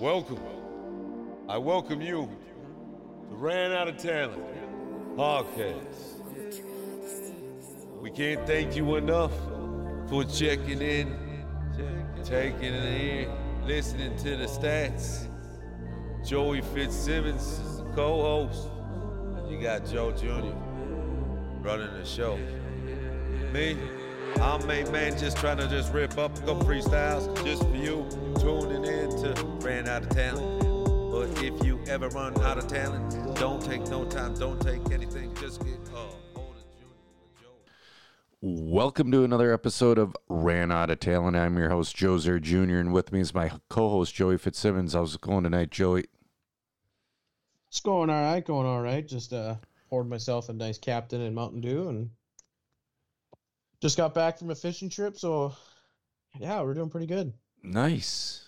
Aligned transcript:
Welcome. 0.00 0.40
I 1.48 1.58
welcome 1.58 2.00
you 2.00 2.28
to 3.28 3.36
Ran 3.36 3.72
Out 3.72 3.88
of 3.88 3.98
Talent 3.98 4.42
podcast. 5.16 6.20
We 8.00 8.10
can't 8.10 8.44
thank 8.46 8.74
you 8.74 8.96
enough 8.96 9.32
for 10.08 10.24
checking 10.24 10.80
in, 10.80 11.44
taking 12.24 12.74
it 12.74 13.28
in, 13.28 13.66
listening 13.66 14.16
to 14.16 14.36
the 14.36 14.46
stats. 14.46 15.28
Joey 16.26 16.62
Fitzsimmons 16.62 17.42
is 17.42 17.76
the 17.78 17.84
co-host. 17.94 18.68
You 19.48 19.60
got 19.60 19.86
Joe 19.86 20.10
Jr. 20.12 20.56
running 21.60 21.92
the 21.92 22.04
show. 22.04 22.38
Me, 23.52 23.76
I'm 24.40 24.62
a 24.70 24.90
man 24.90 25.18
just 25.18 25.36
trying 25.36 25.58
to 25.58 25.68
just 25.68 25.92
rip 25.92 26.18
up 26.18 26.36
a 26.36 26.40
couple 26.40 26.62
freestyles 26.64 27.44
just 27.44 27.62
for 27.62 27.76
you 27.76 28.06
tuning 28.40 28.84
in 28.84 29.10
to 29.22 29.34
Ran 29.60 29.88
Out 29.88 30.02
of 30.02 30.08
Talent. 30.10 30.60
But 31.12 31.42
if 31.44 31.64
you 31.64 31.80
ever 31.86 32.08
run 32.08 32.40
out 32.42 32.58
of 32.58 32.66
talent, 32.66 33.36
don't 33.38 33.62
take 33.62 33.86
no 33.88 34.04
time, 34.04 34.34
don't 34.34 34.60
take 34.60 34.90
anything, 34.90 35.34
just 35.36 35.64
get 35.64 35.78
uh, 35.94 36.06
hold 36.34 36.56
of 36.56 36.64
Junior 36.72 36.94
or 37.20 37.40
Joey. 37.40 38.72
Welcome 38.72 39.10
to 39.12 39.24
another 39.24 39.52
episode 39.52 39.98
of 39.98 40.16
Ran 40.28 40.72
Out 40.72 40.90
of 40.90 41.00
Talent. 41.00 41.36
I'm 41.36 41.56
your 41.58 41.70
host, 41.70 41.94
Joe 41.94 42.18
Zer 42.18 42.40
Jr., 42.40 42.76
and 42.76 42.92
with 42.92 43.12
me 43.12 43.20
is 43.20 43.34
my 43.34 43.50
co 43.68 43.90
host, 43.90 44.14
Joey 44.14 44.38
Fitzsimmons. 44.38 44.94
How's 44.94 45.14
it 45.14 45.20
going 45.20 45.44
tonight, 45.44 45.70
Joey? 45.70 46.06
It's 47.68 47.80
going 47.80 48.10
all 48.10 48.22
right, 48.22 48.44
going 48.44 48.66
all 48.66 48.82
right. 48.82 49.06
Just 49.06 49.32
uh 49.32 49.56
poured 49.88 50.08
myself 50.08 50.48
a 50.48 50.52
nice 50.52 50.78
Captain 50.78 51.20
and 51.20 51.34
Mountain 51.34 51.60
Dew 51.60 51.88
and 51.88 52.10
just 53.82 53.96
got 53.96 54.14
back 54.14 54.38
from 54.38 54.50
a 54.50 54.54
fishing 54.54 54.88
trip, 54.88 55.18
so 55.18 55.54
yeah, 56.38 56.62
we're 56.62 56.72
doing 56.72 56.88
pretty 56.88 57.06
good. 57.06 57.32
Nice. 57.64 58.44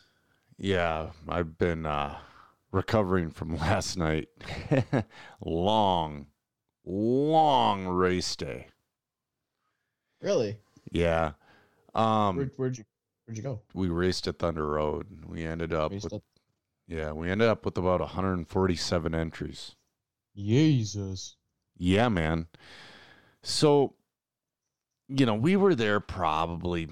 Yeah, 0.56 1.11
I've 1.29 1.59
been 1.59 1.84
uh, 1.84 2.16
recovering 2.70 3.30
from 3.30 3.56
last 3.59 3.98
night. 3.98 4.28
long, 5.45 6.27
long 6.84 7.86
race 7.89 8.36
day. 8.36 8.69
Really? 10.23 10.56
Yeah. 10.92 11.33
Um, 11.97 12.36
Where, 12.36 12.51
where'd 12.56 12.78
you 12.78 12.84
where'd 13.27 13.36
you 13.36 13.42
go? 13.42 13.61
we 13.75 13.89
raced 13.89 14.28
at 14.28 14.39
Thunder 14.39 14.67
Road. 14.67 15.06
We 15.27 15.45
ended 15.45 15.73
up 15.73 15.91
Raced 15.91 16.12
with, 16.12 16.23
yeah, 16.86 17.11
we 17.11 17.28
ended 17.28 17.48
up 17.48 17.64
with 17.64 17.77
about 17.77 18.01
147 18.01 19.14
entries. 19.14 19.75
Jesus. 20.36 21.36
Yeah, 21.77 22.08
man. 22.08 22.47
So, 23.42 23.95
you 25.08 25.27
know, 25.27 25.34
we 25.34 25.56
were 25.56 25.74
there 25.74 26.00
probably. 26.00 26.88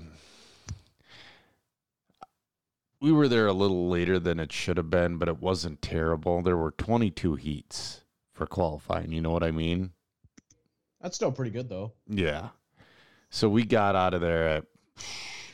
We 3.01 3.13
were 3.13 3.29
there 3.29 3.49
a 3.49 3.53
little 3.53 3.89
later 3.89 4.19
than 4.19 4.39
it 4.39 4.53
should 4.53 4.77
have 4.77 4.91
been, 4.91 5.19
but 5.19 5.29
it 5.29 5.41
wasn't 5.41 5.83
terrible. 5.83 6.41
There 6.41 6.57
were 6.57 6.71
22 6.71 7.35
heats 7.35 8.05
for 8.33 8.47
qualifying. 8.47 9.11
You 9.11 9.21
know 9.21 9.31
what 9.31 9.43
I 9.43 9.51
mean? 9.51 9.91
That's 11.01 11.17
still 11.17 11.33
pretty 11.33 11.51
good 11.51 11.69
though. 11.69 11.93
Yeah. 12.09 12.51
So 13.31 13.49
we 13.49 13.65
got 13.65 13.97
out 13.97 14.15
of 14.15 14.21
there 14.21 14.49
at 14.49 14.67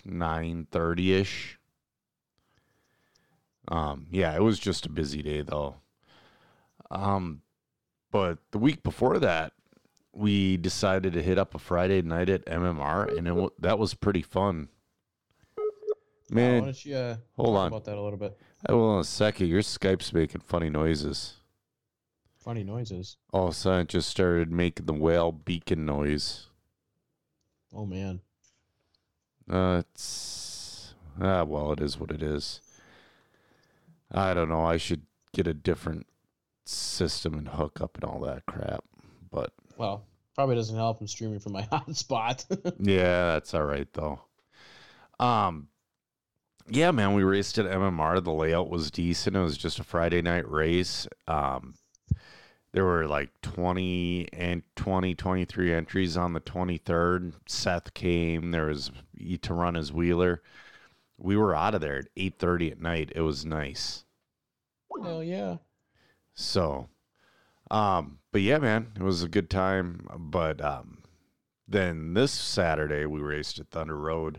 9:30 0.04 1.12
ish. 1.12 1.58
Um, 3.68 4.06
yeah, 4.10 4.34
it 4.34 4.42
was 4.42 4.58
just 4.58 4.86
a 4.86 4.90
busy 4.90 5.22
day 5.22 5.42
though. 5.42 5.76
Um, 6.90 7.42
but 8.10 8.38
the 8.50 8.58
week 8.58 8.82
before 8.82 9.18
that, 9.18 9.52
we 10.18 10.56
decided 10.56 11.12
to 11.12 11.22
hit 11.22 11.38
up 11.38 11.54
a 11.54 11.58
Friday 11.58 12.02
night 12.02 12.28
at 12.28 12.44
MMR, 12.46 13.16
and 13.16 13.28
it, 13.28 13.52
that 13.60 13.78
was 13.78 13.94
pretty 13.94 14.22
fun. 14.22 14.68
Uh, 15.56 15.62
why 16.28 16.34
Man, 16.34 16.64
don't 16.64 16.84
you 16.84 16.96
uh, 16.96 17.16
hold 17.36 17.56
on. 17.56 17.68
about 17.68 17.84
that 17.84 17.96
a 17.96 18.02
little 18.02 18.18
bit? 18.18 18.36
I 18.66 18.72
will 18.72 18.96
in 18.96 19.00
a 19.00 19.04
second. 19.04 19.46
Your 19.46 19.62
Skype's 19.62 20.12
making 20.12 20.40
funny 20.40 20.70
noises. 20.70 21.34
Funny 22.36 22.64
noises. 22.64 23.16
All 23.32 23.44
of 23.44 23.50
a 23.50 23.54
sudden, 23.54 23.82
it 23.82 23.88
just 23.88 24.08
started 24.08 24.50
making 24.50 24.86
the 24.86 24.92
whale 24.92 25.30
beacon 25.30 25.86
noise. 25.86 26.46
Oh 27.72 27.86
man. 27.86 28.20
Uh, 29.48 29.82
it's 29.84 30.94
ah 31.20 31.44
well, 31.44 31.72
it 31.72 31.80
is 31.80 31.98
what 31.98 32.10
it 32.10 32.22
is. 32.22 32.60
I 34.10 34.34
don't 34.34 34.48
know. 34.48 34.64
I 34.64 34.78
should 34.78 35.02
get 35.32 35.46
a 35.46 35.54
different 35.54 36.06
system 36.64 37.34
and 37.34 37.48
hook 37.48 37.80
up 37.80 37.96
and 37.96 38.04
all 38.04 38.20
that 38.20 38.46
crap. 38.46 38.84
But 39.30 39.52
Well, 39.78 40.04
probably 40.34 40.56
doesn't 40.56 40.76
help. 40.76 41.00
I'm 41.00 41.06
streaming 41.06 41.38
from 41.38 41.52
my 41.52 41.62
hotspot. 41.72 42.44
yeah, 42.80 43.32
that's 43.32 43.54
all 43.54 43.64
right 43.64 43.88
though. 43.94 44.20
Um, 45.18 45.68
yeah, 46.68 46.90
man, 46.90 47.14
we 47.14 47.22
raced 47.22 47.58
at 47.58 47.66
MMR. 47.66 48.22
The 48.22 48.32
layout 48.32 48.68
was 48.68 48.90
decent. 48.90 49.36
It 49.36 49.40
was 49.40 49.56
just 49.56 49.78
a 49.78 49.84
Friday 49.84 50.20
night 50.20 50.48
race. 50.50 51.06
Um, 51.26 51.74
there 52.72 52.84
were 52.84 53.06
like 53.06 53.30
20 53.40 54.28
and 54.32 54.62
20, 54.76 55.14
23 55.14 55.72
entries 55.72 56.16
on 56.16 56.34
the 56.34 56.40
23rd. 56.40 57.32
Seth 57.46 57.94
came. 57.94 58.50
There 58.50 58.66
was 58.66 58.90
to 59.42 59.54
run 59.54 59.74
his 59.74 59.92
wheeler. 59.92 60.42
We 61.16 61.36
were 61.36 61.54
out 61.54 61.74
of 61.74 61.80
there 61.80 61.98
at 61.98 62.14
8:30 62.16 62.72
at 62.72 62.80
night. 62.80 63.12
It 63.14 63.22
was 63.22 63.44
nice. 63.46 64.04
Hell 65.02 65.22
yeah. 65.22 65.56
So, 66.34 66.88
um, 67.70 68.17
but 68.38 68.44
yeah, 68.44 68.58
man, 68.58 68.92
it 68.94 69.02
was 69.02 69.24
a 69.24 69.28
good 69.28 69.50
time. 69.50 70.06
But 70.16 70.64
um, 70.64 70.98
then 71.66 72.14
this 72.14 72.30
Saturday 72.30 73.04
we 73.04 73.18
raced 73.18 73.58
at 73.58 73.68
Thunder 73.68 73.96
Road. 73.96 74.38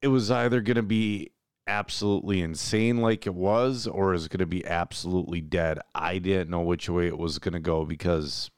It 0.00 0.08
was 0.08 0.30
either 0.30 0.62
going 0.62 0.76
to 0.76 0.82
be 0.82 1.32
absolutely 1.66 2.40
insane 2.40 3.02
like 3.02 3.26
it 3.26 3.34
was, 3.34 3.86
or 3.86 4.14
is 4.14 4.26
going 4.26 4.38
to 4.38 4.46
be 4.46 4.64
absolutely 4.64 5.42
dead. 5.42 5.80
I 5.94 6.16
didn't 6.16 6.48
know 6.48 6.62
which 6.62 6.88
way 6.88 7.08
it 7.08 7.18
was 7.18 7.38
going 7.38 7.52
to 7.52 7.60
go 7.60 7.84
because, 7.84 8.50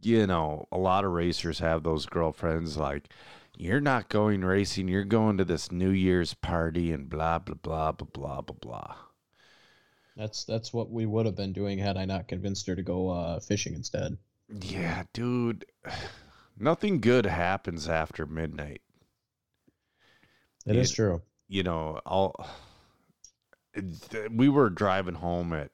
you 0.00 0.26
know, 0.26 0.66
a 0.72 0.78
lot 0.78 1.04
of 1.04 1.12
racers 1.12 1.58
have 1.58 1.82
those 1.82 2.06
girlfriends 2.06 2.78
like, 2.78 3.10
you're 3.54 3.82
not 3.82 4.08
going 4.08 4.42
racing, 4.42 4.88
you're 4.88 5.04
going 5.04 5.36
to 5.36 5.44
this 5.44 5.70
New 5.70 5.90
Year's 5.90 6.32
party 6.32 6.90
and 6.90 7.06
blah, 7.06 7.38
blah, 7.38 7.56
blah, 7.60 7.92
blah, 7.92 8.06
blah, 8.06 8.40
blah, 8.40 8.56
blah. 8.62 8.94
That's 10.16 10.44
that's 10.44 10.72
what 10.72 10.90
we 10.90 11.06
would 11.06 11.26
have 11.26 11.34
been 11.34 11.52
doing 11.52 11.78
had 11.78 11.96
I 11.96 12.04
not 12.04 12.28
convinced 12.28 12.66
her 12.68 12.76
to 12.76 12.82
go 12.82 13.08
uh, 13.08 13.40
fishing 13.40 13.74
instead. 13.74 14.16
Yeah, 14.48 15.04
dude. 15.12 15.64
Nothing 16.56 17.00
good 17.00 17.26
happens 17.26 17.88
after 17.88 18.26
midnight. 18.26 18.80
It 20.66 20.76
is 20.76 20.92
true. 20.92 21.20
You 21.48 21.64
know, 21.64 22.00
all 22.06 22.46
we 24.30 24.48
were 24.48 24.70
driving 24.70 25.16
home 25.16 25.52
at 25.52 25.70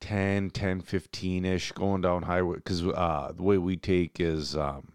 10, 0.00 0.50
10, 0.50 0.80
15 0.80 1.44
ish, 1.44 1.72
going 1.72 2.02
down 2.02 2.24
highway 2.24 2.56
because 2.56 2.84
uh, 2.84 3.32
the 3.34 3.42
way 3.42 3.58
we 3.58 3.76
take 3.76 4.20
is 4.20 4.56
um, 4.56 4.92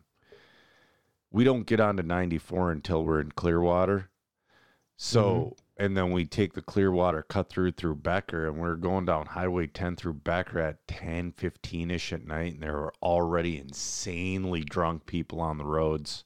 we 1.31 1.44
don't 1.44 1.66
get 1.66 1.80
onto 1.80 2.03
94 2.03 2.72
until 2.72 3.03
we're 3.03 3.22
in 3.22 3.31
Clearwater. 3.31 4.09
So, 4.97 5.56
and 5.79 5.95
then 5.95 6.12
we 6.12 6.25
take 6.25 6.53
the 6.53 6.62
Clearwater 6.62 7.23
cut 7.23 7.50
through 7.50 7.72
through 7.72 7.95
Becker, 7.95 8.45
and 8.45 8.57
we're 8.57 8.75
going 8.75 9.06
down 9.06 9.25
Highway 9.25 9.66
10 9.67 9.95
through 9.95 10.16
Becker 10.16 10.59
at 10.59 10.85
10, 10.90 11.31
15 11.31 11.90
ish 11.90 12.12
at 12.12 12.28
night, 12.28 12.53
and 12.53 12.62
there 12.62 12.73
were 12.73 12.94
already 13.01 13.57
insanely 13.57 14.62
drunk 14.62 15.06
people 15.06 15.39
on 15.39 15.57
the 15.57 15.66
roads. 15.66 16.25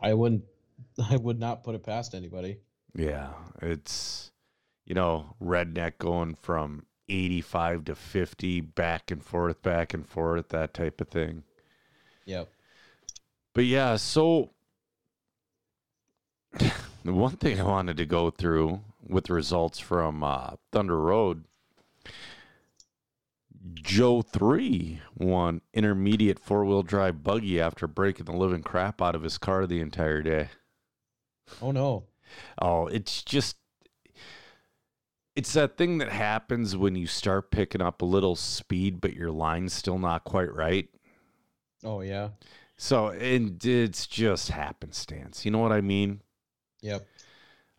I 0.00 0.14
wouldn't 0.14 0.44
I 1.10 1.16
would 1.16 1.40
not 1.40 1.64
put 1.64 1.74
it 1.74 1.82
past 1.82 2.14
anybody. 2.14 2.58
Yeah, 2.94 3.30
it's 3.60 4.30
you 4.86 4.94
know 4.94 5.34
redneck 5.42 5.98
going 5.98 6.36
from 6.40 6.86
eighty 7.08 7.40
five 7.40 7.84
to 7.86 7.96
fifty, 7.96 8.60
back 8.60 9.10
and 9.10 9.24
forth, 9.24 9.60
back 9.62 9.92
and 9.92 10.06
forth, 10.06 10.50
that 10.50 10.72
type 10.72 11.00
of 11.00 11.08
thing. 11.08 11.42
Yep. 12.26 12.48
But 13.54 13.64
yeah, 13.64 13.96
so 13.96 14.50
the 17.04 17.12
one 17.12 17.36
thing 17.36 17.60
I 17.60 17.64
wanted 17.64 17.96
to 17.96 18.06
go 18.06 18.30
through 18.30 18.80
with 19.06 19.30
results 19.30 19.78
from 19.78 20.22
uh, 20.22 20.56
Thunder 20.72 21.00
Road, 21.00 21.44
Joe 23.74 24.22
three 24.22 25.00
won 25.16 25.60
intermediate 25.74 26.38
four 26.38 26.64
wheel 26.64 26.82
drive 26.82 27.22
buggy 27.22 27.60
after 27.60 27.86
breaking 27.86 28.26
the 28.26 28.32
living 28.32 28.62
crap 28.62 29.02
out 29.02 29.14
of 29.14 29.22
his 29.22 29.38
car 29.38 29.66
the 29.66 29.80
entire 29.80 30.22
day. 30.22 30.48
Oh 31.60 31.70
no. 31.70 32.04
Oh, 32.60 32.86
it's 32.86 33.22
just 33.22 33.56
it's 35.36 35.52
that 35.52 35.76
thing 35.76 35.98
that 35.98 36.10
happens 36.10 36.76
when 36.76 36.94
you 36.94 37.06
start 37.06 37.50
picking 37.50 37.80
up 37.82 38.02
a 38.02 38.06
little 38.06 38.36
speed, 38.36 39.00
but 39.00 39.14
your 39.14 39.30
line's 39.30 39.72
still 39.72 39.98
not 39.98 40.24
quite 40.24 40.52
right. 40.54 40.88
Oh 41.84 42.00
yeah. 42.00 42.30
So 42.76 43.08
and 43.08 43.64
it's 43.64 44.06
just 44.06 44.50
happenstance. 44.50 45.44
You 45.44 45.50
know 45.50 45.58
what 45.58 45.72
I 45.72 45.80
mean? 45.80 46.20
Yep. 46.82 47.06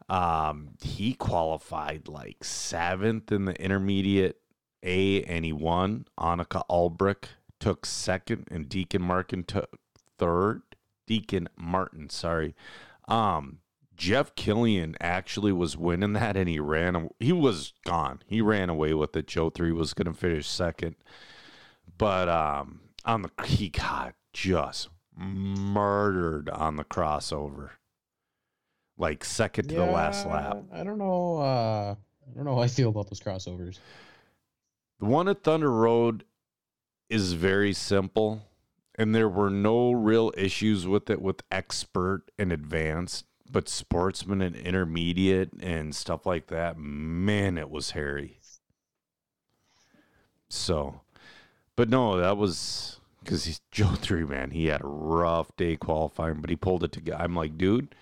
Um, 0.09 0.71
he 0.81 1.13
qualified 1.13 2.07
like 2.07 2.43
seventh 2.43 3.31
in 3.31 3.45
the 3.45 3.61
intermediate 3.61 4.37
A, 4.83 5.23
and 5.23 5.45
he 5.45 5.53
won. 5.53 6.05
Annika 6.19 6.63
Albrecht 6.69 7.29
took 7.59 7.85
second, 7.85 8.47
and 8.51 8.67
Deacon 8.67 9.01
Martin 9.01 9.43
took 9.43 9.79
third. 10.17 10.61
Deacon 11.07 11.47
Martin, 11.57 12.09
sorry. 12.09 12.55
Um, 13.07 13.59
Jeff 13.95 14.33
Killian 14.35 14.95
actually 14.99 15.51
was 15.51 15.77
winning 15.77 16.13
that, 16.13 16.35
and 16.35 16.49
he 16.49 16.59
ran. 16.59 17.09
He 17.19 17.31
was 17.31 17.73
gone. 17.85 18.21
He 18.25 18.41
ran 18.41 18.69
away 18.69 18.93
with 18.93 19.15
it. 19.15 19.27
Joe 19.27 19.49
three 19.49 19.71
was 19.71 19.93
going 19.93 20.11
to 20.11 20.19
finish 20.19 20.47
second, 20.47 20.95
but 21.97 22.27
um, 22.27 22.81
on 23.05 23.21
the 23.21 23.29
he 23.45 23.69
got 23.69 24.15
just 24.33 24.89
murdered 25.15 26.49
on 26.49 26.77
the 26.77 26.83
crossover, 26.83 27.71
like 29.01 29.25
second 29.25 29.67
to 29.69 29.75
the 29.75 29.85
last 29.85 30.27
lap. 30.27 30.57
I 30.71 30.83
don't 30.83 30.99
know. 30.99 31.37
Uh, 31.37 31.95
I 31.95 32.35
don't 32.35 32.45
know 32.45 32.55
how 32.55 32.61
I 32.61 32.67
feel 32.67 32.89
about 32.89 33.09
those 33.09 33.19
crossovers. 33.19 33.79
The 34.99 35.05
one 35.05 35.27
at 35.27 35.43
Thunder 35.43 35.71
Road 35.71 36.23
is 37.09 37.33
very 37.33 37.73
simple, 37.73 38.43
and 38.95 39.15
there 39.15 39.27
were 39.27 39.49
no 39.49 39.91
real 39.91 40.31
issues 40.37 40.85
with 40.85 41.09
it 41.09 41.19
with 41.19 41.41
expert 41.51 42.25
and 42.37 42.53
advanced, 42.53 43.25
but 43.51 43.67
sportsman 43.67 44.41
and 44.41 44.55
intermediate 44.55 45.51
and 45.59 45.95
stuff 45.95 46.27
like 46.27 46.47
that, 46.47 46.77
man, 46.77 47.57
it 47.57 47.71
was 47.71 47.91
hairy. 47.91 48.39
So, 50.47 51.01
but 51.75 51.89
no, 51.89 52.17
that 52.17 52.37
was 52.37 52.99
because 53.23 53.45
he's 53.45 53.61
Joe 53.71 53.95
three 53.95 54.25
man. 54.25 54.51
He 54.51 54.67
had 54.67 54.81
a 54.81 54.87
rough 54.87 55.55
day 55.57 55.75
qualifying, 55.75 56.39
but 56.39 56.51
he 56.51 56.55
pulled 56.55 56.83
it 56.83 56.91
together. 56.91 57.23
I'm 57.23 57.35
like, 57.35 57.57
dude, 57.57 57.95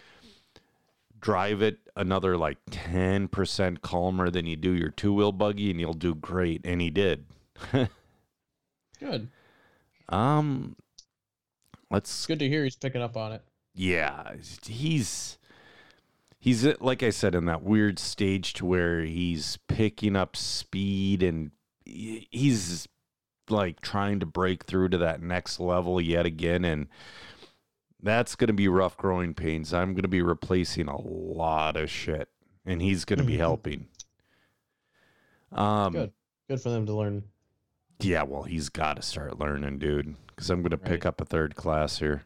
drive 1.20 1.62
it 1.62 1.80
another 1.96 2.38
like 2.38 2.58
ten 2.72 3.28
percent 3.28 3.82
calmer 3.82 4.30
than 4.30 4.46
you 4.46 4.56
do 4.56 4.72
your 4.72 4.90
two 4.90 5.14
wheel 5.14 5.32
buggy, 5.32 5.72
and 5.72 5.80
you'll 5.80 5.94
do 5.94 6.16
great. 6.16 6.62
And 6.64 6.82
he 6.82 6.90
did. 6.90 7.26
Good. 9.00 9.30
um, 10.10 10.76
let's 11.90 12.26
good 12.26 12.40
to 12.40 12.48
hear 12.50 12.64
he's 12.64 12.76
picking 12.76 13.02
up 13.02 13.16
on 13.16 13.32
it. 13.32 13.42
yeah, 13.74 14.34
he's 14.66 15.38
he's 16.40 16.66
like 16.80 17.04
I 17.04 17.10
said 17.10 17.36
in 17.36 17.46
that 17.46 17.64
weird 17.64 18.00
stage 18.00 18.54
to 18.56 18.66
where 18.66 19.02
he's 19.02 19.58
picking 19.68 20.16
up 20.16 20.36
speed 20.36 21.24
and 21.24 21.52
he's 21.86 22.88
like 23.50 23.82
trying 23.82 24.20
to 24.20 24.26
break 24.26 24.66
through 24.66 24.90
to 24.90 24.98
that 25.00 25.22
next 25.22 25.60
level 25.60 26.00
yet 26.00 26.26
again 26.26 26.64
and 26.66 26.88
that's 28.02 28.36
going 28.36 28.48
to 28.48 28.54
be 28.54 28.68
rough 28.68 28.96
growing 28.98 29.34
pains. 29.34 29.74
I'm 29.74 29.94
going 29.94 30.04
to 30.04 30.08
be 30.08 30.22
replacing 30.22 30.88
a 30.88 31.00
lot 31.00 31.76
of 31.78 31.90
shit 31.90 32.30
and 32.66 32.82
he's 32.82 33.06
going 33.06 33.20
to 33.20 33.26
be 33.26 33.34
Mhm. 33.36 33.40
helping. 33.40 33.88
Um 35.52 35.94
Good. 35.94 36.14
Good 36.48 36.62
for 36.62 36.70
them 36.70 36.86
to 36.88 36.94
learn. 36.94 37.24
yeah, 38.00 38.24
well, 38.24 38.44
he's 38.44 38.70
got 38.70 38.96
to 38.96 39.02
start 39.02 39.38
learning, 39.40 39.78
dude, 39.80 40.16
because 40.28 40.50
I'm 40.50 40.62
going 40.62 40.72
to 40.72 40.78
pick 40.78 41.04
Right. 41.04 41.08
up 41.08 41.22
a 41.22 41.26
third 41.26 41.56
class 41.56 42.00
here. 42.00 42.24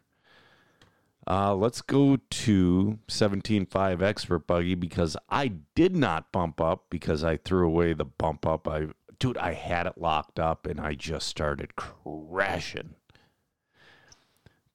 Uh, 1.26 1.54
let's 1.54 1.80
go 1.80 2.18
to 2.28 2.98
17.5 3.08 4.02
Expert 4.02 4.46
Buggy 4.46 4.74
because 4.74 5.16
I 5.30 5.48
did 5.74 5.96
not 5.96 6.30
bump 6.32 6.60
up 6.60 6.84
because 6.90 7.24
I 7.24 7.38
threw 7.38 7.66
away 7.66 7.94
the 7.94 8.04
bump 8.04 8.46
up. 8.46 8.68
I, 8.68 8.88
dude, 9.18 9.38
I 9.38 9.54
had 9.54 9.86
it 9.86 9.96
locked 9.98 10.38
up 10.38 10.66
and 10.66 10.78
I 10.78 10.94
just 10.94 11.26
started 11.28 11.76
crashing. 11.76 12.94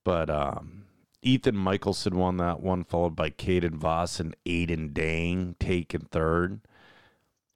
But 0.04 0.30
um, 0.32 0.86
Ethan 1.22 1.56
Michelson 1.56 2.18
won 2.18 2.38
that 2.38 2.62
one, 2.62 2.84
followed 2.84 3.16
by 3.16 3.30
Caden 3.30 3.76
Voss 3.76 4.20
and 4.20 4.36
Aiden 4.46 4.94
Dang 4.94 5.56
taking 5.60 6.02
third. 6.02 6.62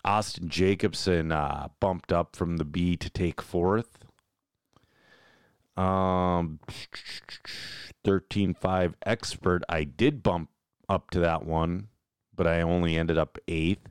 Austin 0.05 0.49
Jacobson 0.49 1.31
uh, 1.31 1.69
bumped 1.79 2.11
up 2.11 2.35
from 2.35 2.57
the 2.57 2.65
B 2.65 2.97
to 2.97 3.09
take 3.09 3.41
fourth. 3.41 3.99
Um, 5.77 6.59
13.5 8.05 8.93
expert. 9.05 9.63
I 9.69 9.85
did 9.85 10.21
bump 10.21 10.49
up 10.89 11.09
to 11.11 11.19
that 11.19 11.45
one, 11.45 11.87
but 12.35 12.47
I 12.47 12.61
only 12.61 12.97
ended 12.97 13.17
up 13.17 13.37
eighth. 13.47 13.87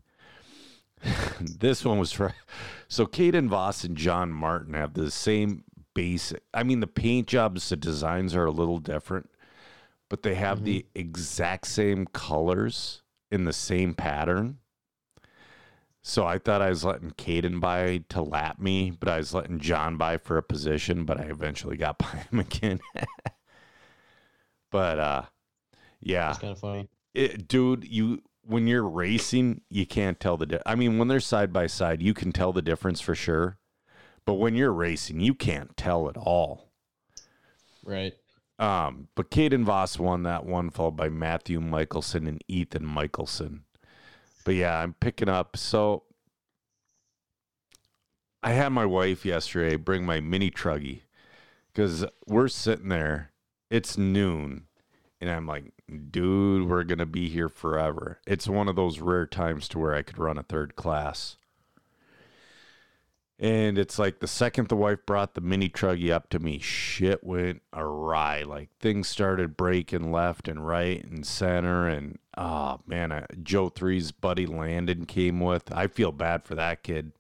this 1.41 1.85
one 1.85 1.99
was 1.99 2.13
for 2.13 2.35
so 2.89 3.07
Caden 3.07 3.49
Voss 3.49 3.85
and 3.85 3.97
John 3.97 4.31
Martin 4.31 4.75
have 4.75 4.95
the 4.95 5.11
same 5.11 5.65
basic. 5.95 6.43
I 6.55 6.63
mean, 6.63 6.81
the 6.81 6.87
paint 6.87 7.27
jobs, 7.27 7.69
the 7.69 7.77
designs 7.77 8.35
are 8.35 8.45
a 8.47 8.53
little 8.53 8.79
different, 8.79 9.31
but 10.13 10.23
they 10.23 10.35
have 10.35 10.63
the 10.63 10.85
exact 10.95 11.67
same 11.67 12.05
colors 12.05 13.01
in 13.31 13.47
the 13.47 13.53
same 13.53 13.95
pattern. 13.95 14.59
So 16.03 16.27
I 16.27 16.37
thought 16.37 16.61
I 16.61 16.69
was 16.69 16.85
letting 16.85 17.13
Caden 17.13 17.61
by 17.61 18.05
to 18.11 18.21
lap 18.21 18.59
me, 18.59 18.91
but 18.91 19.09
I 19.09 19.17
was 19.17 19.33
letting 19.33 19.59
John 19.59 19.97
by 19.97 20.19
for 20.19 20.37
a 20.37 20.43
position, 20.43 21.07
but 21.07 21.19
I 21.19 21.23
eventually 21.23 21.79
got 21.79 21.97
by 21.99 22.09
him 22.31 22.41
again. 22.41 22.81
but 24.71 24.99
uh 24.99 25.23
yeah, 26.01 26.33
It's 26.33 26.41
kind 26.41 26.53
of 26.53 26.59
funny. 26.59 26.89
it, 27.15 27.49
dude, 27.49 27.89
you 27.89 28.21
when 28.45 28.67
you're 28.67 28.87
racing, 28.87 29.63
you 29.71 29.87
can't 29.87 30.21
tell 30.21 30.37
the 30.37 30.45
di- 30.45 30.61
I 30.67 30.75
mean, 30.75 30.99
when 30.99 31.09
they're 31.09 31.21
side 31.21 31.55
by 31.55 31.69
side, 31.69 32.03
you 32.03 32.13
can 32.13 32.33
tell 32.33 32.53
the 32.53 32.61
difference 32.61 33.01
for 33.01 33.15
sure. 33.15 33.57
But 34.27 34.35
when 34.35 34.57
you're 34.57 34.75
racing, 34.75 35.21
you 35.21 35.33
can't 35.33 35.75
tell 35.75 36.07
at 36.11 36.19
all. 36.19 36.69
Right. 37.83 38.13
Um, 38.63 39.09
but 39.17 39.33
Caden 39.33 39.65
Voss 39.65 39.99
won 39.99 40.23
that 40.23 40.47
one, 40.47 40.71
followed 40.71 40.97
by 40.97 41.09
Matthew 41.09 41.61
Michelson 41.61 42.29
and 42.29 42.45
Ethan 42.47 42.87
Michelson. 42.87 43.65
But 44.45 44.55
yeah, 44.55 44.79
I'm 44.79 44.95
picking 44.95 45.29
up. 45.29 45.57
So 45.57 46.05
I 48.41 48.53
had 48.53 48.69
my 48.69 48.87
wife 48.87 49.25
yesterday 49.25 49.75
bring 49.75 50.07
my 50.07 50.21
mini 50.21 50.49
truggy 50.49 51.01
because 51.75 52.05
we're 52.29 52.47
sitting 52.47 52.89
there. 52.89 53.33
It's 53.69 53.99
noon. 53.99 54.69
And 55.21 55.29
I'm 55.29 55.49
like, 55.49 55.73
dude, 56.13 56.69
we're 56.69 56.85
going 56.85 56.99
to 56.99 57.07
be 57.07 57.29
here 57.29 57.49
forever. 57.49 58.21
It's 58.29 58.47
one 58.47 58.69
of 58.69 58.77
those 58.77 59.01
rare 59.01 59.27
times 59.27 59.67
to 59.71 59.81
where 59.81 59.95
I 59.97 60.03
could 60.03 60.19
run 60.19 60.39
a 60.39 60.45
third 60.45 60.77
class. 60.77 61.37
And 63.43 63.77
it's 63.77 63.99
like 63.99 64.21
the 64.21 64.29
second 64.29 64.69
the 64.69 64.77
wife 64.77 65.05
brought 65.05 65.35
the 65.35 65.41
mini 65.41 65.69
truggy 65.69 66.13
up 66.13 66.31
to 66.31 66.39
me, 66.39 66.61
shit 66.61 67.25
went 67.25 67.61
awry. 67.73 68.45
Like 68.45 68.69
things 68.79 69.09
started 69.09 69.57
breaking 69.57 70.13
left 70.13 70.47
and 70.47 70.65
right 70.65 71.05
and 71.05 71.27
center. 71.27 71.89
And 71.89 72.21
oh 72.39 72.79
man, 72.87 73.11
uh, 73.11 73.27
Joe 73.43 73.69
Three's 73.69 74.13
buddy 74.13 74.47
Landon 74.47 75.07
came 75.07 75.41
with. 75.41 75.73
I 75.75 75.89
feel 75.89 76.13
bad 76.13 76.45
for 76.45 76.55
that 76.55 76.85
kid. 76.85 77.11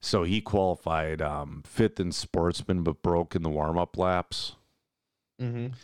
So 0.00 0.22
he 0.22 0.40
qualified 0.40 1.20
um, 1.20 1.62
fifth 1.66 2.00
in 2.00 2.12
sportsman, 2.12 2.82
but 2.82 3.02
broke 3.02 3.36
in 3.36 3.42
the 3.42 3.50
warm 3.50 3.76
up 3.76 3.98
laps. 3.98 4.56
Mm-hmm. 5.38 5.74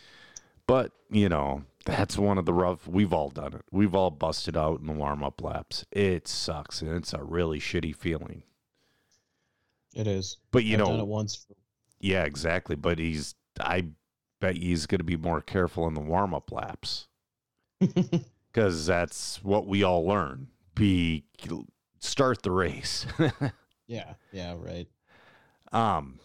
But 0.65 0.93
you 1.11 1.29
know, 1.29 1.61
that's 1.85 2.17
one 2.17 2.39
of 2.39 2.47
the 2.47 2.53
rough. 2.55 2.87
We've 2.87 3.13
all 3.13 3.29
done 3.29 3.53
it. 3.53 3.65
We've 3.69 3.93
all 3.93 4.09
busted 4.09 4.57
out 4.57 4.79
in 4.79 4.87
the 4.87 4.93
warm 4.93 5.23
up 5.23 5.43
laps. 5.43 5.85
It 5.91 6.27
sucks, 6.27 6.81
and 6.81 6.89
it's 6.95 7.13
a 7.13 7.23
really 7.23 7.59
shitty 7.59 7.95
feeling. 7.95 8.41
It 9.95 10.07
is. 10.07 10.37
But 10.51 10.63
you 10.63 10.73
I've 10.73 10.79
know, 10.79 10.85
done 10.85 10.99
it 10.99 11.07
once. 11.07 11.47
Yeah, 11.99 12.23
exactly. 12.23 12.75
But 12.75 12.99
he's, 12.99 13.35
I 13.59 13.87
bet 14.39 14.55
he's 14.55 14.85
going 14.85 14.99
to 14.99 15.05
be 15.05 15.17
more 15.17 15.41
careful 15.41 15.87
in 15.87 15.93
the 15.93 16.01
warm 16.01 16.33
up 16.33 16.51
laps 16.51 17.07
because 17.79 18.85
that's 18.85 19.43
what 19.43 19.67
we 19.67 19.83
all 19.83 20.05
learn. 20.05 20.47
Be 20.75 21.25
start 21.99 22.41
the 22.43 22.51
race. 22.51 23.05
yeah. 23.87 24.13
Yeah. 24.31 24.55
Right. 24.57 24.87
um, 25.71 26.19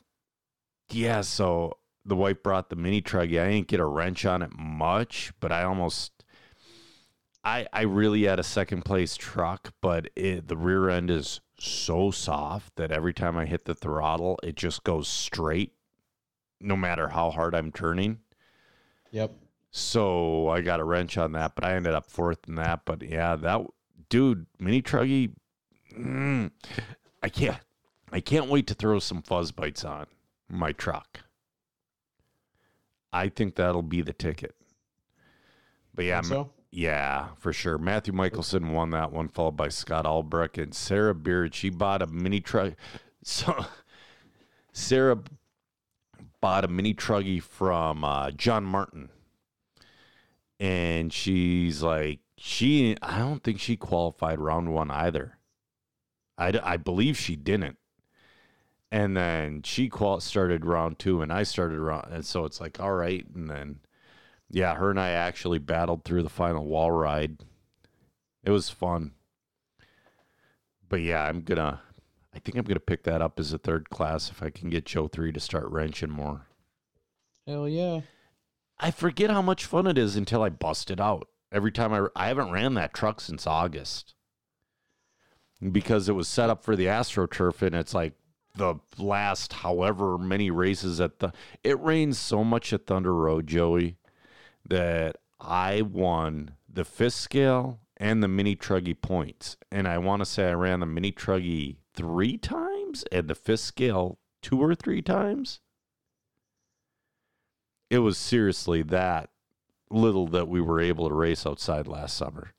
yeah. 0.90 1.23
So 1.23 1.78
the 2.04 2.16
wife 2.16 2.42
brought 2.42 2.68
the 2.71 2.76
mini 2.76 3.02
truggy. 3.02 3.40
I 3.40 3.50
didn't 3.50 3.68
get 3.68 3.80
a 3.80 3.87
wrench 3.87 4.25
on 4.26 4.42
it 4.42 4.50
much, 4.56 5.33
but 5.40 5.52
I 5.52 5.64
almost. 5.64 6.12
I, 7.47 7.66
I 7.75 7.83
really 7.83 8.23
had 8.23 8.38
a 8.38 8.42
second 8.42 8.87
place 8.87 9.16
truck, 9.16 9.75
but 9.83 10.09
it, 10.16 10.49
the 10.49 10.56
rear 10.56 10.88
end 10.88 11.11
is 11.11 11.40
so 11.58 12.11
soft 12.11 12.76
that 12.76 12.90
every 12.90 13.12
time 13.12 13.37
I 13.37 13.46
hit 13.46 13.64
the 13.64 13.75
throttle, 13.75 14.38
it 14.42 14.56
just 14.56 14.84
goes 14.84 15.08
straight, 15.08 15.73
no 16.61 16.76
matter 16.76 17.08
how 17.08 17.30
hard 17.30 17.54
I'm 17.54 17.73
turning. 17.73 18.20
Yep. 19.11 19.32
So 19.70 20.49
I 20.49 20.61
got 20.61 20.80
a 20.80 20.84
wrench 20.84 21.18
on 21.18 21.32
that, 21.32 21.54
but 21.54 21.64
I 21.64 21.75
ended 21.75 21.94
up 21.94 22.06
fourth 22.06 22.49
in 22.49 22.54
that. 22.56 22.84
But 22.84 23.02
yeah, 23.02 23.37
that 23.37 23.62
dude, 24.08 24.46
mini 24.58 24.82
truggy, 24.82 25.32
mm, 25.96 26.50
I 27.23 27.28
can't, 27.28 27.58
I 28.12 28.20
can't 28.20 28.49
wait 28.49 28.66
to 28.68 28.75
throw 28.75 28.99
some 28.99 29.23
fuzz 29.23 29.50
bites 29.52 29.84
on 29.84 30.06
my 30.49 30.73
truck. 30.73 31.20
I 33.12 33.28
think 33.28 33.54
that'll 33.54 33.82
be 33.82 34.02
the 34.02 34.12
ticket. 34.12 34.54
But 35.94 36.04
yeah, 36.04 36.20
so 36.23 36.50
yeah, 36.74 37.28
for 37.38 37.52
sure. 37.52 37.78
Matthew 37.78 38.12
Michelson 38.12 38.72
won 38.72 38.90
that 38.90 39.12
one, 39.12 39.28
followed 39.28 39.56
by 39.56 39.68
Scott 39.68 40.06
Albrecht 40.06 40.58
and 40.58 40.74
Sarah 40.74 41.14
Beard. 41.14 41.54
She 41.54 41.70
bought 41.70 42.02
a 42.02 42.06
mini 42.06 42.40
truck. 42.40 42.74
So 43.26 43.64
Sarah 44.72 45.18
bought 46.42 46.64
a 46.64 46.68
mini 46.68 46.92
truggy 46.92 47.40
from 47.42 48.04
uh, 48.04 48.32
John 48.32 48.64
Martin, 48.64 49.08
and 50.60 51.10
she's 51.10 51.82
like, 51.82 52.20
she. 52.36 52.94
I 53.00 53.18
don't 53.18 53.42
think 53.42 53.60
she 53.60 53.78
qualified 53.78 54.40
round 54.40 54.74
one 54.74 54.90
either. 54.90 55.38
I 56.36 56.60
I 56.62 56.76
believe 56.76 57.16
she 57.16 57.34
didn't. 57.34 57.78
And 58.92 59.16
then 59.16 59.62
she 59.62 59.88
qual- 59.88 60.20
started 60.20 60.66
round 60.66 60.98
two, 60.98 61.22
and 61.22 61.32
I 61.32 61.44
started 61.44 61.78
round, 61.80 62.12
and 62.12 62.26
so 62.26 62.44
it's 62.44 62.60
like, 62.60 62.78
all 62.78 62.92
right. 62.92 63.24
And 63.34 63.48
then 63.48 63.78
Yeah, 64.54 64.76
her 64.76 64.88
and 64.88 65.00
I 65.00 65.11
actually 65.11 65.58
battled 65.58 66.04
through 66.04 66.23
the 66.23 66.28
final 66.28 66.64
wall 66.64 66.92
ride. 66.92 67.38
It 68.44 68.52
was 68.52 68.70
fun. 68.70 69.11
But 70.88 71.00
yeah, 71.00 71.25
I'm 71.25 71.42
gonna. 71.42 71.80
I 72.32 72.38
think 72.38 72.56
I'm 72.56 72.64
gonna 72.64 72.78
pick 72.78 73.02
that 73.02 73.20
up 73.20 73.40
as 73.40 73.52
a 73.52 73.58
third 73.58 73.90
class 73.90 74.30
if 74.30 74.44
I 74.44 74.50
can 74.50 74.70
get 74.70 74.87
Joe 74.87 75.08
three 75.08 75.32
to 75.32 75.40
start 75.40 75.68
wrenching 75.70 76.11
more. 76.11 76.46
Hell 77.49 77.68
yeah. 77.68 78.02
I 78.78 78.92
forget 78.92 79.28
how 79.28 79.42
much 79.42 79.64
fun 79.64 79.88
it 79.88 79.99
is 79.99 80.14
until 80.14 80.44
I 80.44 80.50
bust 80.50 80.88
it 80.88 81.00
out. 81.00 81.26
Every 81.50 81.73
time 81.73 81.92
I 81.92 82.06
I 82.14 82.28
haven't 82.28 82.52
ran 82.52 82.75
that 82.75 82.94
truck 82.94 83.20
since 83.20 83.49
August 83.49 84.14
because 85.73 86.08
it 86.08 86.14
was 86.14 86.28
set 86.28 86.49
up 86.49 86.62
for 86.62 86.76
the 86.76 86.87
AstroTurf 86.87 87.61
and 87.61 87.75
it's 87.75 87.92
like 87.94 88.12
the 88.54 88.76
last 88.99 89.52
however 89.52 90.16
many 90.16 90.52
races 90.52 91.00
at 91.00 91.18
the 91.18 91.32
it 91.64 91.80
rains 91.80 92.18
so 92.18 92.44
much 92.44 92.73
at 92.73 92.87
Thunder 92.87 93.12
Road, 93.12 93.49
Joey, 93.49 93.96
that 94.68 95.16
I 95.40 95.83
won 95.83 96.54
the 96.68 96.85
fifth 96.85 97.14
scale 97.14 97.80
and 97.97 98.23
the 98.23 98.28
mini 98.28 98.56
truggy 98.56 99.00
points. 99.00 99.56
And 99.71 99.87
I 99.87 99.99
want 99.99 100.21
to 100.21 100.26
say 100.26 100.49
I 100.50 100.54
ran 100.54 100.80
the 100.80 100.87
mini 100.87 101.12
truggy 101.12 101.76
three 101.94 102.37
times 102.37 103.04
and 103.12 103.28
the 103.28 103.35
fifth 103.35 103.61
scale 103.61 104.18
two 104.42 104.61
or 104.62 104.75
three 104.75 105.02
times. 105.02 105.61
It 107.90 107.99
was 107.99 108.18
seriously 108.18 108.83
that 108.83 109.30
little 109.90 110.26
that 110.28 110.49
we 110.49 110.61
were 110.61 110.80
able 110.80 111.09
to 111.09 111.14
race 111.14 111.47
outside 111.47 111.87
last 111.87 112.16
summer. 112.16 112.52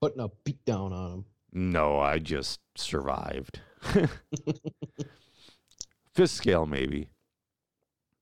Putting 0.00 0.20
a 0.20 0.28
beat 0.44 0.64
down 0.64 0.92
on 0.92 1.12
him. 1.12 1.24
No, 1.52 1.98
I 1.98 2.18
just 2.18 2.60
survived. 2.76 3.60
Fifth 6.14 6.30
scale, 6.30 6.66
maybe. 6.66 7.10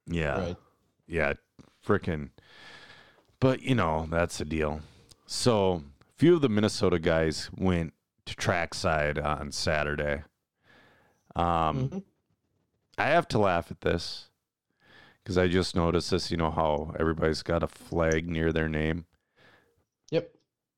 Yeah. 0.07 0.41
Right. 0.41 0.57
Yeah. 1.07 1.35
Frickin'. 1.87 2.31
But, 3.41 3.63
you 3.63 3.75
know, 3.75 4.07
that's 4.11 4.39
the 4.39 4.45
deal. 4.45 4.81
So, 5.27 5.85
a 6.01 6.19
few 6.19 6.35
of 6.37 6.41
the 6.43 6.49
Minnesota 6.49 6.99
guys 6.99 7.51
went 7.57 7.93
to 8.27 8.35
trackside 8.35 9.19
on 9.19 9.53
Saturday. 9.53 10.23
Um, 11.37 11.89
Mhm. 11.89 12.05
I 12.99 13.05
have 13.09 13.29
to 13.29 13.39
laugh 13.39 13.71
at 13.71 13.83
this 13.83 14.29
because 15.23 15.39
I 15.39 15.47
just 15.47 15.77
noticed 15.77 16.11
this. 16.11 16.31
You 16.33 16.37
know 16.37 16.51
how 16.51 16.95
everybody's 16.99 17.43
got 17.43 17.63
a 17.63 17.69
flag 17.69 18.29
near 18.29 18.53
their 18.53 18.69
name? 18.69 19.07
Yep. 20.11 20.35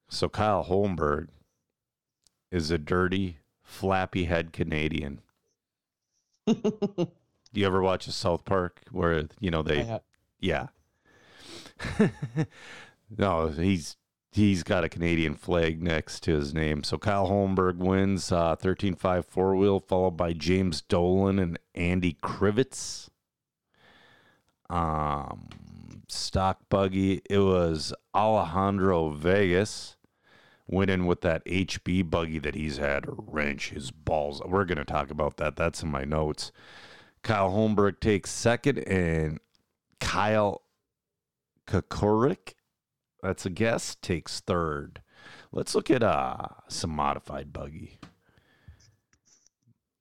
So 0.08 0.28
Kyle 0.28 0.64
Holmberg 0.64 1.28
is 2.50 2.70
a 2.70 2.76
dirty, 2.78 3.38
flappy 3.62 4.24
head 4.24 4.52
Canadian. 4.52 5.22
Do 6.46 7.08
you 7.52 7.66
ever 7.66 7.80
watch 7.80 8.06
a 8.06 8.12
South 8.12 8.44
Park 8.44 8.82
where 8.90 9.28
you 9.38 9.50
know 9.50 9.62
they 9.62 10.00
yeah. 10.40 10.66
no, 13.18 13.48
he's 13.48 13.96
he's 14.32 14.62
got 14.62 14.84
a 14.84 14.88
Canadian 14.88 15.34
flag 15.34 15.82
next 15.82 16.22
to 16.24 16.34
his 16.34 16.54
name. 16.54 16.82
So 16.84 16.98
Kyle 16.98 17.28
Holmberg 17.28 17.76
wins 17.76 18.30
uh 18.32 18.56
13-5 18.56 19.24
four 19.24 19.56
wheel, 19.56 19.80
followed 19.80 20.16
by 20.16 20.32
James 20.32 20.82
Dolan 20.82 21.38
and 21.38 21.58
Andy 21.74 22.16
Krivitz. 22.22 23.08
Um 24.68 25.48
stock 26.08 26.60
buggy, 26.68 27.22
it 27.28 27.38
was 27.38 27.92
Alejandro 28.14 29.10
Vegas 29.10 29.96
winning 30.66 31.06
with 31.06 31.20
that 31.22 31.44
HB 31.46 32.08
buggy 32.10 32.38
that 32.38 32.54
he's 32.54 32.76
had 32.76 33.02
to 33.04 33.14
wrench 33.26 33.70
his 33.70 33.90
balls. 33.90 34.40
We're 34.46 34.64
gonna 34.64 34.84
talk 34.84 35.10
about 35.10 35.36
that. 35.38 35.56
That's 35.56 35.82
in 35.82 35.90
my 35.90 36.04
notes. 36.04 36.52
Kyle 37.22 37.50
Holmberg 37.50 38.00
takes 38.00 38.30
second 38.30 38.78
and 38.78 39.40
Kyle 40.00 40.62
Kokorik, 41.70 42.54
that's 43.22 43.46
a 43.46 43.50
guess, 43.50 43.94
takes 43.94 44.40
third. 44.40 45.02
Let's 45.52 45.74
look 45.74 45.90
at 45.90 46.02
uh, 46.02 46.38
some 46.68 46.90
modified 46.90 47.52
buggy. 47.52 47.98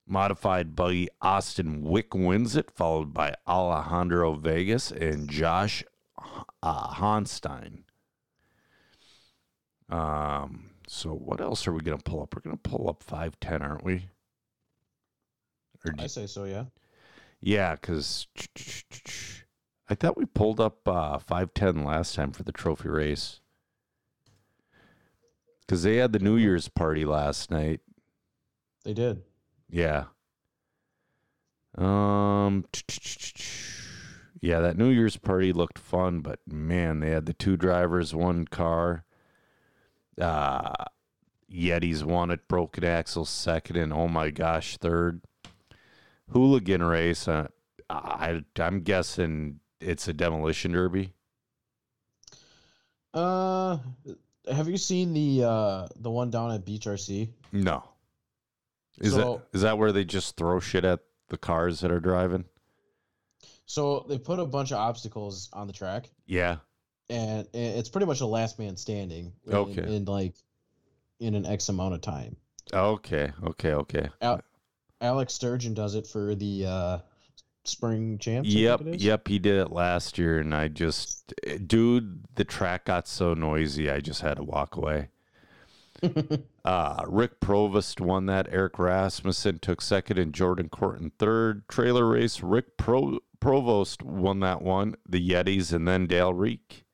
Modified 0.04 0.74
buggy, 0.74 1.08
Austin 1.22 1.82
Wick 1.82 2.12
wins 2.12 2.56
it, 2.56 2.72
followed 2.72 3.14
by 3.14 3.36
Alejandro 3.46 4.34
Vegas 4.34 4.90
and 4.90 5.30
Josh 5.30 5.84
uh, 6.62 6.94
Honstein. 6.94 7.84
Um, 9.88 10.70
so 10.88 11.10
what 11.10 11.40
else 11.40 11.68
are 11.68 11.72
we 11.72 11.82
gonna 11.82 11.98
pull 11.98 12.22
up? 12.22 12.34
We're 12.34 12.42
gonna 12.42 12.56
pull 12.56 12.88
up 12.88 13.04
five 13.04 13.38
ten, 13.38 13.62
aren't 13.62 13.84
we? 13.84 14.08
Or 15.84 15.94
I 15.98 16.08
say 16.08 16.26
so, 16.26 16.44
yeah. 16.44 16.64
yeah, 17.40 17.76
because 17.76 18.26
I 19.90 19.96
thought 19.96 20.16
we 20.16 20.24
pulled 20.24 20.60
up 20.60 20.86
uh, 20.86 21.18
510 21.18 21.84
last 21.84 22.14
time 22.14 22.30
for 22.30 22.44
the 22.44 22.52
trophy 22.52 22.88
race. 22.88 23.40
Because 25.60 25.82
they 25.82 25.96
had 25.96 26.12
the 26.12 26.20
New 26.20 26.36
Year's 26.36 26.68
party 26.68 27.04
last 27.04 27.50
night. 27.50 27.80
They 28.84 28.94
did. 28.94 29.22
Yeah. 29.68 30.04
Um. 31.76 32.64
Yeah, 34.40 34.60
that 34.60 34.78
New 34.78 34.88
Year's 34.88 35.16
party 35.16 35.52
looked 35.52 35.78
fun, 35.78 36.20
but 36.20 36.38
man, 36.46 37.00
they 37.00 37.10
had 37.10 37.26
the 37.26 37.34
two 37.34 37.56
drivers, 37.56 38.14
one 38.14 38.46
car. 38.46 39.04
Uh, 40.20 40.72
Yetis 41.52 42.04
won 42.04 42.30
it, 42.30 42.48
Broken 42.48 42.84
Axle 42.84 43.24
second, 43.24 43.76
and 43.76 43.92
oh 43.92 44.08
my 44.08 44.30
gosh, 44.30 44.76
third. 44.78 45.20
Hooligan 46.32 46.82
race. 46.82 47.26
Uh, 47.28 47.48
I 47.90 48.42
I'm 48.58 48.80
guessing 48.80 49.60
it's 49.80 50.08
a 50.08 50.12
demolition 50.12 50.72
derby. 50.72 51.12
Uh, 53.12 53.78
have 54.50 54.68
you 54.68 54.76
seen 54.76 55.12
the 55.12 55.44
uh 55.44 55.88
the 55.96 56.10
one 56.10 56.30
down 56.30 56.52
at 56.52 56.64
Beach 56.64 56.84
RC? 56.86 57.28
No. 57.52 57.82
Is 59.00 59.12
So- 59.14 59.42
that 59.52 59.56
is 59.56 59.62
that 59.62 59.78
where 59.78 59.92
they 59.92 60.04
just 60.04 60.36
throw 60.36 60.60
shit 60.60 60.84
at 60.84 61.00
the 61.28 61.38
cars 61.38 61.80
that 61.80 61.90
are 61.90 62.00
driving? 62.00 62.44
So 63.66 64.04
they 64.08 64.18
put 64.18 64.38
a 64.38 64.46
bunch 64.46 64.72
of 64.72 64.78
obstacles 64.78 65.48
on 65.52 65.66
the 65.68 65.72
track, 65.72 66.10
Yeah. 66.26 66.56
and 67.08 67.46
it's 67.54 67.88
pretty 67.88 68.06
much 68.06 68.20
a 68.20 68.26
last 68.26 68.58
man 68.58 68.76
standing. 68.76 69.32
in- 69.46 69.54
Okay. 69.54 69.96
In, 69.96 70.04
like 70.06 70.34
in 71.20 71.34
an 71.34 71.46
X 71.46 71.68
amount 71.68 71.94
of 71.94 72.00
time. 72.00 72.36
Okay. 72.72 73.32
Okay. 73.44 73.72
Okay. 73.74 74.08
Al- 74.20 74.42
Alex 75.00 75.34
Sturgeon 75.34 75.74
does 75.74 75.94
it 75.94 76.06
for 76.06 76.34
the 76.34 76.66
uh 76.66 76.98
spring 77.70 78.18
champs. 78.18 78.48
Yep, 78.48 78.80
yep, 78.84 79.28
he 79.28 79.38
did 79.38 79.58
it 79.58 79.72
last 79.72 80.18
year, 80.18 80.38
and 80.38 80.54
I 80.54 80.68
just, 80.68 81.32
dude, 81.66 82.24
the 82.34 82.44
track 82.44 82.86
got 82.86 83.08
so 83.08 83.34
noisy, 83.34 83.90
I 83.90 84.00
just 84.00 84.22
had 84.22 84.36
to 84.36 84.42
walk 84.42 84.76
away. 84.76 85.08
uh, 86.64 87.04
Rick 87.06 87.40
Provost 87.40 88.00
won 88.00 88.26
that. 88.26 88.48
Eric 88.50 88.78
Rasmussen 88.78 89.58
took 89.58 89.80
second, 89.80 90.18
and 90.18 90.32
Jordan 90.32 90.68
Corton 90.68 91.12
third. 91.18 91.68
Trailer 91.68 92.06
race, 92.06 92.42
Rick 92.42 92.76
Pro- 92.76 93.20
Provost 93.38 94.02
won 94.02 94.40
that 94.40 94.62
one. 94.62 94.94
The 95.08 95.30
Yetis, 95.30 95.72
and 95.72 95.86
then 95.86 96.06
Dale 96.06 96.32
Reek. 96.34 96.84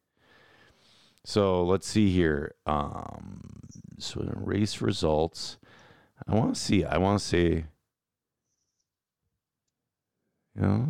So 1.24 1.64
let's 1.64 1.88
see 1.88 2.10
here. 2.10 2.54
Um, 2.66 3.60
so 3.98 4.32
race 4.34 4.80
results. 4.80 5.58
I 6.26 6.34
want 6.34 6.54
to 6.54 6.60
see. 6.60 6.84
I 6.84 6.98
want 6.98 7.20
to 7.20 7.26
see. 7.26 7.64
Yeah, 10.58 10.86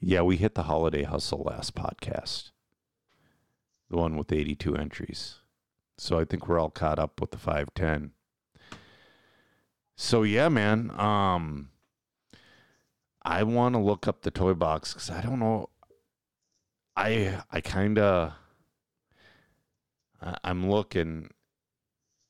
yeah, 0.00 0.22
we 0.22 0.36
hit 0.36 0.54
the 0.54 0.62
holiday 0.64 1.02
hustle 1.02 1.42
last 1.42 1.74
podcast. 1.74 2.50
The 3.90 3.96
one 3.96 4.16
with 4.16 4.32
82 4.32 4.74
entries. 4.76 5.40
So 5.98 6.18
I 6.18 6.24
think 6.24 6.48
we're 6.48 6.58
all 6.58 6.70
caught 6.70 6.98
up 6.98 7.20
with 7.20 7.30
the 7.30 7.38
510. 7.38 8.12
So 9.96 10.22
yeah, 10.22 10.48
man. 10.48 10.90
Um 10.98 11.68
I 13.24 13.42
want 13.44 13.74
to 13.74 13.80
look 13.80 14.08
up 14.08 14.22
the 14.22 14.30
toy 14.30 14.54
box 14.54 14.94
cuz 14.94 15.10
I 15.10 15.20
don't 15.20 15.38
know 15.38 15.68
I 16.96 17.42
I 17.50 17.60
kind 17.60 17.98
of 17.98 18.32
I'm 20.42 20.70
looking 20.70 21.30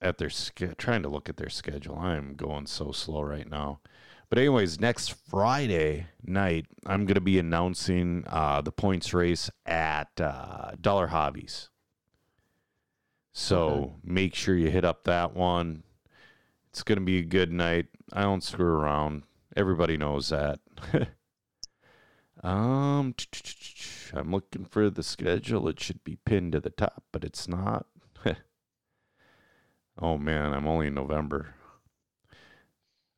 at 0.00 0.18
their 0.18 0.30
trying 0.76 1.02
to 1.02 1.08
look 1.08 1.28
at 1.28 1.36
their 1.36 1.50
schedule. 1.50 1.98
I'm 1.98 2.34
going 2.34 2.66
so 2.66 2.90
slow 2.92 3.22
right 3.22 3.48
now. 3.48 3.80
But 4.32 4.38
anyways, 4.38 4.80
next 4.80 5.10
Friday 5.28 6.06
night, 6.24 6.64
I'm 6.86 7.04
going 7.04 7.16
to 7.16 7.20
be 7.20 7.38
announcing 7.38 8.24
uh, 8.26 8.62
the 8.62 8.72
points 8.72 9.12
race 9.12 9.50
at 9.66 10.08
uh, 10.18 10.70
Dollar 10.80 11.08
Hobbies. 11.08 11.68
So 13.34 13.56
Okay. 13.58 13.92
make 14.02 14.34
sure 14.34 14.54
you 14.54 14.70
hit 14.70 14.86
up 14.86 15.04
that 15.04 15.34
one. 15.34 15.82
It's 16.70 16.82
going 16.82 16.96
to 16.96 17.04
be 17.04 17.18
a 17.18 17.24
good 17.24 17.52
night. 17.52 17.88
I 18.10 18.22
don't 18.22 18.42
screw 18.42 18.72
around. 18.72 19.24
Everybody 19.54 19.98
knows 19.98 20.30
that. 20.30 20.60
um, 22.42 23.14
I'm 24.14 24.30
looking 24.30 24.64
for 24.64 24.88
the 24.88 25.02
schedule. 25.02 25.68
It 25.68 25.78
should 25.78 26.02
be 26.04 26.16
pinned 26.24 26.52
to 26.52 26.60
the 26.60 26.70
top, 26.70 27.04
but 27.12 27.22
it's 27.22 27.46
not. 27.46 27.84
oh 29.98 30.16
man, 30.16 30.54
I'm 30.54 30.66
only 30.66 30.86
in 30.86 30.94
November. 30.94 31.54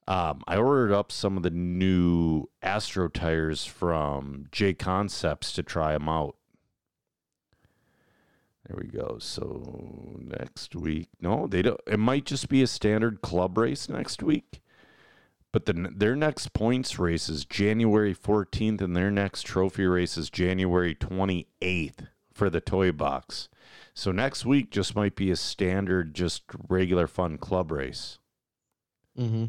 Um, 0.06 0.42
I 0.46 0.56
ordered 0.56 0.92
up 0.92 1.10
some 1.10 1.36
of 1.36 1.42
the 1.42 1.50
new 1.50 2.50
Astro 2.62 3.08
tires 3.08 3.64
from 3.64 4.46
J 4.52 4.74
Concepts 4.74 5.52
to 5.52 5.62
try 5.62 5.92
them 5.92 6.08
out. 6.08 6.36
There 8.66 8.78
we 8.80 8.88
go. 8.88 9.18
So 9.18 10.18
next 10.18 10.74
week, 10.74 11.08
no, 11.20 11.46
they 11.46 11.62
don't. 11.62 11.80
It 11.86 11.98
might 11.98 12.24
just 12.24 12.48
be 12.48 12.62
a 12.62 12.66
standard 12.66 13.22
club 13.22 13.56
race 13.56 13.88
next 13.88 14.22
week. 14.22 14.60
But 15.52 15.66
the, 15.66 15.92
their 15.94 16.16
next 16.16 16.52
points 16.52 16.98
race 16.98 17.28
is 17.28 17.44
January 17.44 18.14
14th, 18.14 18.80
and 18.80 18.96
their 18.96 19.10
next 19.10 19.42
trophy 19.44 19.86
race 19.86 20.16
is 20.16 20.28
January 20.28 20.94
28th 20.94 22.08
for 22.32 22.50
the 22.50 22.60
toy 22.60 22.90
box. 22.90 23.48
So 23.94 24.10
next 24.10 24.44
week 24.44 24.70
just 24.70 24.96
might 24.96 25.14
be 25.14 25.30
a 25.30 25.36
standard, 25.36 26.12
just 26.12 26.42
regular 26.68 27.06
fun 27.06 27.38
club 27.38 27.70
race. 27.70 28.18
Mm-hmm. 29.16 29.44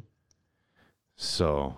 So, 1.16 1.76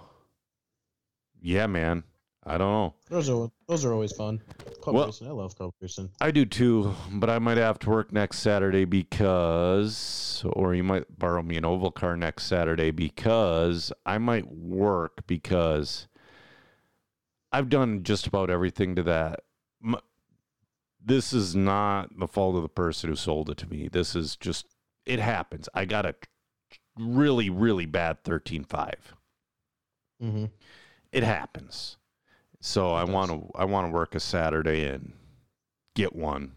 yeah, 1.42 1.68
man. 1.68 2.04
I 2.50 2.58
don't 2.58 2.72
know. 2.72 2.94
Those 3.10 3.30
are 3.30 3.52
those 3.68 3.84
are 3.84 3.92
always 3.92 4.14
fun. 4.14 4.42
Club 4.82 4.96
Well- 4.96 5.06
racing. 5.08 5.28
I 5.28 5.32
love 5.32 5.54
club 5.58 5.74
racing. 5.82 6.10
I 6.22 6.32
do 6.32 6.46
too, 6.46 6.96
but 7.12 7.30
I 7.30 7.40
might 7.40 7.58
have 7.58 7.78
to 7.80 7.90
work 7.90 8.14
next 8.14 8.40
Saturday 8.40 8.86
because, 8.86 10.46
or 10.54 10.74
you 10.74 10.84
might 10.84 11.20
borrow 11.20 11.42
me 11.44 11.58
an 11.58 11.66
oval 11.66 11.92
car 11.92 12.16
next 12.16 12.46
Saturday 12.46 12.92
because 12.92 13.92
I 14.06 14.18
might 14.18 14.50
work 14.50 15.28
because 15.28 16.08
I've 17.52 17.68
done 17.68 18.04
just 18.04 18.28
about 18.28 18.50
everything 18.50 18.96
to 18.96 19.04
that. 19.04 19.42
M- 19.84 19.98
This 21.04 21.34
is 21.34 21.54
not 21.54 22.18
the 22.18 22.28
fault 22.30 22.56
of 22.56 22.62
the 22.62 22.70
person 22.70 23.10
who 23.10 23.16
sold 23.18 23.50
it 23.50 23.58
to 23.58 23.68
me. 23.70 23.90
This 23.90 24.16
is 24.16 24.38
just, 24.38 24.68
it 25.06 25.20
happens. 25.20 25.68
I 25.74 25.84
got 25.84 26.06
a 26.06 26.16
really, 26.98 27.50
really 27.50 27.86
bad 27.86 28.24
13.5. 28.24 28.94
Mm-hmm. 30.22 30.46
It 31.12 31.24
happens. 31.24 31.98
So 32.60 32.92
I 32.92 33.04
want 33.04 33.32
to 33.32 33.52
I 33.56 33.66
want 33.66 33.88
to 33.88 33.92
work 33.92 34.16
a 34.16 34.20
Saturday 34.20 34.86
and 34.88 35.14
get 35.94 36.16
one 36.16 36.54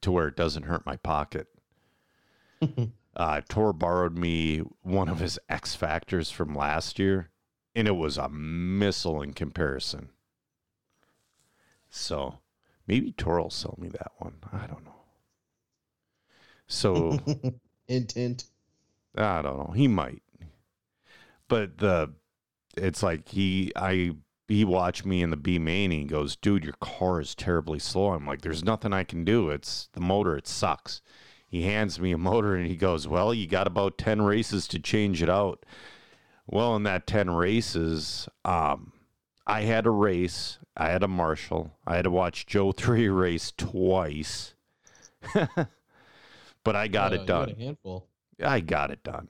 to 0.00 0.10
where 0.10 0.28
it 0.28 0.36
doesn't 0.36 0.64
hurt 0.64 0.86
my 0.86 0.96
pocket. 0.96 1.48
Uh, 3.16 3.40
Tor 3.48 3.72
borrowed 3.72 4.16
me 4.16 4.58
one 4.82 5.08
of 5.08 5.18
his 5.18 5.40
X 5.48 5.74
Factors 5.74 6.30
from 6.30 6.54
last 6.54 7.00
year, 7.00 7.30
and 7.74 7.88
it 7.88 7.96
was 7.96 8.16
a 8.16 8.28
missile 8.28 9.20
in 9.22 9.32
comparison. 9.32 10.10
So 11.90 12.38
maybe 12.86 13.10
Tor 13.10 13.40
will 13.40 13.50
sell 13.50 13.76
me 13.76 13.88
that 13.88 14.12
one. 14.18 14.34
I 14.52 14.68
don't 14.68 14.84
know. 14.84 14.94
So 16.68 17.18
hint. 17.88 18.44
I 19.16 19.42
don't 19.42 19.58
know. 19.58 19.72
He 19.74 19.88
might. 19.88 20.22
But 21.48 21.78
the 21.78 22.12
it's 22.78 23.02
like 23.02 23.28
he 23.28 23.72
I 23.76 24.12
he 24.48 24.64
watched 24.64 25.04
me 25.04 25.22
in 25.22 25.30
the 25.30 25.36
B 25.36 25.58
main 25.58 25.92
and 25.92 26.00
he 26.00 26.06
goes, 26.06 26.34
dude, 26.36 26.64
your 26.64 26.74
car 26.80 27.20
is 27.20 27.34
terribly 27.34 27.78
slow. 27.78 28.12
I'm 28.12 28.26
like, 28.26 28.40
there's 28.40 28.64
nothing 28.64 28.92
I 28.94 29.04
can 29.04 29.24
do. 29.24 29.50
It's 29.50 29.88
the 29.92 30.00
motor, 30.00 30.36
it 30.36 30.46
sucks. 30.48 31.02
He 31.46 31.62
hands 31.62 31.98
me 32.00 32.12
a 32.12 32.18
motor 32.18 32.54
and 32.56 32.66
he 32.66 32.76
goes, 32.76 33.06
Well, 33.08 33.32
you 33.34 33.46
got 33.46 33.66
about 33.66 33.98
ten 33.98 34.22
races 34.22 34.66
to 34.68 34.78
change 34.78 35.22
it 35.22 35.30
out. 35.30 35.64
Well, 36.46 36.76
in 36.76 36.82
that 36.84 37.06
ten 37.06 37.30
races, 37.30 38.28
um, 38.44 38.92
I 39.46 39.62
had 39.62 39.86
a 39.86 39.90
race, 39.90 40.58
I 40.76 40.88
had 40.90 41.02
a 41.02 41.08
Marshall, 41.08 41.72
I 41.86 41.96
had 41.96 42.02
to 42.04 42.10
watch 42.10 42.46
Joe 42.46 42.72
three 42.72 43.08
race 43.24 43.52
twice. 43.56 44.54
but 45.34 46.76
I 46.76 46.88
got 46.88 47.12
Uh, 47.12 47.16
it 47.16 47.26
done. 47.26 47.50
a 47.50 47.54
handful. 47.54 48.06
I 48.42 48.60
got 48.60 48.90
it 48.90 49.02
done. 49.02 49.28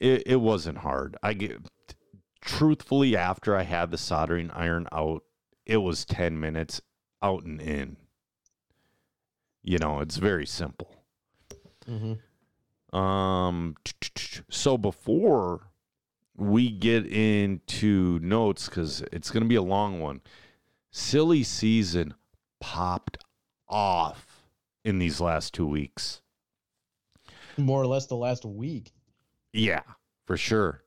It 0.00 0.22
it 0.26 0.36
wasn't 0.40 0.78
hard. 0.78 1.16
I 1.22 1.32
get 1.34 1.60
truthfully 2.44 3.16
after 3.16 3.56
I 3.56 3.62
had 3.62 3.90
the 3.90 3.98
soldering 3.98 4.50
iron 4.50 4.86
out, 4.92 5.24
it 5.66 5.78
was 5.78 6.04
10 6.04 6.38
minutes 6.38 6.80
out 7.22 7.44
and 7.44 7.60
in. 7.60 7.96
You 9.62 9.78
know, 9.78 10.00
it's 10.00 10.18
very 10.18 10.46
simple. 10.46 10.94
Mm-hmm. 11.88 12.96
Um 12.96 13.74
so 14.50 14.78
before 14.78 15.68
we 16.36 16.70
get 16.70 17.06
into 17.06 18.18
notes 18.20 18.68
cuz 18.68 19.00
it's 19.12 19.30
going 19.30 19.42
to 19.42 19.48
be 19.48 19.54
a 19.54 19.62
long 19.62 20.00
one. 20.00 20.20
Silly 20.90 21.42
season 21.42 22.14
popped 22.60 23.18
off 23.68 24.46
in 24.84 24.98
these 24.98 25.20
last 25.20 25.54
2 25.54 25.66
weeks. 25.66 26.20
More 27.56 27.80
or 27.80 27.86
less 27.86 28.06
the 28.06 28.16
last 28.16 28.44
week. 28.44 28.92
Yeah, 29.52 29.82
for 30.26 30.36
sure. 30.36 30.82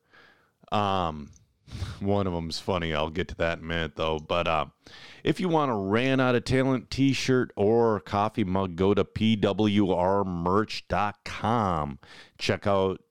Um, 0.72 1.30
one 2.00 2.28
of 2.28 2.34
them's 2.34 2.60
funny. 2.60 2.94
I'll 2.94 3.10
get 3.10 3.28
to 3.30 3.36
that 3.36 3.60
in 3.60 3.64
a 3.64 3.68
minute, 3.68 3.96
though. 3.96 4.20
But 4.20 4.48
uh, 4.48 4.66
if 5.24 5.40
you 5.40 5.50
want 5.50 5.72
a 5.72 5.76
Ran 5.76 6.20
Out 6.20 6.36
of 6.36 6.46
Talent 6.46 6.90
t 6.90 7.14
shirt 7.14 7.52
or 7.56 8.00
coffee 8.00 8.44
mug, 8.44 8.76
go 8.76 8.94
to 8.94 9.04
pwrmerch.com. 9.04 12.00
Check 12.38 12.68
out 12.68 13.02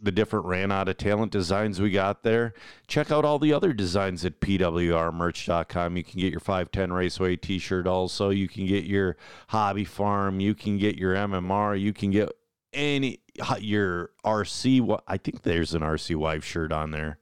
the 0.00 0.12
different 0.12 0.46
Ran 0.46 0.70
Out 0.70 0.88
of 0.88 0.96
Talent 0.96 1.32
designs 1.32 1.80
we 1.80 1.90
got 1.90 2.22
there. 2.22 2.54
Check 2.86 3.10
out 3.10 3.24
all 3.24 3.38
the 3.38 3.52
other 3.52 3.72
designs 3.72 4.24
at 4.24 4.40
pwrmerch.com. 4.40 5.96
You 5.96 6.04
can 6.04 6.20
get 6.20 6.30
your 6.30 6.40
510 6.40 6.92
Raceway 6.92 7.36
t 7.36 7.58
shirt 7.58 7.86
also. 7.86 8.30
You 8.30 8.48
can 8.48 8.66
get 8.66 8.84
your 8.84 9.16
Hobby 9.48 9.84
Farm. 9.84 10.40
You 10.40 10.54
can 10.54 10.78
get 10.78 10.96
your 10.96 11.14
MMR. 11.14 11.80
You 11.80 11.92
can 11.92 12.10
get 12.10 12.30
any 12.72 13.20
your 13.60 14.10
RC. 14.24 15.00
I 15.06 15.16
think 15.16 15.42
there's 15.42 15.74
an 15.74 15.82
RC 15.82 16.16
wife 16.16 16.44
shirt 16.44 16.72
on 16.72 16.90
there. 16.90 17.18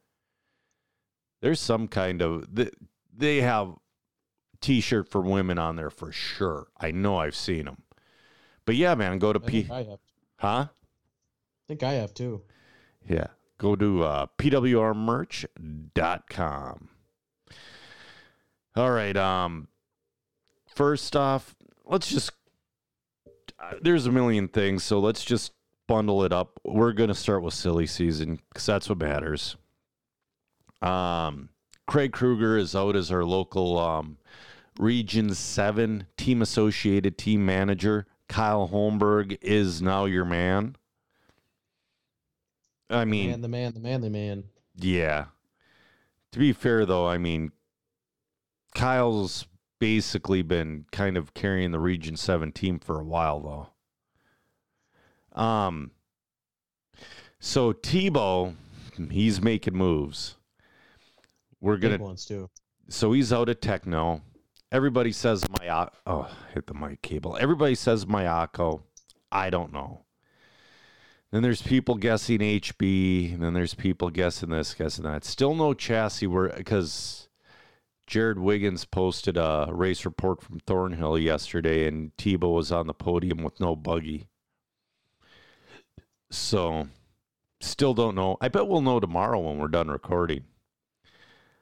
There's 1.40 1.60
some 1.60 1.88
kind 1.88 2.22
of 2.22 2.48
they 3.16 3.40
have 3.40 3.74
t-shirt 4.60 5.08
for 5.08 5.20
women 5.20 5.58
on 5.58 5.76
there 5.76 5.90
for 5.90 6.12
sure. 6.12 6.68
I 6.80 6.90
know 6.90 7.18
I've 7.18 7.36
seen 7.36 7.66
them. 7.66 7.82
But 8.64 8.76
yeah, 8.76 8.94
man, 8.94 9.18
go 9.18 9.32
to 9.32 9.40
I 9.42 9.48
P. 9.48 9.68
I 9.70 9.82
have. 9.84 9.98
Huh? 10.38 10.66
I 10.68 11.68
think 11.68 11.82
I 11.82 11.94
have 11.94 12.14
too. 12.14 12.42
Yeah. 13.08 13.26
Go 13.58 13.76
to 13.76 14.02
uh, 14.02 14.26
pwrmerch.com. 14.38 16.88
All 18.76 18.90
right. 18.90 19.16
Um, 19.16 19.68
first 20.74 21.16
off, 21.16 21.54
let's 21.84 22.08
just. 22.08 22.32
Uh, 23.58 23.74
there's 23.80 24.06
a 24.06 24.12
million 24.12 24.48
things, 24.48 24.84
so 24.84 24.98
let's 24.98 25.24
just 25.24 25.52
bundle 25.86 26.24
it 26.24 26.32
up. 26.32 26.60
We're 26.64 26.92
going 26.92 27.08
to 27.08 27.14
start 27.14 27.42
with 27.42 27.54
silly 27.54 27.86
season 27.86 28.40
because 28.50 28.66
that's 28.66 28.88
what 28.88 28.98
matters. 28.98 29.56
Um, 30.82 31.48
Craig 31.86 32.12
Kruger 32.12 32.56
is 32.56 32.74
out 32.74 32.96
as 32.96 33.10
our 33.10 33.24
local 33.24 33.78
um, 33.78 34.18
Region 34.78 35.34
7 35.34 36.06
team 36.16 36.42
associated 36.42 37.16
team 37.16 37.44
manager. 37.46 38.06
Kyle 38.28 38.68
Holmberg 38.68 39.38
is 39.40 39.80
now 39.80 40.04
your 40.04 40.24
man. 40.24 40.76
I 42.90 43.04
mean, 43.04 43.30
Man, 43.30 43.40
the 43.40 43.48
man, 43.48 43.74
the 43.74 43.80
manly 43.80 44.08
man. 44.08 44.44
yeah. 44.76 45.26
To 46.32 46.38
be 46.38 46.52
fair, 46.52 46.84
though, 46.84 47.06
I 47.08 47.18
mean, 47.18 47.52
Kyle's 48.74 49.46
basically 49.78 50.42
been 50.42 50.84
kind 50.92 51.16
of 51.16 51.32
carrying 51.34 51.70
the 51.70 51.78
Region 51.80 52.16
7 52.16 52.52
team 52.52 52.78
for 52.78 53.00
a 53.00 53.04
while, 53.04 53.68
though. 55.34 55.40
Um, 55.40 55.92
so 57.40 57.72
Tebo, 57.72 58.54
he's 59.10 59.40
making 59.40 59.74
moves. 59.74 60.35
We're 61.66 61.78
Big 61.78 61.90
gonna 61.90 62.04
ones 62.04 62.24
too. 62.24 62.48
so 62.88 63.10
he's 63.10 63.32
out 63.32 63.48
at 63.48 63.60
Tekno. 63.60 64.20
Everybody 64.70 65.10
says 65.10 65.44
my 65.50 65.88
oh 66.06 66.28
hit 66.54 66.68
the 66.68 66.74
mic 66.74 67.02
cable. 67.02 67.36
Everybody 67.40 67.74
says 67.74 68.04
Mayako. 68.04 68.82
I 69.32 69.50
don't 69.50 69.72
know. 69.72 70.04
Then 71.32 71.42
there's 71.42 71.62
people 71.62 71.96
guessing 71.96 72.38
HB, 72.38 73.34
and 73.34 73.42
then 73.42 73.52
there's 73.52 73.74
people 73.74 74.10
guessing 74.10 74.50
this, 74.50 74.74
guessing 74.74 75.02
that. 75.04 75.24
Still 75.24 75.56
no 75.56 75.74
chassis 75.74 76.28
where 76.28 76.50
because 76.50 77.28
Jared 78.06 78.38
Wiggins 78.38 78.84
posted 78.84 79.36
a 79.36 79.68
race 79.72 80.04
report 80.04 80.40
from 80.40 80.60
Thornhill 80.60 81.18
yesterday, 81.18 81.88
and 81.88 82.16
Tebo 82.16 82.54
was 82.54 82.70
on 82.70 82.86
the 82.86 82.94
podium 82.94 83.42
with 83.42 83.58
no 83.58 83.74
buggy. 83.74 84.28
So, 86.30 86.86
still 87.60 87.92
don't 87.92 88.14
know. 88.14 88.36
I 88.40 88.46
bet 88.46 88.68
we'll 88.68 88.82
know 88.82 89.00
tomorrow 89.00 89.40
when 89.40 89.58
we're 89.58 89.66
done 89.66 89.88
recording. 89.88 90.44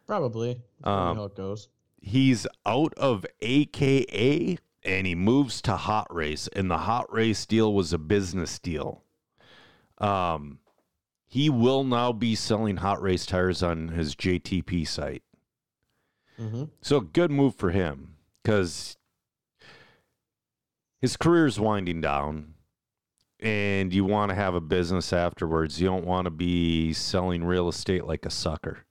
Probably. 0.06 0.62
Um, 0.82 1.16
how 1.16 1.24
it 1.24 1.36
goes. 1.36 1.68
he's 2.00 2.46
out 2.66 2.92
of 2.94 3.24
AKA 3.40 4.58
and 4.84 5.06
he 5.06 5.14
moves 5.14 5.62
to 5.62 5.76
Hot 5.76 6.14
Race, 6.14 6.48
and 6.48 6.70
the 6.70 6.78
Hot 6.78 7.10
Race 7.12 7.46
deal 7.46 7.72
was 7.72 7.92
a 7.92 7.98
business 7.98 8.58
deal. 8.58 9.02
Um, 9.98 10.58
he 11.26 11.48
will 11.48 11.84
now 11.84 12.12
be 12.12 12.34
selling 12.34 12.76
Hot 12.76 13.00
Race 13.00 13.24
tires 13.24 13.62
on 13.62 13.88
his 13.88 14.14
JTP 14.14 14.86
site. 14.86 15.22
Mm-hmm. 16.38 16.64
So 16.82 17.00
good 17.00 17.30
move 17.30 17.54
for 17.54 17.70
him 17.70 18.16
because 18.42 18.96
his 21.00 21.16
career's 21.16 21.58
winding 21.58 22.00
down, 22.00 22.54
and 23.40 23.92
you 23.92 24.04
want 24.04 24.30
to 24.30 24.34
have 24.34 24.54
a 24.54 24.60
business 24.60 25.12
afterwards. 25.12 25.80
You 25.80 25.86
don't 25.86 26.04
want 26.04 26.26
to 26.26 26.30
be 26.30 26.92
selling 26.92 27.44
real 27.44 27.68
estate 27.68 28.04
like 28.04 28.26
a 28.26 28.30
sucker. 28.30 28.84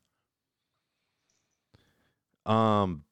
Um, 2.46 3.04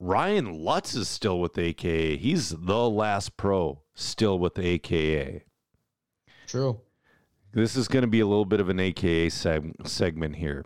Ryan 0.00 0.52
Lutz 0.64 0.94
is 0.94 1.08
still 1.08 1.40
with 1.40 1.56
AKA. 1.58 2.16
He's 2.16 2.50
the 2.50 2.88
last 2.88 3.36
pro 3.36 3.82
still 3.94 4.38
with 4.38 4.58
AKA. 4.58 5.44
True. 6.46 6.80
This 7.52 7.76
is 7.76 7.86
going 7.88 8.02
to 8.02 8.08
be 8.08 8.20
a 8.20 8.26
little 8.26 8.44
bit 8.44 8.60
of 8.60 8.68
an 8.68 8.80
AKA 8.80 9.28
seg- 9.28 9.86
segment 9.86 10.36
here. 10.36 10.64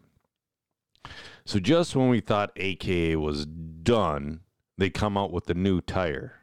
So 1.45 1.59
just 1.59 1.95
when 1.95 2.09
we 2.09 2.21
thought 2.21 2.53
AKA 2.57 3.17
was 3.17 3.47
done, 3.47 4.41
they 4.77 4.91
come 4.91 5.17
out 5.17 5.33
with 5.33 5.49
a 5.51 5.55
new 5.55 5.81
tire. 5.81 6.35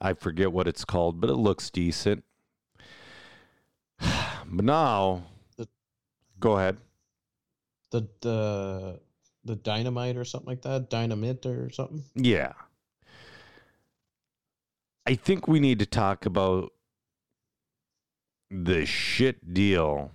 I 0.00 0.12
forget 0.14 0.52
what 0.52 0.68
it's 0.68 0.84
called, 0.84 1.20
but 1.20 1.30
it 1.30 1.36
looks 1.36 1.70
decent. 1.70 2.24
But 4.48 4.64
now, 4.64 5.24
The- 5.56 5.68
go 6.38 6.56
ahead. 6.56 6.76
The 7.96 8.08
the 8.20 9.00
the 9.44 9.56
dynamite 9.56 10.16
or 10.16 10.24
something 10.24 10.48
like 10.48 10.62
that, 10.62 10.90
dynamite 10.90 11.46
or 11.46 11.70
something. 11.70 12.02
Yeah. 12.14 12.52
I 15.06 15.14
think 15.14 15.46
we 15.46 15.60
need 15.60 15.78
to 15.78 15.86
talk 15.86 16.26
about 16.26 16.72
the 18.50 18.84
shit 18.84 19.54
deal 19.54 20.10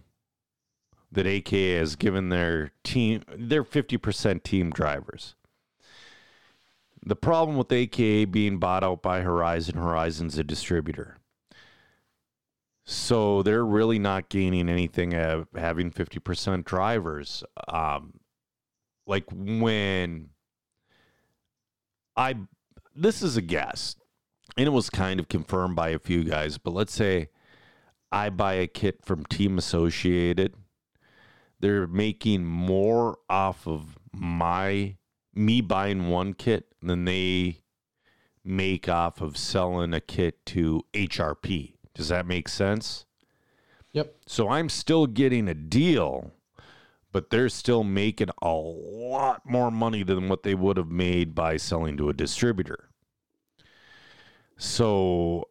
that 1.11 1.25
AKA 1.25 1.77
has 1.77 1.95
given 1.95 2.29
their 2.29 2.71
team, 2.83 3.23
their 3.33 3.63
50% 3.63 4.43
team 4.43 4.69
drivers. 4.69 5.35
The 7.03 7.15
problem 7.15 7.57
with 7.57 7.71
AKA 7.71 8.25
being 8.25 8.59
bought 8.59 8.83
out 8.83 9.01
by 9.01 9.21
Horizon, 9.21 9.75
Horizon's 9.75 10.37
a 10.37 10.43
distributor. 10.43 11.17
So 12.83 13.43
they're 13.43 13.65
really 13.65 13.99
not 13.99 14.29
gaining 14.29 14.67
anything 14.67 15.13
of 15.13 15.47
having 15.55 15.91
50% 15.91 16.65
drivers. 16.65 17.43
Um, 17.67 18.19
like 19.05 19.25
when 19.31 20.29
I 22.15 22.35
this 22.95 23.21
is 23.21 23.37
a 23.37 23.41
guess, 23.41 23.95
and 24.57 24.67
it 24.67 24.71
was 24.71 24.89
kind 24.89 25.19
of 25.19 25.29
confirmed 25.29 25.75
by 25.75 25.89
a 25.89 25.99
few 25.99 26.23
guys. 26.23 26.57
But 26.57 26.73
let's 26.73 26.93
say 26.93 27.29
I 28.11 28.29
buy 28.29 28.53
a 28.55 28.67
kit 28.67 29.05
from 29.05 29.25
Team 29.25 29.57
Associated, 29.57 30.55
they're 31.59 31.87
making 31.87 32.45
more 32.45 33.17
off 33.29 33.67
of 33.67 33.97
my 34.13 34.97
me 35.33 35.61
buying 35.61 36.09
one 36.09 36.33
kit 36.33 36.65
than 36.81 37.05
they 37.05 37.61
make 38.43 38.89
off 38.89 39.21
of 39.21 39.37
selling 39.37 39.93
a 39.93 40.01
kit 40.01 40.45
to 40.47 40.83
HRP. 40.93 41.75
Does 41.93 42.09
that 42.09 42.25
make 42.25 42.47
sense? 42.47 43.05
Yep. 43.93 44.15
So 44.25 44.49
I'm 44.49 44.69
still 44.69 45.05
getting 45.05 45.47
a 45.47 45.53
deal, 45.53 46.31
but 47.11 47.29
they're 47.29 47.49
still 47.49 47.83
making 47.83 48.29
a 48.41 48.53
lot 48.53 49.41
more 49.45 49.69
money 49.69 50.03
than 50.03 50.29
what 50.29 50.43
they 50.43 50.55
would 50.55 50.77
have 50.77 50.89
made 50.89 51.35
by 51.35 51.57
selling 51.57 51.97
to 51.97 52.09
a 52.09 52.13
distributor. 52.13 52.89
So 54.57 55.49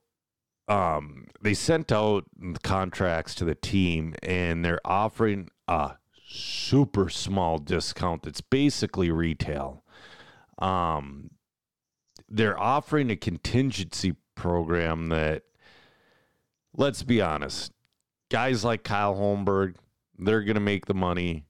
um, 0.69 1.27
they 1.43 1.53
sent 1.53 1.93
out 1.93 2.25
contracts 2.63 3.35
to 3.37 3.45
the 3.45 3.55
team 3.55 4.15
and 4.23 4.65
they're 4.65 4.81
offering 4.85 5.51
a 5.69 5.97
super 6.27 7.09
small 7.09 7.59
discount 7.59 8.23
that's 8.23 8.41
basically 8.41 9.11
retail. 9.11 9.83
Um, 10.61 11.31
they're 12.29 12.59
offering 12.59 13.11
a 13.11 13.17
contingency 13.17 14.15
program 14.37 15.09
that, 15.09 15.43
let's 16.77 17.03
be 17.03 17.21
honest, 17.21 17.73
guys 18.31 18.65
like 18.65 18.83
Kyle 18.83 19.15
Holmberg, 19.15 19.77
they're 20.19 20.43
going 20.43 20.55
to 20.55 20.61
make 20.61 20.87
the 20.87 20.95
money. 20.95 21.47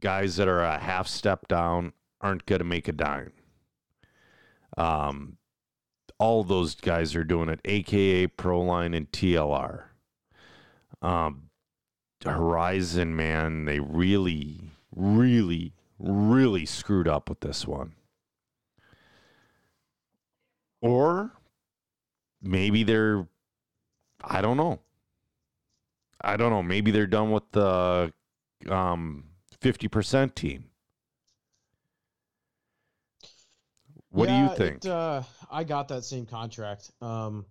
Guys 0.00 0.36
that 0.36 0.48
are 0.48 0.62
a 0.62 0.78
half 0.78 1.06
step 1.06 1.46
down 1.46 1.92
aren't 2.20 2.46
going 2.46 2.58
to 2.58 2.64
make 2.64 2.88
a 2.88 2.92
dime. 2.92 3.32
Um, 4.76 5.36
all 6.18 6.44
those 6.44 6.74
guys 6.74 7.14
are 7.14 7.24
doing 7.24 7.48
it, 7.48 7.60
aka 7.64 8.26
Proline 8.26 8.96
and 8.96 9.10
TLR. 9.10 9.84
Um, 11.02 11.50
Horizon, 12.24 13.16
man, 13.16 13.64
they 13.64 13.80
really, 13.80 14.70
really, 14.94 15.72
really 15.98 16.64
screwed 16.64 17.08
up 17.08 17.28
with 17.28 17.40
this 17.40 17.66
one. 17.66 17.94
Or 20.80 21.32
maybe 22.40 22.82
they're, 22.84 23.26
I 24.22 24.40
don't 24.40 24.56
know. 24.56 24.80
I 26.20 26.36
don't 26.36 26.50
know. 26.50 26.62
Maybe 26.62 26.90
they're 26.90 27.06
done 27.06 27.30
with 27.30 27.50
the 27.52 28.12
um, 28.68 29.24
50% 29.60 30.34
team. 30.34 30.64
What 34.10 34.28
do 34.28 34.34
you 34.34 34.48
think? 34.54 34.84
It, 34.84 34.90
uh, 34.90 35.22
I 35.50 35.64
got 35.64 35.88
that 35.88 36.04
same 36.04 36.26
contract. 36.26 36.90
Um, 37.00 37.46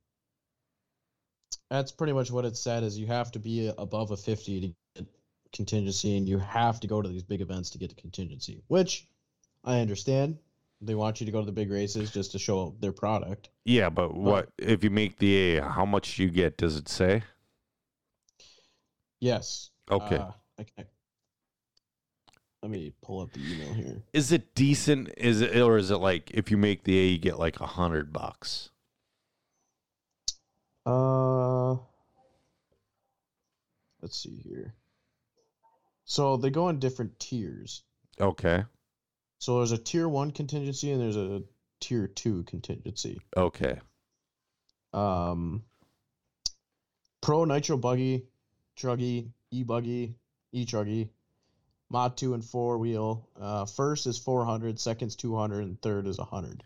that's 1.71 1.91
pretty 1.91 2.13
much 2.13 2.29
what 2.29 2.45
it 2.45 2.55
said. 2.55 2.83
Is 2.83 2.99
you 2.99 3.07
have 3.07 3.31
to 3.31 3.39
be 3.39 3.71
above 3.77 4.11
a 4.11 4.17
fifty 4.17 4.61
to 4.61 4.67
get 4.95 5.07
contingency, 5.51 6.17
and 6.17 6.29
you 6.29 6.37
have 6.37 6.79
to 6.81 6.87
go 6.87 7.01
to 7.01 7.09
these 7.09 7.23
big 7.23 7.41
events 7.41 7.71
to 7.71 7.79
get 7.79 7.89
the 7.89 7.95
contingency. 7.99 8.61
Which 8.67 9.07
I 9.63 9.79
understand. 9.79 10.37
They 10.81 10.95
want 10.95 11.19
you 11.19 11.25
to 11.25 11.31
go 11.31 11.39
to 11.39 11.45
the 11.45 11.51
big 11.51 11.69
races 11.69 12.11
just 12.11 12.31
to 12.31 12.39
show 12.39 12.75
their 12.79 12.91
product. 12.91 13.49
yeah, 13.65 13.89
but 13.89 14.15
what 14.15 14.49
if 14.57 14.83
you 14.83 14.89
make 14.89 15.17
the 15.19 15.57
A? 15.57 15.61
How 15.61 15.85
much 15.85 16.15
do 16.17 16.23
you 16.23 16.29
get? 16.29 16.57
Does 16.57 16.75
it 16.75 16.89
say? 16.89 17.23
Yes. 19.19 19.69
Okay. 19.91 20.17
Uh, 20.17 20.31
I, 20.57 20.65
let 22.63 22.71
me 22.71 22.93
pull 23.01 23.21
up 23.21 23.31
the 23.33 23.39
email 23.39 23.73
here. 23.73 24.03
is 24.13 24.31
it 24.31 24.53
decent? 24.55 25.13
Is 25.17 25.41
it 25.41 25.55
or 25.55 25.77
is 25.77 25.91
it 25.91 25.97
like 25.97 26.31
if 26.31 26.49
you 26.49 26.57
make 26.57 26.83
the 26.83 26.97
A, 26.99 27.03
you 27.05 27.17
get 27.19 27.37
like 27.39 27.59
a 27.59 27.65
hundred 27.65 28.11
bucks? 28.11 28.69
Uh, 30.85 31.73
let's 34.01 34.17
see 34.17 34.41
here. 34.43 34.73
So 36.05 36.37
they 36.37 36.49
go 36.49 36.69
in 36.69 36.79
different 36.79 37.19
tiers. 37.19 37.83
Okay. 38.19 38.63
So 39.41 39.57
there's 39.57 39.71
a 39.71 39.77
tier 39.77 40.07
one 40.07 40.29
contingency 40.29 40.91
and 40.91 41.01
there's 41.01 41.17
a 41.17 41.41
tier 41.79 42.05
two 42.05 42.43
contingency. 42.43 43.19
Okay. 43.35 43.79
Um, 44.93 45.63
Pro 47.21 47.45
Nitro 47.45 47.75
Buggy, 47.75 48.27
Truggy, 48.77 49.31
E 49.49 49.63
Buggy, 49.63 50.13
E 50.51 50.63
Truggy, 50.63 51.09
Mod 51.89 52.17
2 52.17 52.35
and 52.35 52.45
4 52.45 52.77
wheel. 52.77 53.27
Uh, 53.39 53.65
first 53.65 54.05
is 54.05 54.19
400, 54.19 54.79
second's 54.79 55.15
200, 55.15 55.63
and 55.63 55.81
third 55.81 56.05
is 56.05 56.19
100. 56.19 56.63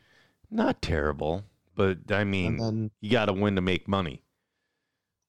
Not 0.51 0.81
terrible, 0.81 1.45
but 1.75 1.99
I 2.09 2.25
mean, 2.25 2.57
then, 2.57 2.91
you 2.99 3.09
got 3.09 3.27
to 3.27 3.33
win 3.33 3.55
to 3.55 3.61
make 3.61 3.87
money. 3.87 4.21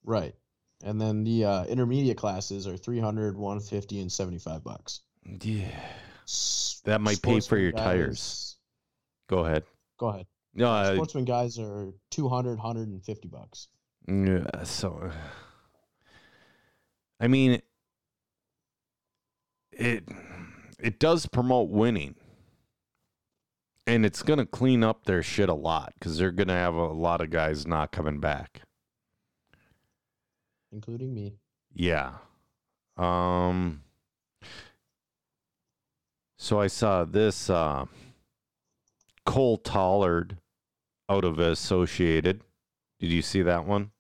right. 0.05 0.35
And 0.83 1.01
then 1.01 1.23
the 1.23 1.45
uh, 1.45 1.65
intermediate 1.67 2.19
classes 2.19 2.67
are 2.67 2.77
300, 2.77 3.37
150, 3.37 4.01
and 4.01 4.13
75 4.13 4.65
bucks. 4.65 5.01
Yeah. 5.41 5.71
That 6.85 7.01
might 7.01 7.21
pay 7.23 7.41
for 7.41 7.59
your 7.59 7.73
guys- 7.73 7.83
tires. 7.83 8.57
Go 9.29 9.45
ahead. 9.45 9.65
Go 9.99 10.09
ahead. 10.09 10.27
No, 10.55 10.71
I, 10.71 10.95
Sportsman 10.95 11.25
guys 11.25 11.59
are 11.59 11.93
200, 12.11 12.57
150 12.57 13.29
bucks. 13.29 13.69
Yeah, 14.09 14.63
so 14.65 15.11
I 17.21 17.29
mean 17.29 17.61
it 19.73 20.09
it 20.79 20.99
does 20.99 21.27
promote 21.27 21.71
winning. 21.71 22.15
And 23.89 24.05
it's 24.05 24.23
going 24.23 24.41
to 24.41 24.47
clean 24.47 24.83
up 24.83 25.05
their 25.05 25.23
shit 25.23 25.49
a 25.49 25.55
lot 25.55 25.93
cuz 26.01 26.19
they're 26.19 26.33
going 26.33 26.49
to 26.49 26.55
have 26.55 26.75
a 26.75 26.87
lot 26.87 27.21
of 27.21 27.31
guys 27.31 27.67
not 27.67 27.93
coming 27.93 28.19
back. 28.21 28.63
including 30.73 31.15
me. 31.15 31.39
Yeah. 31.73 32.19
Um 32.97 33.83
so 36.37 36.61
I 36.61 36.67
saw 36.67 37.05
this 37.05 37.51
uh 37.51 37.87
Cole 39.25 39.59
Tollard 39.59 40.39
out 41.09 41.25
of 41.25 41.39
Associated. 41.39 42.43
Did 43.01 43.11
you 43.13 43.23
see 43.23 43.43
that 43.43 43.67
one? 43.67 43.91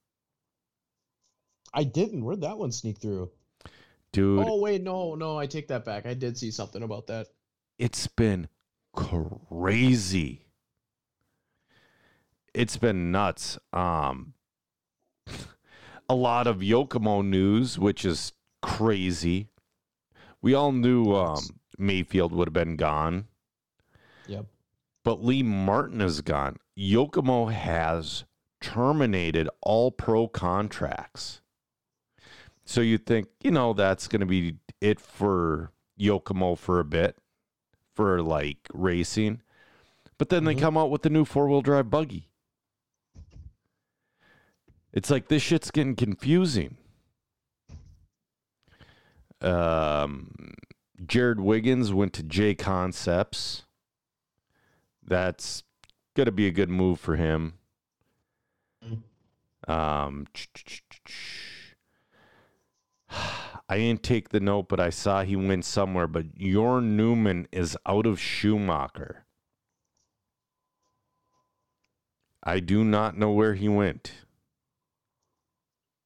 I 1.75 1.85
didn't. 1.85 2.25
Where'd 2.25 2.40
that 2.40 2.59
one 2.59 2.72
sneak 2.72 2.99
through? 2.99 3.31
Dude, 4.12 4.46
Oh 4.46 4.61
wait, 4.61 4.83
no, 4.83 5.14
no, 5.14 5.38
I 5.38 5.46
take 5.46 5.68
that 5.68 5.85
back. 5.85 6.07
I 6.07 6.14
did 6.14 6.38
see 6.38 6.51
something 6.51 6.83
about 6.83 7.07
that. 7.09 7.27
it's 7.79 8.07
been 8.07 8.49
crazy. 8.94 10.46
It's 12.55 12.77
been 12.79 13.11
nuts. 13.12 13.59
Um 13.72 14.33
a 16.09 16.14
lot 16.14 16.46
of 16.46 16.59
Yokomo 16.59 17.25
news, 17.27 17.79
which 17.79 18.05
is 18.05 18.33
crazy. 18.62 19.49
We 20.40 20.55
all 20.55 20.72
knew 20.72 21.14
um 21.14 21.42
Maifield 21.78 22.30
would 22.32 22.48
have 22.48 22.52
been 22.54 22.76
gone, 22.76 23.26
Yep. 24.26 24.46
but 25.04 25.24
Lee 25.24 25.42
Martin 25.42 26.00
is 26.00 26.20
gone. 26.20 26.56
Yokomo 26.78 27.52
has 27.52 28.24
terminated 28.60 29.48
all 29.62 29.90
pro 29.90 30.28
contracts. 30.28 31.40
So 32.64 32.80
you 32.80 32.98
think, 32.98 33.28
you 33.42 33.50
know, 33.50 33.72
that's 33.72 34.08
going 34.08 34.20
to 34.20 34.26
be 34.26 34.56
it 34.80 34.98
for 35.00 35.70
Yokomo 35.98 36.58
for 36.58 36.80
a 36.80 36.84
bit, 36.84 37.16
for 37.94 38.22
like 38.22 38.58
racing. 38.74 39.40
But 40.18 40.30
then 40.30 40.44
they 40.44 40.54
Mhm. 40.54 40.60
come 40.60 40.76
out 40.76 40.90
with 40.90 41.02
the 41.02 41.10
new 41.10 41.24
four 41.24 41.48
wheel 41.48 41.62
drive 41.62 41.90
buggy. 41.90 42.28
It's 44.92 45.10
like 45.10 45.28
this 45.28 45.42
shit's 45.42 45.70
getting 45.70 45.94
confusing. 45.94 46.78
Um, 49.42 50.54
Jared 51.04 51.40
Wiggins 51.40 51.92
went 51.92 52.12
to 52.14 52.22
J 52.22 52.54
Concepts. 52.54 53.64
That's 55.02 55.62
gonna 56.14 56.32
be 56.32 56.46
a 56.46 56.52
good 56.52 56.70
move 56.70 56.98
for 56.98 57.16
him. 57.16 57.54
Um, 59.68 60.26
I 63.68 63.78
didn't 63.78 64.02
take 64.02 64.28
the 64.28 64.40
note, 64.40 64.68
but 64.68 64.78
I 64.80 64.90
saw 64.90 65.22
he 65.22 65.37
went 65.37 65.64
somewhere. 65.64 66.06
But 66.06 66.37
Jörn 66.37 66.96
Neumann 66.96 67.48
is 67.52 67.76
out 67.87 68.06
of 68.06 68.20
Schumacher. 68.20 69.24
I 72.42 72.61
do 72.61 72.85
not 72.85 73.18
know 73.18 73.32
where 73.32 73.54
he 73.54 73.68
went. 73.68 74.12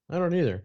I 0.09 0.19
don't 0.19 0.35
either. 0.35 0.65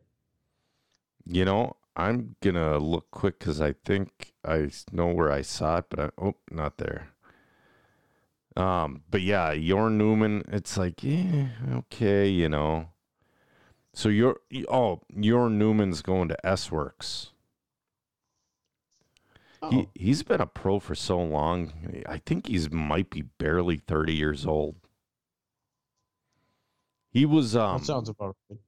You 1.26 1.44
know, 1.44 1.76
I'm 1.96 2.36
gonna 2.42 2.78
look 2.78 3.10
quick 3.12 3.40
because 3.40 3.62
I 3.62 3.74
think 3.86 4.34
I 4.44 4.70
know 4.92 5.08
where 5.08 5.32
I 5.32 5.42
saw 5.42 5.78
it, 5.78 5.86
but 5.90 6.00
I, 6.00 6.10
oh, 6.22 6.36
not 6.52 6.78
there. 6.78 7.10
Um, 8.58 9.02
but 9.10 9.22
yeah, 9.22 9.54
Jörn 9.54 9.94
Neumann. 9.94 10.44
It's 10.48 10.78
like, 10.78 11.04
yeah, 11.04 11.48
okay, 11.72 12.28
you 12.30 12.50
know. 12.50 12.90
So 13.94 14.10
you're 14.10 14.38
oh, 14.70 15.02
Jörn 15.16 15.54
Neumann's 15.54 16.02
going 16.02 16.28
to 16.30 16.38
SWorkz. 16.44 17.30
Oh, 19.62 19.70
He 19.70 19.88
he's 19.96 20.24
been 20.24 20.42
a 20.42 20.46
pro 20.46 20.80
for 20.80 20.96
so 20.96 21.20
long. 21.20 22.04
I 22.08 22.18
think 22.18 22.48
he's 22.48 22.70
might 22.72 23.10
be 23.10 23.24
barely 23.24 23.78
thirty 23.78 24.14
years 24.14 24.46
old. 24.46 24.76
He 27.10 27.26
was 27.26 27.56
um 27.56 27.80
that 27.80 27.86
sounds 27.86 28.10
about 28.10 28.36
right. 28.50 28.60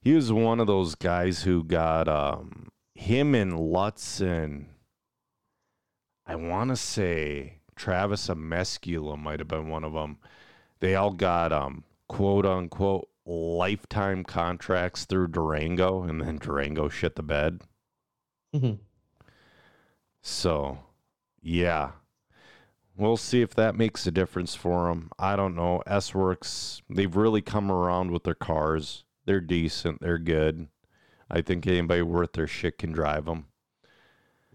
he 0.00 0.14
was 0.14 0.32
one 0.32 0.60
of 0.60 0.68
those 0.68 0.94
guys 0.94 1.42
who 1.42 1.64
got 1.64 2.06
um 2.08 2.68
him 2.96 3.34
and 3.34 3.58
Lutz 3.58 4.20
and 4.20 4.66
I 6.26 6.34
want 6.34 6.70
to 6.70 6.76
say 6.76 7.60
Travis 7.76 8.28
Amezcua 8.28 9.16
might 9.18 9.38
have 9.38 9.48
been 9.48 9.68
one 9.68 9.84
of 9.84 9.92
them. 9.92 10.18
They 10.80 10.94
all 10.94 11.12
got 11.12 11.52
um 11.52 11.84
quote 12.08 12.46
unquote 12.46 13.08
lifetime 13.24 14.24
contracts 14.24 15.04
through 15.04 15.28
Durango, 15.28 16.02
and 16.02 16.20
then 16.20 16.38
Durango 16.38 16.88
shit 16.88 17.16
the 17.16 17.22
bed. 17.22 17.62
Mhm. 18.54 18.78
So, 20.22 20.78
yeah. 21.42 21.92
We'll 22.96 23.18
see 23.18 23.42
if 23.42 23.54
that 23.54 23.76
makes 23.76 24.06
a 24.06 24.10
difference 24.10 24.54
for 24.54 24.88
them. 24.88 25.10
I 25.18 25.36
don't 25.36 25.54
know. 25.54 25.82
SWorkz, 25.86 26.80
they've 26.88 27.14
really 27.14 27.42
come 27.42 27.70
around 27.70 28.10
with 28.10 28.24
their 28.24 28.34
cars. 28.34 29.04
They're 29.26 29.40
decent. 29.40 30.00
They're 30.00 30.18
good. 30.18 30.68
I 31.30 31.42
think 31.42 31.66
anybody 31.66 32.02
worth 32.02 32.32
their 32.32 32.46
shit 32.46 32.78
can 32.78 32.92
drive 32.92 33.24
them. 33.24 33.46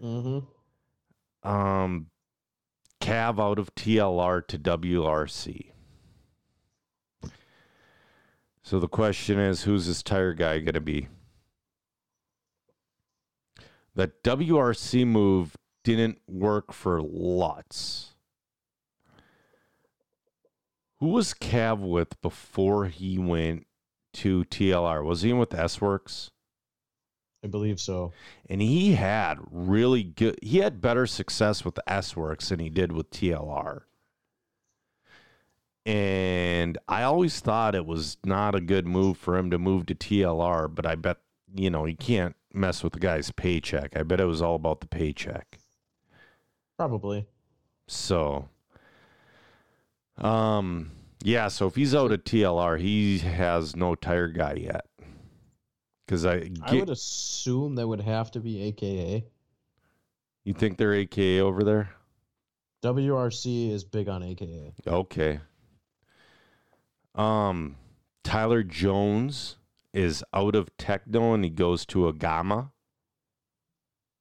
Mhm. 0.00 0.46
Um, 1.42 2.10
Cav 3.00 3.40
out 3.40 3.58
of 3.58 3.74
TLR 3.74 4.40
to 4.42 4.58
WRC. 4.58 5.72
So 8.62 8.78
the 8.78 8.88
question 8.88 9.38
is, 9.38 9.64
who's 9.64 9.86
this 9.86 10.02
tire 10.02 10.32
guy 10.32 10.60
going 10.60 10.74
to 10.74 10.80
be? 10.80 11.08
That 13.94 14.22
WRC 14.22 15.04
move 15.04 15.56
didn't 15.84 16.20
work 16.26 16.72
for 16.72 17.02
Lutz. 17.02 18.14
Who 21.00 21.08
was 21.08 21.34
Cav 21.34 21.80
with 21.80 22.20
before 22.22 22.86
he 22.86 23.18
went 23.18 23.66
to 24.14 24.44
TLR? 24.44 25.04
Was 25.04 25.22
he 25.22 25.32
with 25.32 25.50
SWorkz? 25.50 26.30
I 27.44 27.48
believe 27.48 27.80
so. 27.80 28.12
and 28.48 28.62
he 28.62 28.94
had 28.94 29.38
really 29.50 30.04
good 30.04 30.38
he 30.42 30.58
had 30.58 30.80
better 30.80 31.06
success 31.06 31.64
with 31.64 31.78
SWorkz 31.88 32.48
than 32.48 32.60
he 32.60 32.70
did 32.70 32.92
with 32.92 33.10
TLR. 33.10 33.82
And 35.84 36.78
I 36.86 37.02
always 37.02 37.40
thought 37.40 37.74
it 37.74 37.86
was 37.86 38.16
not 38.24 38.54
a 38.54 38.60
good 38.60 38.86
move 38.86 39.16
for 39.18 39.36
him 39.36 39.50
to 39.50 39.58
move 39.58 39.86
to 39.86 39.94
TLR, 39.96 40.72
but 40.72 40.86
I 40.86 40.94
bet 40.94 41.18
you 41.54 41.68
know, 41.68 41.84
he 41.84 41.94
can't 41.94 42.36
mess 42.54 42.82
with 42.84 42.92
the 42.94 43.00
guy's 43.00 43.30
paycheck. 43.32 43.96
I 43.96 44.04
bet 44.04 44.20
it 44.20 44.24
was 44.26 44.40
all 44.40 44.54
about 44.54 44.80
the 44.80 44.86
paycheck. 44.86 45.58
Probably. 46.78 47.26
So 47.88 48.48
um 50.18 50.92
yeah, 51.24 51.48
so 51.48 51.66
if 51.66 51.76
he's 51.76 51.94
out 51.94 52.12
at 52.12 52.24
TLR, 52.24 52.80
he 52.80 53.18
has 53.18 53.76
no 53.76 53.94
tire 53.94 54.28
guy 54.28 54.54
yet. 54.54 54.86
Cuz 56.08 56.24
I 56.26 56.50
I 56.62 56.74
would 56.74 56.90
assume 56.90 57.76
that 57.76 57.86
would 57.86 58.00
have 58.00 58.30
to 58.32 58.40
be 58.40 58.62
AKA. 58.62 59.24
you 60.44 60.52
think 60.52 60.76
they're 60.76 60.94
AKA 60.94 61.40
over 61.40 61.62
there? 61.62 61.94
WRC 62.82 63.70
is 63.70 63.84
big 63.84 64.08
on 64.08 64.22
AKA. 64.22 64.74
Okay. 64.86 65.40
Um, 67.14 67.76
Tyler 68.24 68.62
Jones 68.62 69.56
is 69.92 70.24
out 70.32 70.56
of 70.56 70.76
Tekno 70.78 71.34
and 71.34 71.44
he 71.44 71.50
goes 71.50 71.86
to 71.86 72.12
Agama. 72.12 72.70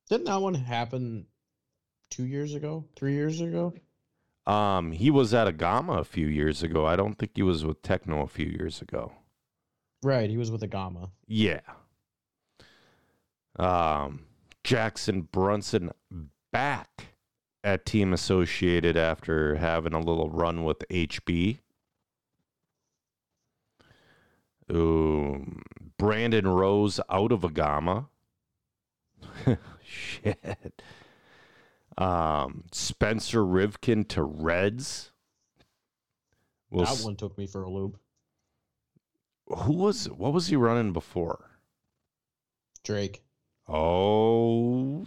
Didn't 0.10 0.26
that 0.26 0.41
one 0.41 0.54
happen 0.54 1.26
two 2.10 2.26
years 2.26 2.54
ago? 2.54 2.86
Three 2.96 3.13
years 3.13 3.41
ago? 3.41 3.74
Um, 4.46 4.91
he 4.91 5.10
was 5.10 5.34
at 5.34 5.48
Agama 5.48 6.00
a 6.00 6.04
few 6.04 6.28
years 6.28 6.63
ago. 6.63 6.86
I 6.86 6.96
don't 6.96 7.15
think 7.17 7.32
he 7.36 7.44
was 7.44 7.63
with 7.63 7.82
Tekno 7.82 8.24
a 8.24 8.28
few 8.28 8.48
years 8.48 8.82
ago. 8.82 9.13
Right, 10.03 10.29
he 10.29 10.37
was 10.37 10.49
with 10.51 10.61
Agama. 10.61 11.11
Yeah. 11.27 11.61
Um, 13.57 14.25
Jackson 14.63 15.21
Brunson 15.23 15.91
back 16.51 17.07
at 17.63 17.85
Team 17.85 18.13
Associated 18.13 18.97
after 18.97 19.55
having 19.55 19.93
a 19.93 19.99
little 19.99 20.29
run 20.29 20.63
with 20.63 20.79
HB. 20.89 21.59
Um, 24.69 25.61
Brandon 25.97 26.47
Rose 26.47 26.99
out 27.09 27.31
of 27.31 27.41
Agama. 27.41 28.07
Shit. 29.83 30.81
Um, 31.97 32.63
Spencer 32.71 33.41
Rivkin 33.41 34.07
to 34.09 34.23
Reds. 34.23 35.11
We'll 36.69 36.85
that 36.85 37.03
one 37.03 37.17
took 37.17 37.37
me 37.37 37.47
for 37.47 37.63
a 37.63 37.69
loop. 37.69 37.97
Who 39.47 39.73
was 39.73 40.10
what 40.10 40.34
was 40.34 40.47
he 40.47 40.56
running 40.56 40.93
before? 40.93 41.51
Drake. 42.84 43.23
Oh, 43.67 45.06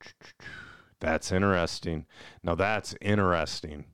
that's 1.00 1.32
interesting. 1.32 2.06
Now 2.42 2.54
that's 2.54 2.94
interesting 3.00 3.84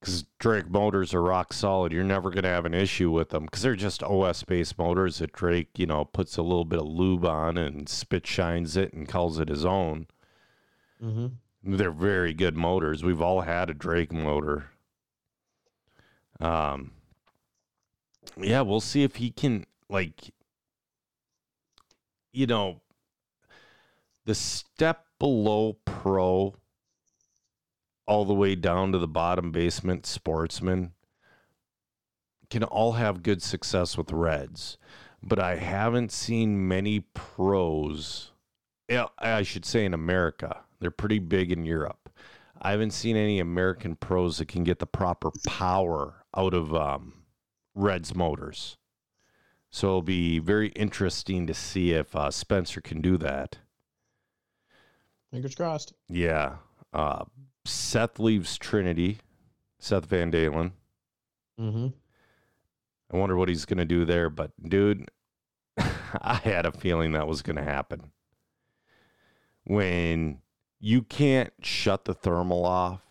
because 0.00 0.24
Drake 0.38 0.70
motors 0.70 1.12
are 1.12 1.22
rock 1.22 1.52
solid. 1.52 1.92
You're 1.92 2.04
never 2.04 2.30
going 2.30 2.44
to 2.44 2.48
have 2.48 2.64
an 2.64 2.74
issue 2.74 3.10
with 3.10 3.30
them 3.30 3.44
because 3.44 3.62
they're 3.62 3.76
just 3.76 4.02
OS 4.02 4.42
based 4.42 4.78
motors 4.78 5.18
that 5.18 5.32
Drake, 5.32 5.78
you 5.78 5.86
know, 5.86 6.04
puts 6.04 6.36
a 6.38 6.42
little 6.42 6.64
bit 6.64 6.80
of 6.80 6.86
lube 6.86 7.24
on 7.24 7.58
and 7.58 7.88
spit 7.88 8.26
shines 8.26 8.76
it 8.76 8.92
and 8.92 9.08
calls 9.08 9.38
it 9.38 9.48
his 9.48 9.64
own. 9.64 10.06
Mm-hmm. 11.02 11.76
They're 11.76 11.90
very 11.90 12.32
good 12.32 12.56
motors. 12.56 13.04
We've 13.04 13.20
all 13.20 13.42
had 13.42 13.68
a 13.68 13.74
Drake 13.74 14.12
motor. 14.12 14.70
Um, 16.40 16.92
yeah, 18.36 18.60
we'll 18.60 18.80
see 18.80 19.02
if 19.02 19.16
he 19.16 19.30
can 19.30 19.66
like, 19.88 20.32
you 22.32 22.46
know, 22.46 22.80
the 24.24 24.34
step 24.34 25.06
below 25.18 25.78
pro, 25.84 26.54
all 28.06 28.24
the 28.24 28.34
way 28.34 28.54
down 28.54 28.92
to 28.92 28.98
the 28.98 29.08
bottom 29.08 29.50
basement 29.50 30.06
sportsman, 30.06 30.92
can 32.50 32.64
all 32.64 32.92
have 32.92 33.22
good 33.22 33.42
success 33.42 33.96
with 33.96 34.12
Reds, 34.12 34.76
but 35.22 35.38
I 35.38 35.56
haven't 35.56 36.10
seen 36.10 36.66
many 36.66 37.00
pros. 37.14 38.32
Yeah, 38.88 39.06
I 39.18 39.42
should 39.42 39.64
say 39.64 39.84
in 39.84 39.94
America. 39.94 40.64
They're 40.80 40.90
pretty 40.90 41.20
big 41.20 41.52
in 41.52 41.64
Europe. 41.64 42.10
I 42.60 42.72
haven't 42.72 42.90
seen 42.90 43.16
any 43.16 43.38
American 43.38 43.94
pros 43.96 44.38
that 44.38 44.48
can 44.48 44.64
get 44.64 44.80
the 44.80 44.86
proper 44.86 45.30
power 45.46 46.24
out 46.36 46.54
of 46.54 46.74
um, 46.74 47.19
Reds 47.80 48.14
motors. 48.14 48.76
So 49.70 49.86
it'll 49.86 50.02
be 50.02 50.38
very 50.38 50.68
interesting 50.70 51.46
to 51.46 51.54
see 51.54 51.92
if 51.92 52.14
uh, 52.14 52.30
Spencer 52.30 52.80
can 52.80 53.00
do 53.00 53.16
that. 53.18 53.58
Fingers 55.30 55.54
crossed. 55.54 55.94
Yeah. 56.08 56.56
Uh, 56.92 57.24
Seth 57.64 58.18
leaves 58.18 58.58
Trinity, 58.58 59.18
Seth 59.78 60.06
Van 60.06 60.30
Dalen. 60.30 60.72
Mm-hmm. 61.58 61.88
I 63.12 63.16
wonder 63.16 63.36
what 63.36 63.48
he's 63.48 63.64
going 63.64 63.78
to 63.78 63.84
do 63.84 64.04
there. 64.04 64.28
But, 64.28 64.50
dude, 64.62 65.08
I 65.76 66.34
had 66.42 66.66
a 66.66 66.72
feeling 66.72 67.12
that 67.12 67.28
was 67.28 67.42
going 67.42 67.56
to 67.56 67.62
happen. 67.62 68.10
When 69.64 70.40
you 70.80 71.02
can't 71.02 71.52
shut 71.62 72.06
the 72.06 72.14
thermal 72.14 72.64
off 72.64 73.02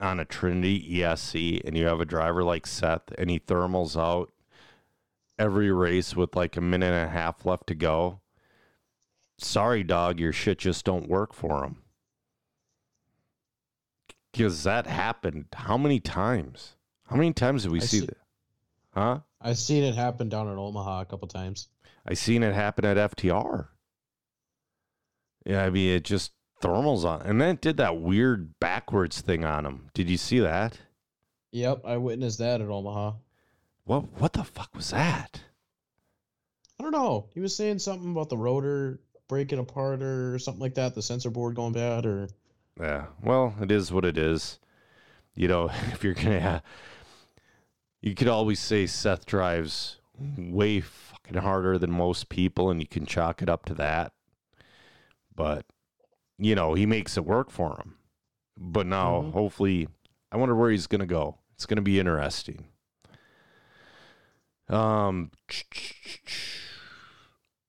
on 0.00 0.18
a 0.20 0.24
Trinity 0.24 0.98
ESC 0.98 1.60
and 1.64 1.76
you 1.76 1.86
have 1.86 2.00
a 2.00 2.04
driver 2.06 2.42
like 2.42 2.66
Seth 2.66 3.12
and 3.18 3.30
he 3.30 3.38
thermals 3.38 4.00
out 4.00 4.32
every 5.38 5.70
race 5.70 6.16
with 6.16 6.34
like 6.36 6.56
a 6.56 6.60
minute 6.60 6.92
and 6.92 7.06
a 7.08 7.12
half 7.12 7.44
left 7.44 7.66
to 7.68 7.74
go, 7.74 8.20
sorry, 9.38 9.82
dog, 9.82 10.18
your 10.20 10.32
shit 10.32 10.58
just 10.58 10.84
don't 10.84 11.08
work 11.08 11.32
for 11.34 11.64
him. 11.64 11.76
Because 14.32 14.62
that 14.64 14.86
happened 14.86 15.46
how 15.54 15.76
many 15.76 15.98
times? 16.00 16.76
How 17.08 17.16
many 17.16 17.32
times 17.32 17.64
did 17.64 17.72
we 17.72 17.80
I 17.80 17.84
see 17.84 18.00
see- 18.00 18.06
that? 18.06 18.16
Huh? 18.94 19.18
I've 19.40 19.58
seen 19.58 19.84
it 19.84 19.94
happen 19.94 20.28
down 20.28 20.48
in 20.48 20.58
Omaha 20.58 21.00
a 21.00 21.04
couple 21.06 21.26
times. 21.28 21.68
I 22.06 22.14
seen 22.14 22.42
it 22.42 22.54
happen 22.54 22.84
at 22.84 22.96
FTR. 22.96 23.68
Yeah, 25.46 25.64
I 25.64 25.70
mean 25.70 25.90
it 25.96 26.04
just 26.04 26.32
thermals 26.60 27.04
on, 27.04 27.22
and 27.22 27.40
then 27.40 27.54
it 27.54 27.60
did 27.60 27.76
that 27.78 28.00
weird 28.00 28.58
backwards 28.60 29.20
thing 29.20 29.44
on 29.44 29.66
him. 29.66 29.90
Did 29.94 30.08
you 30.08 30.16
see 30.16 30.40
that? 30.40 30.78
Yep, 31.52 31.82
I 31.84 31.96
witnessed 31.96 32.38
that 32.38 32.60
at 32.60 32.68
Omaha. 32.68 33.12
What 33.84 34.20
what 34.20 34.32
the 34.32 34.44
fuck 34.44 34.74
was 34.74 34.90
that? 34.90 35.40
I 36.78 36.82
don't 36.82 36.92
know. 36.92 37.28
He 37.34 37.40
was 37.40 37.54
saying 37.54 37.80
something 37.80 38.10
about 38.10 38.28
the 38.28 38.38
rotor 38.38 39.00
breaking 39.28 39.58
apart 39.58 40.02
or 40.02 40.38
something 40.38 40.60
like 40.60 40.74
that. 40.74 40.94
The 40.94 41.02
sensor 41.02 41.30
board 41.30 41.54
going 41.54 41.72
bad, 41.72 42.06
or 42.06 42.28
Yeah, 42.80 43.06
well, 43.22 43.54
it 43.60 43.70
is 43.70 43.92
what 43.92 44.04
it 44.04 44.16
is. 44.16 44.58
You 45.34 45.48
know, 45.48 45.70
if 45.92 46.04
you're 46.04 46.14
gonna, 46.14 46.40
ha- 46.40 46.62
you 48.00 48.14
could 48.14 48.28
always 48.28 48.60
say 48.60 48.86
Seth 48.86 49.26
drives 49.26 49.98
way 50.36 50.80
fucking 50.80 51.38
harder 51.42 51.78
than 51.78 51.90
most 51.90 52.28
people, 52.28 52.70
and 52.70 52.80
you 52.80 52.86
can 52.86 53.06
chalk 53.06 53.42
it 53.42 53.48
up 53.48 53.64
to 53.66 53.74
that. 53.74 54.12
But 55.34 55.66
you 56.40 56.54
know, 56.54 56.74
he 56.74 56.86
makes 56.86 57.16
it 57.16 57.24
work 57.24 57.50
for 57.50 57.76
him. 57.80 57.96
But 58.56 58.86
now, 58.86 59.22
Mhm. 59.22 59.32
hopefully, 59.32 59.88
I 60.32 60.36
wonder 60.36 60.54
where 60.54 60.70
he's 60.70 60.86
gonna 60.86 61.06
go. 61.06 61.38
It's 61.54 61.66
gonna 61.66 61.82
be 61.82 61.98
interesting. 62.00 62.66
Um, 64.68 65.30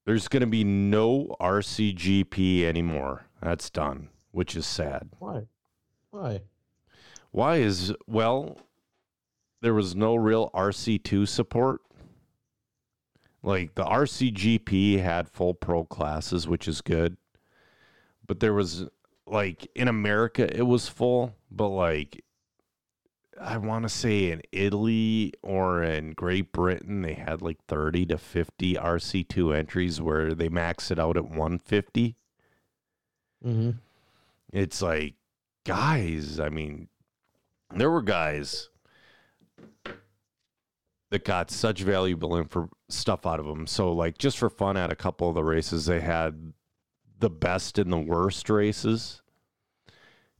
there's 0.06 0.28
gonna 0.28 0.48
be 0.48 0.64
no 0.64 1.36
RCGP 1.40 2.64
anymore. 2.66 3.26
That's 3.42 3.70
done, 3.70 4.10
which 4.32 4.56
is 4.56 4.66
sad. 4.66 5.10
why? 5.20 5.48
Why? 6.12 6.42
Why 7.32 7.58
is 7.58 7.94
well, 8.08 8.60
there 9.62 9.74
was 9.74 9.96
no 9.96 10.16
real 10.16 10.50
RC2 10.54 11.26
support. 11.26 11.82
Like 13.44 13.74
the 13.76 13.84
RCGP 13.86 14.98
had 15.00 15.28
full 15.30 15.54
pro 15.56 15.84
classes, 15.86 16.48
which 16.48 16.68
is 16.68 16.82
good. 16.82 17.18
But 18.26 18.40
there 18.40 18.54
was 18.54 18.86
like 19.26 19.68
in 19.76 19.88
America 19.88 20.48
it 20.58 20.64
was 20.64 20.88
full, 20.88 21.36
but 21.50 21.68
like 21.70 22.24
I 23.40 23.58
want 23.58 23.84
to 23.84 23.90
say 23.90 24.32
in 24.32 24.42
Italy 24.52 25.34
or 25.42 25.82
in 25.84 26.12
Great 26.12 26.52
Britain 26.52 27.02
they 27.02 27.14
had 27.14 27.42
like 27.42 27.58
30 27.68 28.06
to 28.08 28.18
50 28.18 28.76
RC2 28.76 29.56
entries 29.56 30.00
where 30.02 30.34
they 30.36 30.48
max 30.50 30.92
it 30.92 31.00
out 31.00 31.18
at 31.18 31.26
150 31.26 32.16
Mm-hmm. 33.44 33.72
it's 34.54 34.84
like 34.84 35.16
guys 35.66 36.40
i 36.40 36.48
mean 36.48 36.90
there 37.74 37.90
were 37.90 38.04
guys 38.04 38.70
that 41.10 41.26
got 41.26 41.50
such 41.50 41.82
valuable 41.82 42.36
info 42.36 42.70
stuff 42.88 43.26
out 43.26 43.40
of 43.40 43.48
them 43.48 43.66
so 43.66 43.92
like 43.94 44.20
just 44.20 44.38
for 44.38 44.48
fun 44.50 44.78
at 44.78 44.92
a 44.92 44.96
couple 44.96 45.28
of 45.28 45.34
the 45.34 45.44
races 45.44 45.88
they 45.88 46.02
had 46.02 46.54
the 47.22 47.30
best 47.30 47.78
and 47.78 47.92
the 47.92 47.98
worst 47.98 48.50
races 48.50 49.22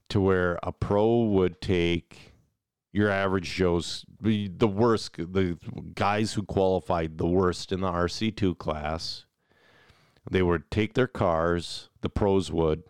to 0.08 0.20
where 0.20 0.58
a 0.62 0.72
pro 0.72 1.22
would 1.24 1.60
take 1.60 2.32
your 2.92 3.08
average 3.08 3.54
joe's 3.54 4.04
the 4.20 4.68
worst 4.68 5.16
the 5.16 5.58
guys 5.94 6.34
who 6.34 6.42
qualified 6.42 7.16
the 7.16 7.26
worst 7.26 7.72
in 7.72 7.80
the 7.80 7.90
rc2 7.90 8.56
class 8.58 9.24
they 10.30 10.42
would 10.42 10.70
take 10.70 10.94
their 10.94 11.06
cars 11.06 11.88
the 12.02 12.10
pros 12.10 12.52
would 12.52 12.82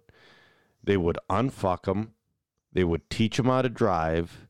they 0.83 0.97
would 0.97 1.19
unfuck 1.31 1.85
them. 1.85 2.15
They 2.73 2.85
would 2.85 3.09
teach 3.11 3.37
them 3.37 3.47
how 3.47 3.63
to 3.63 3.69
drive 3.69 4.49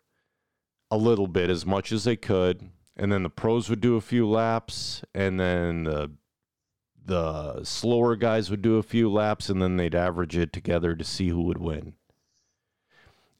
a 0.91 0.97
little 0.97 1.27
bit, 1.27 1.51
as 1.51 1.67
much 1.67 1.93
as 1.93 2.05
they 2.05 2.17
could, 2.17 2.71
and 2.97 3.13
then 3.13 3.23
the 3.23 3.31
pros 3.31 3.69
would 3.69 3.81
do 3.81 3.97
a 3.97 4.01
few 4.01 4.29
laps, 4.29 5.03
and 5.15 5.41
then 5.41 5.85
the 5.85 6.13
the 7.05 7.65
slower 7.65 8.17
guys 8.17 8.51
would 8.51 8.63
do 8.63 8.77
a 8.77 8.83
few 8.83 9.11
laps, 9.11 9.49
and 9.49 9.61
then 9.61 9.77
they'd 9.77 9.95
average 9.95 10.37
it 10.37 10.53
together 10.53 10.95
to 10.95 11.05
see 11.05 11.29
who 11.29 11.43
would 11.43 11.59
win. 11.59 11.95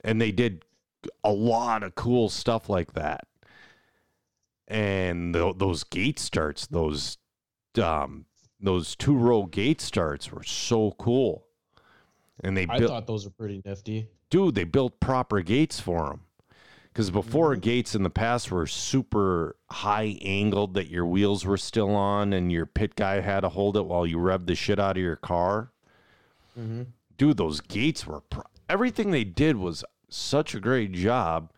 And 0.03 0.21
they 0.21 0.33
did 0.33 0.65
a 1.23 1.33
lot 1.33 1.83
of 1.83 1.95
cool 1.95 2.29
stuff 2.29 2.69
like 2.69 2.95
that. 2.95 3.27
And 4.69 5.35
tho- 5.35 5.53
those 5.53 5.85
gate 5.85 6.19
starts, 6.19 6.67
those 6.67 7.19
um, 7.83 8.25
those 8.61 8.97
two 8.97 9.15
row 9.15 9.45
gate 9.45 9.81
starts 9.81 10.33
were 10.33 10.43
so 10.43 10.93
cool. 10.99 11.47
And 12.43 12.57
they 12.57 12.67
I 12.69 12.79
built 12.79 12.91
thought 12.91 13.07
those 13.07 13.25
were 13.25 13.31
pretty 13.31 13.63
nifty. 13.65 14.09
dude, 14.31 14.55
they 14.55 14.65
built 14.65 14.99
proper 15.01 15.41
gates 15.43 15.79
for 15.79 16.07
them. 16.09 16.21
Because 16.93 17.11
before 17.11 17.57
gates 17.57 17.95
in 17.95 18.03
the 18.03 18.11
past 18.11 18.51
were 18.51 18.67
super 18.67 19.57
high 19.71 20.19
angled 20.21 20.75
that 20.75 20.89
your 20.89 21.07
wheels 21.07 21.47
were 21.47 21.57
still 21.57 21.95
on 21.95 22.35
and 22.35 22.53
your 22.53 22.67
pit 22.67 22.97
guy 22.97 23.21
had 23.21 23.41
to 23.41 23.49
hold 23.49 23.79
it 23.79 23.87
while 23.87 24.07
you 24.07 24.19
revved 24.19 24.47
the 24.47 24.55
shit 24.55 24.79
out 24.79 24.99
of 24.99 25.03
your 25.03 25.17
car. 25.17 25.73
Mm-hmm. 26.59 26.83
Dude, 27.17 27.39
those 27.39 27.63
gates 27.63 28.07
were 28.07 28.21
pro- 28.21 28.45
everything 28.69 29.11
they 29.11 29.25
did 29.25 29.57
was 29.57 29.85
such 30.11 30.55
a 30.55 30.61
great 30.61 30.93
job. 30.93 31.51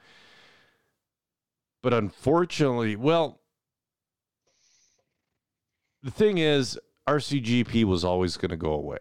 But 1.82 1.92
unfortunately, 1.92 2.94
well, 2.94 3.40
the 6.02 6.12
thing 6.12 6.38
is, 6.38 6.78
RCGP 7.08 7.84
was 7.84 8.04
always 8.04 8.36
going 8.36 8.50
to 8.50 8.56
go 8.56 8.72
away. 8.72 8.98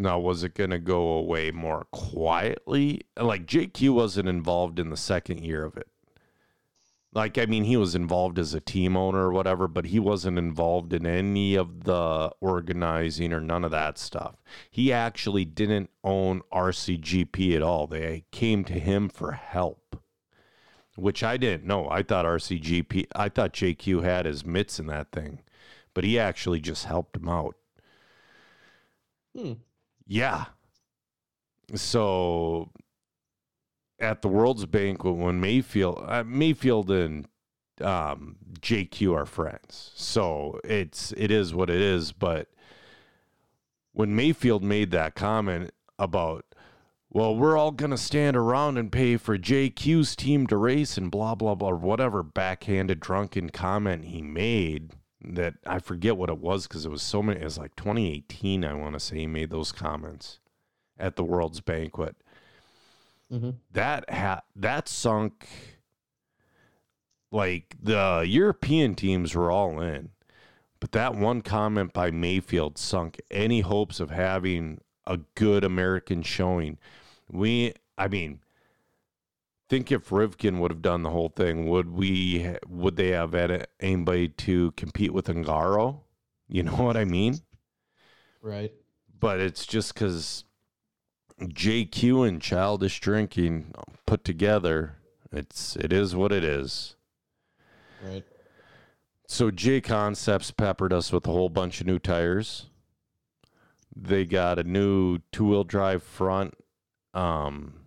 Now, 0.00 0.20
was 0.20 0.44
it 0.44 0.54
going 0.54 0.70
to 0.70 0.78
go 0.78 1.08
away 1.08 1.50
more 1.50 1.88
quietly? 1.90 3.02
Like, 3.16 3.46
JQ 3.46 3.90
wasn't 3.90 4.28
involved 4.28 4.78
in 4.78 4.90
the 4.90 4.96
second 4.96 5.44
year 5.44 5.64
of 5.64 5.76
it. 5.76 5.88
Like, 7.12 7.36
I 7.36 7.46
mean, 7.46 7.64
he 7.64 7.76
was 7.76 7.96
involved 7.96 8.38
as 8.38 8.54
a 8.54 8.60
team 8.60 8.96
owner 8.96 9.24
or 9.28 9.32
whatever, 9.32 9.66
but 9.66 9.86
he 9.86 9.98
wasn't 9.98 10.38
involved 10.38 10.92
in 10.92 11.04
any 11.04 11.56
of 11.56 11.82
the 11.82 12.30
organizing 12.40 13.32
or 13.32 13.40
none 13.40 13.64
of 13.64 13.72
that 13.72 13.98
stuff. 13.98 14.36
He 14.70 14.92
actually 14.92 15.44
didn't 15.44 15.90
own 16.04 16.42
RCGP 16.52 17.56
at 17.56 17.62
all. 17.62 17.88
They 17.88 18.24
came 18.30 18.62
to 18.66 18.74
him 18.74 19.08
for 19.08 19.32
help, 19.32 20.00
which 20.94 21.24
I 21.24 21.38
didn't 21.38 21.66
know. 21.66 21.88
I 21.90 22.04
thought 22.04 22.24
RCGP, 22.24 23.06
I 23.16 23.28
thought 23.30 23.52
JQ 23.52 24.04
had 24.04 24.26
his 24.26 24.46
mitts 24.46 24.78
in 24.78 24.86
that 24.86 25.10
thing, 25.10 25.40
but 25.92 26.04
he 26.04 26.20
actually 26.20 26.60
just 26.60 26.84
helped 26.84 27.16
him 27.16 27.28
out. 27.28 27.56
Hmm. 29.36 29.54
Yeah. 30.08 30.46
So 31.74 32.70
at 34.00 34.22
the 34.22 34.28
World's 34.28 34.64
Banquet, 34.64 35.14
when 35.14 35.40
Maifield, 35.40 36.02
uh, 36.08 36.24
Maifield 36.24 36.88
and 36.90 37.28
um, 37.86 38.36
JQ 38.60 39.14
are 39.14 39.26
friends, 39.26 39.92
so 39.94 40.58
it's 40.64 41.12
it 41.16 41.30
is 41.30 41.54
what 41.54 41.68
it 41.68 41.80
is. 41.80 42.12
But 42.12 42.48
when 43.92 44.16
Maifield 44.16 44.62
made 44.62 44.90
that 44.92 45.14
comment 45.14 45.72
about, 45.98 46.46
well, 47.10 47.36
we're 47.36 47.58
all 47.58 47.70
gonna 47.70 47.98
stand 47.98 48.34
around 48.34 48.78
and 48.78 48.90
pay 48.90 49.18
for 49.18 49.36
JQ's 49.36 50.16
team 50.16 50.46
to 50.46 50.56
race 50.56 50.96
and 50.96 51.10
blah 51.10 51.34
blah 51.34 51.54
blah, 51.54 51.74
whatever 51.74 52.22
backhanded 52.22 52.98
drunken 52.98 53.50
comment 53.50 54.06
he 54.06 54.22
made 54.22 54.94
that 55.20 55.54
I 55.66 55.78
forget 55.78 56.16
what 56.16 56.30
it 56.30 56.38
was 56.38 56.66
because 56.66 56.84
it 56.84 56.90
was 56.90 57.02
so 57.02 57.22
many. 57.22 57.40
It 57.40 57.44
was 57.44 57.58
like 57.58 57.76
2018, 57.76 58.64
I 58.64 58.74
want 58.74 58.94
to 58.94 59.00
say 59.00 59.18
he 59.18 59.26
made 59.26 59.50
those 59.50 59.72
comments 59.72 60.38
at 60.98 61.16
the 61.16 61.24
World's 61.24 61.60
Banquet. 61.60 62.16
Mm-hmm. 63.32 63.50
That 63.72 64.10
ha- 64.10 64.42
that 64.56 64.88
sunk. 64.88 65.48
Like 67.30 67.76
the 67.82 68.24
European 68.26 68.94
teams 68.94 69.34
were 69.34 69.50
all 69.50 69.82
in, 69.82 70.10
but 70.80 70.92
that 70.92 71.14
one 71.14 71.42
comment 71.42 71.92
by 71.92 72.10
Maifield 72.10 72.78
sunk 72.78 73.20
any 73.30 73.60
hopes 73.60 74.00
of 74.00 74.08
having 74.08 74.80
a 75.06 75.18
good 75.34 75.62
American 75.62 76.22
showing. 76.22 76.78
We, 77.30 77.74
I 77.98 78.08
mean, 78.08 78.40
think 79.68 79.92
if 79.92 80.08
Rivkin 80.08 80.58
would 80.58 80.70
have 80.70 80.82
done 80.82 81.02
the 81.02 81.10
whole 81.10 81.28
thing, 81.28 81.68
would 81.68 81.90
we? 81.90 82.56
Would 82.68 82.96
they 82.96 83.08
have 83.08 83.32
had 83.32 83.66
anybody 83.80 84.28
to 84.28 84.72
compete 84.72 85.12
with 85.12 85.26
Ongaro? 85.26 86.00
You 86.48 86.62
know 86.62 86.72
what 86.76 86.96
I 86.96 87.04
mean? 87.04 87.38
Right. 88.42 88.72
But 89.20 89.40
it's 89.40 89.66
just 89.66 89.94
because 89.94 90.44
JQ 91.40 92.28
and 92.28 92.40
childish 92.40 93.00
drinking 93.00 93.74
put 94.06 94.24
together. 94.24 94.96
It's 95.30 95.76
it 95.76 95.92
is 95.92 96.16
what 96.16 96.32
it 96.32 96.44
is. 96.44 96.96
Right. 98.02 98.24
So 99.26 99.50
J 99.50 99.80
Concepts 99.80 100.50
peppered 100.50 100.92
us 100.92 101.12
with 101.12 101.26
a 101.26 101.30
whole 101.30 101.50
bunch 101.50 101.80
of 101.80 101.86
new 101.86 101.98
tires. 101.98 102.66
They 103.94 104.24
got 104.24 104.58
a 104.58 104.64
new 104.64 105.18
two 105.32 105.46
wheel 105.46 105.64
drive 105.64 106.02
front. 106.02 106.54
Um, 107.12 107.77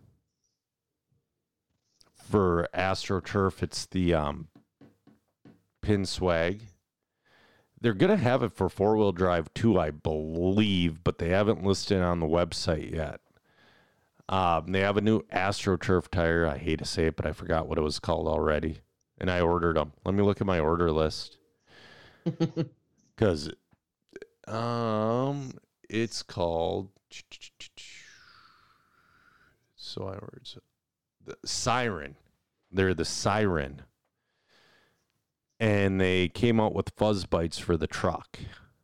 for 2.32 2.70
AstroTurf, 2.74 3.62
it's 3.62 3.86
the 3.86 4.14
um, 4.14 4.48
Pin 5.82 6.06
Swag. 6.06 6.64
They're 7.80 7.94
gonna 7.94 8.16
have 8.16 8.42
it 8.42 8.54
for 8.54 8.70
four 8.70 8.96
wheel 8.96 9.12
drive 9.12 9.54
too, 9.54 9.78
I 9.78 9.92
believe, 9.92 11.04
but 11.04 11.18
they 11.18 11.30
haven't 11.30 11.64
listed 11.64 11.98
it 11.98 12.04
on 12.04 12.20
the 12.20 12.28
website 12.28 12.94
yet. 12.94 13.20
Um, 14.30 14.68
they 14.72 14.80
have 14.80 14.98
a 14.98 15.02
new 15.02 15.24
AstroTurf 15.24 16.08
tire. 16.08 16.48
I 16.48 16.58
hate 16.58 16.80
to 16.80 16.86
say 16.86 17.08
it, 17.08 17.18
but 17.18 17.26
I 17.26 17.34
forgot 17.34 17.68
what 17.68 17.78
it 17.78 17.82
was 17.82 18.00
called 18.00 18.28
already, 18.28 18.80
and 19.20 19.30
I 19.30 19.42
ordered 19.42 19.76
them. 19.76 19.92
Let 20.06 20.16
me 20.16 20.24
look 20.24 20.40
at 20.40 20.48
my 20.48 20.60
order 20.60 20.92
list 20.92 21.38
because 23.16 23.52
um, 24.48 25.52
it's 25.90 26.24
called. 26.24 26.90
So 29.84 30.04
I 30.04 30.14
ordered 30.14 30.48
the 31.26 31.36
Siren. 31.46 32.16
They're 32.72 32.94
the 32.94 33.06
Siren, 33.06 33.82
and 35.60 36.00
they 36.00 36.30
came 36.30 36.60
out 36.60 36.74
with 36.74 36.94
fuzz 36.96 37.26
bites 37.26 37.58
for 37.58 37.76
the 37.76 37.88
truck, 37.88 38.40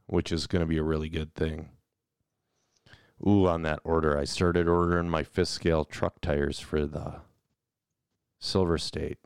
which 0.08 0.32
is 0.32 0.46
going 0.48 0.60
to 0.60 0.66
be 0.66 0.78
a 0.78 0.84
really 0.84 1.10
good 1.10 1.34
thing. 1.36 1.70
Ooh, 3.26 3.48
on 3.48 3.64
that 3.64 3.80
order, 3.84 4.18
I 4.18 4.26
started 4.26 4.68
ordering 4.68 5.10
my 5.10 5.24
fifth 5.24 5.48
scale 5.48 5.86
truck 5.86 6.22
tires 6.22 6.60
for 6.60 6.86
the 6.86 7.22
Silver 8.40 8.78
State. 8.78 9.18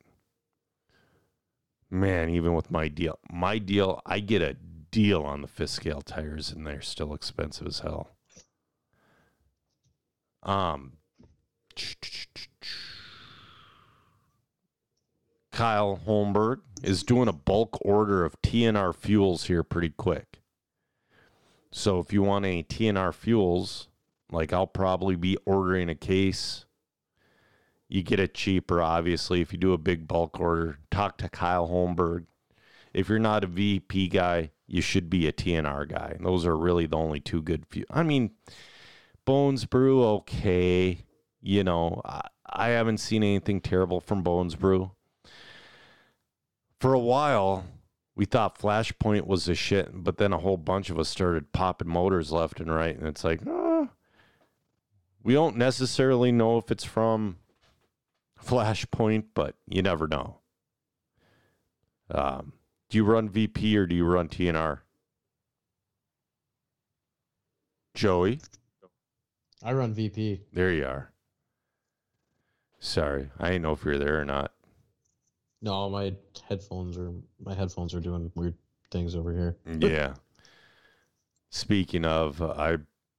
Man, 1.89 2.29
even 2.29 2.53
with 2.53 2.71
my 2.71 2.87
deal, 2.87 3.19
my 3.29 3.57
deal, 3.57 4.01
I 4.05 4.19
get 4.19 4.41
a 4.41 4.53
deal 4.53 5.23
on 5.23 5.41
the 5.41 5.47
fifth 5.47 5.71
scale 5.71 6.01
tires, 6.01 6.51
and 6.51 6.65
they're 6.65 6.81
still 6.81 7.13
expensive 7.13 7.67
as 7.67 7.79
hell. 7.79 8.11
Um, 10.43 10.93
Kyle 15.51 15.99
Holmberg 16.07 16.61
is 16.81 17.03
doing 17.03 17.27
a 17.27 17.33
bulk 17.33 17.77
order 17.81 18.23
of 18.23 18.41
TNR 18.41 18.95
fuels 18.95 19.45
here 19.45 19.63
pretty 19.63 19.89
quick. 19.89 20.41
So 21.71 21.99
if 21.99 22.11
you 22.11 22.21
want 22.21 22.45
any 22.45 22.63
TNR 22.63 23.13
fuels, 23.13 23.87
like 24.31 24.53
I'll 24.53 24.67
probably 24.67 25.15
be 25.15 25.37
ordering 25.45 25.89
a 25.89 25.95
case. 25.95 26.65
You 27.89 28.03
get 28.03 28.19
it 28.19 28.33
cheaper, 28.33 28.81
obviously, 28.81 29.41
if 29.41 29.51
you 29.51 29.59
do 29.59 29.73
a 29.73 29.77
big 29.77 30.07
bulk 30.07 30.39
order. 30.39 30.79
Talk 30.89 31.17
to 31.17 31.29
Kyle 31.29 31.67
Holmberg. 31.67 32.25
If 32.93 33.09
you're 33.09 33.19
not 33.19 33.43
a 33.43 33.47
VP 33.47 34.07
guy, 34.09 34.51
you 34.67 34.81
should 34.81 35.09
be 35.09 35.27
a 35.27 35.33
TNR 35.33 35.89
guy. 35.89 36.17
Those 36.19 36.45
are 36.45 36.57
really 36.57 36.85
the 36.85 36.97
only 36.97 37.19
two 37.19 37.41
good 37.41 37.65
fuel. 37.65 37.85
I 37.89 38.03
mean, 38.03 38.31
Bones 39.25 39.65
Brew, 39.65 40.03
okay. 40.03 41.05
You 41.41 41.63
know, 41.63 42.01
I, 42.05 42.21
I 42.45 42.67
haven't 42.69 42.99
seen 42.99 43.23
anything 43.23 43.59
terrible 43.59 43.99
from 43.99 44.23
Bones 44.23 44.55
Brew. 44.55 44.91
For 46.81 46.95
a 46.95 46.99
while, 46.99 47.63
we 48.15 48.25
thought 48.25 48.57
Flashpoint 48.57 49.27
was 49.27 49.47
a 49.47 49.53
shit, 49.53 49.89
but 49.93 50.17
then 50.17 50.33
a 50.33 50.39
whole 50.39 50.57
bunch 50.57 50.89
of 50.89 50.97
us 50.97 51.09
started 51.09 51.51
popping 51.51 51.87
motors 51.87 52.31
left 52.31 52.59
and 52.59 52.73
right, 52.73 52.97
and 52.97 53.07
it's 53.07 53.23
like, 53.23 53.41
ah, 53.47 53.89
we 55.21 55.35
don't 55.35 55.57
necessarily 55.57 56.31
know 56.31 56.57
if 56.57 56.71
it's 56.71 56.83
from 56.83 57.37
Flashpoint, 58.43 59.25
but 59.35 59.57
you 59.67 59.83
never 59.83 60.07
know. 60.07 60.39
Um, 62.09 62.53
do 62.89 62.97
you 62.97 63.03
run 63.03 63.29
VP 63.29 63.77
or 63.77 63.85
do 63.85 63.93
you 63.93 64.03
run 64.03 64.27
TNR? 64.27 64.79
Joey, 67.93 68.39
I 69.61 69.73
run 69.73 69.93
VP. 69.93 70.45
there 70.51 70.71
you 70.71 70.85
are. 70.85 71.11
Sorry, 72.79 73.29
I 73.39 73.49
didn't 73.49 73.61
know 73.61 73.73
if 73.73 73.85
you're 73.85 73.99
there 73.99 74.19
or 74.19 74.25
not. 74.25 74.51
No, 75.61 75.89
my 75.89 76.13
headphones 76.47 76.97
are 76.97 77.11
my 77.43 77.53
headphones 77.53 77.93
are 77.93 77.99
doing 77.99 78.31
weird 78.35 78.55
things 78.89 79.15
over 79.15 79.31
here. 79.31 79.57
Yeah. 79.79 80.15
Speaking 81.49 82.05
of, 82.05 82.41
uh, 82.41 82.53
I 82.57 82.77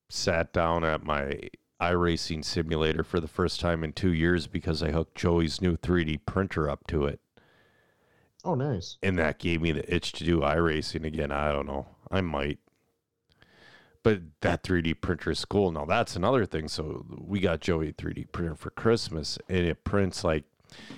sat 0.08 0.52
down 0.52 0.84
at 0.84 1.04
my 1.04 1.38
iRacing 1.80 2.44
simulator 2.44 3.02
for 3.02 3.20
the 3.20 3.28
first 3.28 3.60
time 3.60 3.82
in 3.82 3.92
two 3.92 4.12
years 4.12 4.46
because 4.46 4.82
I 4.82 4.90
hooked 4.90 5.16
Joey's 5.16 5.60
new 5.60 5.76
3D 5.76 6.20
printer 6.26 6.70
up 6.70 6.86
to 6.88 7.06
it. 7.06 7.20
Oh, 8.44 8.54
nice. 8.54 8.98
And 9.02 9.18
that 9.18 9.38
gave 9.38 9.60
me 9.60 9.72
the 9.72 9.94
itch 9.94 10.12
to 10.12 10.24
do 10.24 10.40
iRacing 10.40 11.04
again. 11.04 11.30
I 11.30 11.52
don't 11.52 11.66
know. 11.66 11.86
I 12.10 12.20
might. 12.20 12.58
But 14.02 14.20
that 14.40 14.64
3D 14.64 15.00
printer 15.00 15.30
is 15.30 15.44
cool. 15.44 15.70
Now, 15.70 15.84
that's 15.84 16.16
another 16.16 16.44
thing. 16.46 16.68
So, 16.68 17.04
we 17.18 17.38
got 17.38 17.60
Joey 17.60 17.90
a 17.90 17.92
3D 17.92 18.32
printer 18.32 18.56
for 18.56 18.70
Christmas, 18.70 19.38
and 19.48 19.64
it 19.64 19.84
prints 19.84 20.24
like 20.24 20.44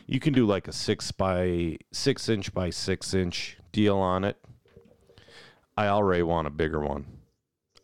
you 0.07 0.20
can 0.20 0.33
do 0.33 0.47
like 0.47 0.68
a 0.68 0.72
six 0.72 1.11
by 1.12 1.79
six 1.93 2.29
inch 2.29 2.53
by 2.53 2.70
six 2.70 3.14
inch 3.14 3.59
deal 3.72 3.97
on 3.97 4.25
it. 4.25 4.37
I 5.77 5.89
already 5.89 6.22
want 6.22 6.47
a 6.47 6.51
bigger 6.51 6.81
one. 6.81 7.07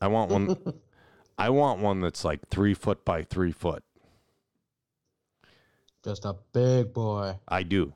I 0.00 0.08
want 0.08 0.30
one. 0.30 0.56
I 1.38 1.48
want 1.50 1.80
one 1.80 2.00
that's 2.00 2.24
like 2.24 2.48
three 2.48 2.74
foot 2.74 3.04
by 3.04 3.22
three 3.22 3.52
foot. 3.52 3.82
Just 6.04 6.24
a 6.24 6.36
big 6.52 6.92
boy. 6.92 7.38
I 7.48 7.62
do. 7.62 7.92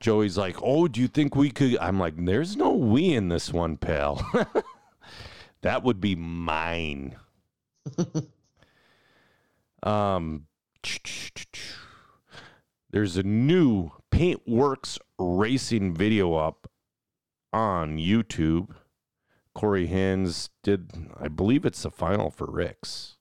Joey's 0.00 0.36
like, 0.36 0.56
"Oh, 0.62 0.88
do 0.88 1.00
you 1.00 1.08
think 1.08 1.34
we 1.36 1.50
could?" 1.50 1.78
I'm 1.78 1.98
like, 1.98 2.14
"There's 2.16 2.56
no 2.56 2.72
we 2.72 3.14
in 3.14 3.28
this 3.28 3.52
one, 3.52 3.76
pal. 3.76 4.30
that 5.62 5.82
would 5.82 6.00
be 6.00 6.14
mine." 6.14 7.16
um, 9.82 10.46
there's 12.94 13.16
a 13.16 13.24
new 13.24 13.90
Paintwerks 14.12 15.00
racing 15.18 15.92
video 15.92 16.36
up 16.36 16.70
on 17.52 17.98
YouTube. 17.98 18.68
Corey 19.52 19.86
Hins 19.86 20.50
did, 20.62 20.92
I 21.20 21.26
believe 21.26 21.64
it's 21.64 21.82
the 21.82 21.90
final 21.90 22.30
for 22.30 22.46
Rick's. 22.48 23.16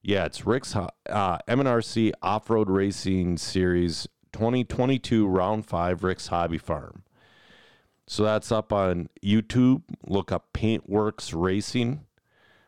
Yeah, 0.00 0.26
it's 0.26 0.46
Rick's 0.46 0.74
Ho- 0.74 0.90
uh, 1.10 1.38
MNRC 1.48 2.12
Off 2.22 2.48
Road 2.48 2.70
Racing 2.70 3.36
Series 3.36 4.06
2022 4.32 5.26
Round 5.26 5.66
5 5.66 6.04
Rick's 6.04 6.28
Hobby 6.28 6.58
Farm. 6.58 7.02
So 8.06 8.22
that's 8.22 8.52
up 8.52 8.72
on 8.72 9.08
YouTube. 9.24 9.82
Look 10.06 10.30
up 10.30 10.52
Paintwerks 10.54 11.32
Racing. 11.34 12.06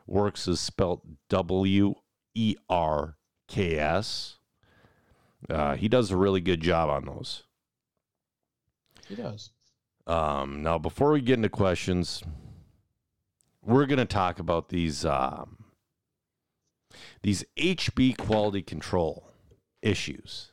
Works 0.09 0.49
is 0.49 0.59
spelled 0.59 1.03
W 1.29 1.95
E 2.35 2.57
R 2.69 3.17
K 3.47 3.79
S. 3.79 4.36
Uh, 5.49 5.77
he 5.77 5.89
does 5.89 6.11
a 6.11 6.17
really 6.17 6.41
good 6.41 6.61
job 6.61 6.89
on 6.89 7.05
those. 7.05 7.45
He 9.09 9.15
does. 9.15 9.51
Um, 10.07 10.63
now, 10.63 10.79
before 10.79 11.13
we 11.13 11.21
get 11.21 11.35
into 11.35 11.49
questions, 11.49 12.23
we're 13.63 13.87
going 13.87 13.99
to 13.99 14.05
talk 14.05 14.39
about 14.39 14.69
these 14.69 15.05
um, 15.05 15.65
these 17.23 17.45
HB 17.57 18.17
quality 18.17 18.63
control 18.63 19.29
issues. 19.83 20.53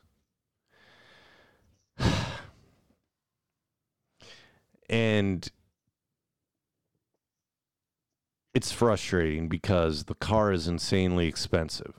and 4.89 5.49
it's 8.53 8.71
frustrating 8.71 9.47
because 9.47 10.05
the 10.05 10.15
car 10.15 10.51
is 10.51 10.67
insanely 10.67 11.27
expensive. 11.27 11.93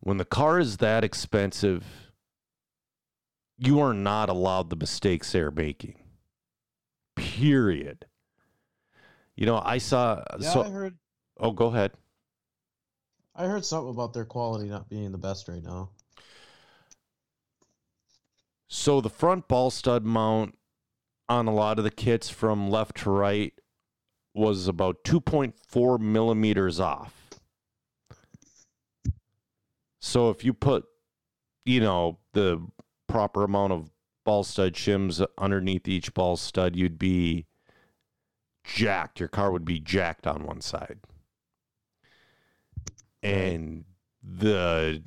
When 0.00 0.16
the 0.16 0.24
car 0.24 0.58
is 0.58 0.78
that 0.78 1.04
expensive, 1.04 1.84
you 3.58 3.80
are 3.80 3.94
not 3.94 4.30
allowed 4.30 4.70
the 4.70 4.76
mistakes 4.76 5.32
they're 5.32 5.50
making. 5.50 5.96
Period. 7.16 8.06
You 9.36 9.46
know, 9.46 9.60
I 9.62 9.78
saw. 9.78 10.22
Yeah, 10.38 10.50
so, 10.50 10.62
I 10.62 10.70
heard. 10.70 10.98
oh, 11.38 11.52
go 11.52 11.66
ahead. 11.66 11.92
I 13.34 13.46
heard 13.46 13.64
something 13.64 13.90
about 13.90 14.12
their 14.12 14.24
quality 14.24 14.68
not 14.68 14.88
being 14.88 15.12
the 15.12 15.18
best 15.18 15.48
right 15.48 15.62
now. 15.62 15.90
So 18.68 19.00
the 19.00 19.10
front 19.10 19.48
ball 19.48 19.70
stud 19.70 20.04
mount 20.04 20.56
on 21.28 21.46
a 21.46 21.54
lot 21.54 21.78
of 21.78 21.84
the 21.84 21.90
kits 21.90 22.28
from 22.28 22.70
left 22.70 22.98
to 22.98 23.10
right 23.10 23.52
was 24.34 24.68
about 24.68 25.04
2.4 25.04 26.00
millimeters 26.00 26.80
off. 26.80 27.19
So 30.00 30.30
if 30.30 30.44
you 30.44 30.52
put, 30.52 30.84
you 31.64 31.80
know, 31.80 32.18
the 32.32 32.66
proper 33.06 33.44
amount 33.44 33.72
of 33.72 33.90
ball 34.24 34.44
stud 34.44 34.74
shims 34.74 35.24
underneath 35.38 35.86
each 35.88 36.14
ball 36.14 36.36
stud, 36.36 36.74
you'd 36.74 36.98
be 36.98 37.46
jacked. 38.64 39.20
Your 39.20 39.28
car 39.28 39.50
would 39.50 39.64
be 39.64 39.78
jacked 39.78 40.26
on 40.26 40.44
one 40.44 40.60
side. 40.60 41.00
And 43.22 43.84
the 44.22 45.02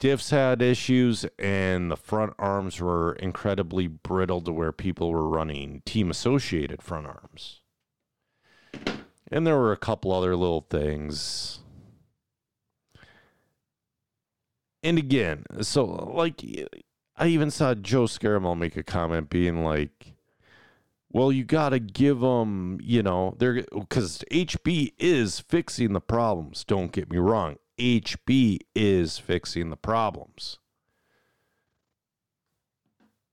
diffs 0.00 0.30
had 0.30 0.60
issues 0.60 1.24
and 1.38 1.90
the 1.90 1.96
front 1.96 2.34
arms 2.38 2.80
were 2.80 3.14
incredibly 3.14 3.86
brittle 3.86 4.40
to 4.42 4.52
where 4.52 4.72
people 4.72 5.10
were 5.10 5.28
running 5.28 5.82
team 5.84 6.10
associated 6.10 6.82
front 6.82 7.06
arms. 7.06 7.60
And 9.30 9.46
there 9.46 9.56
were 9.56 9.72
a 9.72 9.76
couple 9.76 10.12
other 10.12 10.36
little 10.36 10.66
things. 10.68 11.60
And 14.82 14.98
again, 14.98 15.44
so 15.62 15.84
like 15.84 16.42
I 17.16 17.26
even 17.28 17.50
saw 17.50 17.74
Joe 17.74 18.04
Scaramel 18.04 18.58
make 18.58 18.76
a 18.76 18.82
comment 18.82 19.30
being 19.30 19.64
like, 19.64 20.14
well, 21.10 21.32
you 21.32 21.44
got 21.44 21.70
to 21.70 21.78
give 21.78 22.20
them, 22.20 22.78
you 22.82 23.02
know, 23.02 23.34
they're 23.38 23.64
because 23.72 24.22
HB 24.30 24.92
is 24.98 25.40
fixing 25.40 25.92
the 25.92 26.00
problems. 26.00 26.64
Don't 26.64 26.92
get 26.92 27.10
me 27.10 27.18
wrong. 27.18 27.56
HB 27.78 28.58
is 28.74 29.18
fixing 29.18 29.70
the 29.70 29.76
problems. 29.76 30.58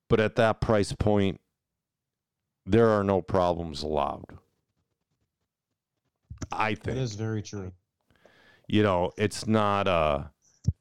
But 0.10 0.20
at 0.20 0.36
that 0.36 0.62
price 0.62 0.94
point, 0.94 1.41
there 2.66 2.89
are 2.89 3.04
no 3.04 3.22
problems 3.22 3.84
allowed. 3.84 4.38
I 6.52 6.76
think 6.76 6.98
is 6.98 7.16
very 7.16 7.41
true. 7.41 7.72
you 8.68 8.84
know, 8.84 9.12
it's 9.18 9.48
not 9.48 9.88
a 9.88 10.30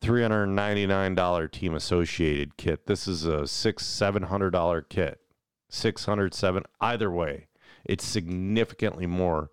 three 0.01 0.23
hundred 0.23 0.47
ninety 0.47 0.87
nine 0.87 1.15
dollar 1.15 1.49
team 1.49 1.75
associated 1.75 2.57
kit. 2.57 2.87
This 2.87 3.07
is 3.09 3.25
a 3.25 3.47
six 3.47 3.87
seven 3.87 4.25
hundred 4.25 4.51
dollar 4.51 4.83
kit. 4.83 5.21
Six 5.69 6.05
hundred 6.05 6.35
seven. 6.35 6.65
Either 6.81 7.11
way, 7.11 7.47
it's 7.85 8.05
significantly 8.05 9.07
more. 9.07 9.51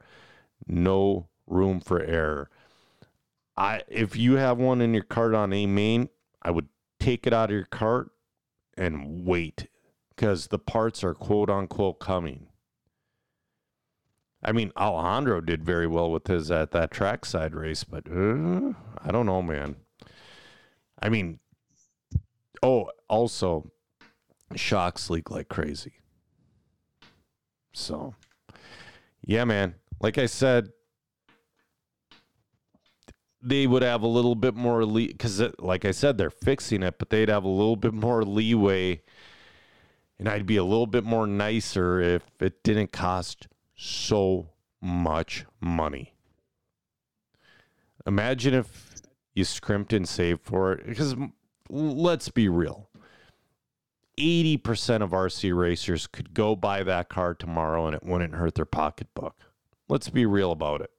No 0.68 1.30
room 1.48 1.80
for 1.80 2.02
error. 2.02 2.50
I 3.58 3.84
if 3.88 4.16
you 4.16 4.36
have 4.36 4.58
one 4.58 4.82
in 4.82 4.94
your 4.94 5.04
cart 5.04 5.34
on 5.34 5.54
a 5.54 5.66
main, 5.66 6.10
I 6.42 6.52
would 6.52 6.68
take 7.00 7.26
it 7.26 7.34
out 7.34 7.50
of 7.50 7.56
your 7.56 7.66
cart 7.66 8.12
and 8.78 9.26
wait 9.26 9.68
because 10.16 10.48
the 10.48 10.60
parts 10.60 11.04
are 11.04 11.14
quote 11.14 11.50
unquote 11.50 12.00
coming. 12.00 12.48
I 14.42 14.54
mean, 14.54 14.72
Alejandro 14.78 15.42
did 15.42 15.66
very 15.66 15.88
well 15.88 16.12
with 16.12 16.28
his 16.28 16.50
at 16.50 16.72
that 16.72 16.92
trackside 16.92 17.54
race, 17.54 17.84
but 17.84 18.08
uh, 18.10 18.74
I 19.02 19.12
don't 19.12 19.26
know, 19.26 19.42
man. 19.42 19.76
I 21.02 21.10
mean, 21.10 21.40
oh, 22.62 22.92
also, 23.08 23.72
shocks 24.56 25.10
leak 25.10 25.32
like 25.32 25.48
crazy. 25.48 25.94
So, 27.74 28.16
yeah, 29.26 29.46
man. 29.46 29.76
Like 30.02 30.18
I 30.18 30.26
said, 30.26 30.70
they 33.42 33.68
would 33.68 33.84
have 33.84 34.02
a 34.02 34.08
little 34.08 34.36
bit 34.36 34.56
more 34.56 34.86
le 34.86 35.08
because, 35.08 35.40
uh, 35.40 35.52
like 35.60 35.86
I 35.86 35.92
said, 35.92 36.18
they're 36.18 36.30
fixing 36.30 36.84
it, 36.84 36.96
but 37.00 37.10
they'd 37.10 37.30
have 37.30 37.44
a 37.44 37.50
little 37.50 37.76
bit 37.76 37.94
more 37.94 38.24
leeway, 38.24 39.02
and 40.18 40.28
I'd 40.28 40.46
be 40.46 40.58
a 40.58 40.64
little 40.64 40.88
bit 40.88 41.04
more 41.04 41.28
nicer 41.28 42.00
if 42.02 42.24
it 42.42 42.64
didn't 42.64 42.92
cost 42.92 43.48
so 43.76 44.50
much 44.82 45.46
money. 45.62 46.14
Imagine 48.06 48.54
if 48.54 48.99
you 49.40 49.46
scrimped 49.46 49.94
and 49.94 50.08
saved 50.08 50.42
for 50.44 50.74
it. 50.74 50.86
Because 50.86 51.16
let's 51.70 52.30
be 52.30 52.48
real 52.48 52.90
80% 54.20 55.02
of 55.02 55.12
RC 55.12 55.58
racers 55.58 56.06
could 56.06 56.34
go 56.34 56.56
buy 56.56 56.84
that 56.84 57.10
car 57.10 57.34
tomorrow 57.34 57.88
and 57.88 57.96
it 57.96 58.04
wouldn't 58.04 58.36
hurt 58.36 58.56
their 58.56 58.66
pocketbook. 58.66 59.36
Let's 59.88 60.10
be 60.10 60.26
real 60.26 60.52
about 60.52 60.82
it. 60.82 60.92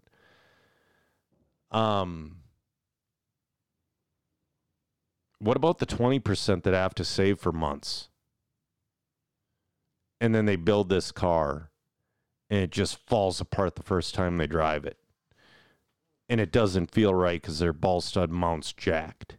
Um, 1.70 2.38
what 5.38 5.57
about 5.57 5.78
the 5.78 5.86
20% 5.86 6.62
that 6.62 6.74
have 6.74 6.95
to 6.95 7.05
save 7.05 7.38
for 7.38 7.53
months? 7.53 8.09
And 10.20 10.34
then 10.34 10.47
they 10.47 10.57
build 10.57 10.88
this 10.88 11.12
car 11.12 11.70
and 12.49 12.61
it 12.61 12.70
just 12.70 13.07
falls 13.07 13.41
apart 13.41 13.76
the 13.76 13.82
first 13.82 14.14
time 14.14 14.38
they 14.38 14.47
drive 14.47 14.84
it. 14.84 15.00
And 16.31 16.41
it 16.41 16.53
doesn't 16.53 16.93
feel 16.93 17.12
right 17.12 17.43
because 17.43 17.59
their 17.59 17.72
ball 17.72 18.01
stud 18.01 18.31
mount's 18.31 18.72
jacked. 18.72 19.37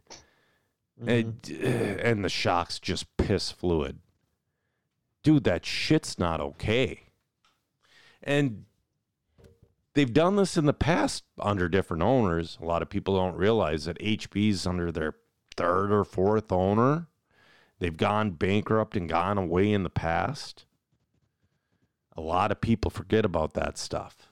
And, 1.04 1.40
mm-hmm. 1.42 1.64
uh, 1.64 2.02
and 2.02 2.24
the 2.24 2.28
shocks 2.28 2.78
just 2.78 3.16
piss 3.16 3.50
fluid. 3.50 3.98
Dude, 5.22 5.44
that 5.44 5.64
shit's 5.64 6.18
not 6.18 6.40
okay. 6.40 7.04
And 8.22 8.66
they've 9.94 10.12
done 10.12 10.36
this 10.36 10.56
in 10.56 10.66
the 10.66 10.72
past 10.72 11.24
under 11.40 11.68
different 11.68 12.02
owners. 12.02 12.58
A 12.60 12.64
lot 12.64 12.82
of 12.82 12.90
people 12.90 13.16
don't 13.16 13.36
realize 13.36 13.86
that 13.86 13.98
HB's 13.98 14.66
under 14.66 14.92
their 14.92 15.14
third 15.56 15.90
or 15.90 16.04
fourth 16.04 16.52
owner. 16.52 17.08
They've 17.78 17.96
gone 17.96 18.32
bankrupt 18.32 18.96
and 18.96 19.08
gone 19.08 19.38
away 19.38 19.72
in 19.72 19.82
the 19.82 19.90
past. 19.90 20.66
A 22.16 22.20
lot 22.20 22.52
of 22.52 22.60
people 22.60 22.90
forget 22.90 23.24
about 23.24 23.54
that 23.54 23.78
stuff. 23.78 24.31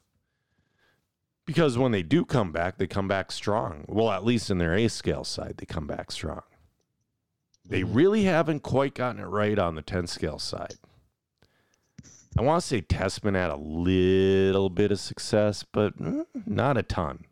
Because 1.51 1.77
when 1.77 1.91
they 1.91 2.05
do 2.05 2.25
come 2.25 2.53
back, 2.53 2.79
they 2.79 2.87
come 2.87 3.09
back 3.09 3.33
strong. 3.33 3.85
Well, 3.89 4.13
at 4.13 4.25
least 4.25 4.53
in 4.53 4.59
their 4.59 4.73
A 4.77 4.87
scale 4.87 5.25
side, 5.25 5.57
they 5.57 5.67
come 5.67 5.89
back 5.89 6.13
strong. 6.13 6.43
They 7.69 7.83
really 7.83 8.23
haven't 8.23 8.61
quite 8.61 8.95
gotten 8.95 9.21
it 9.21 9.27
right 9.27 9.59
on 9.59 9.75
the 9.75 9.83
10 9.83 10.07
scale 10.07 10.39
side. 10.39 10.75
I 12.39 12.43
want 12.43 12.63
to 12.63 12.67
say 12.69 12.83
Tessmann 12.83 13.35
had 13.35 13.51
a 13.51 13.57
little 13.57 14.71
bit 14.71 14.93
of 14.93 15.01
success, 15.01 15.65
but 15.65 16.01
mm, 16.01 16.25
not 16.47 16.77
a 16.77 16.85
ton. 16.85 17.25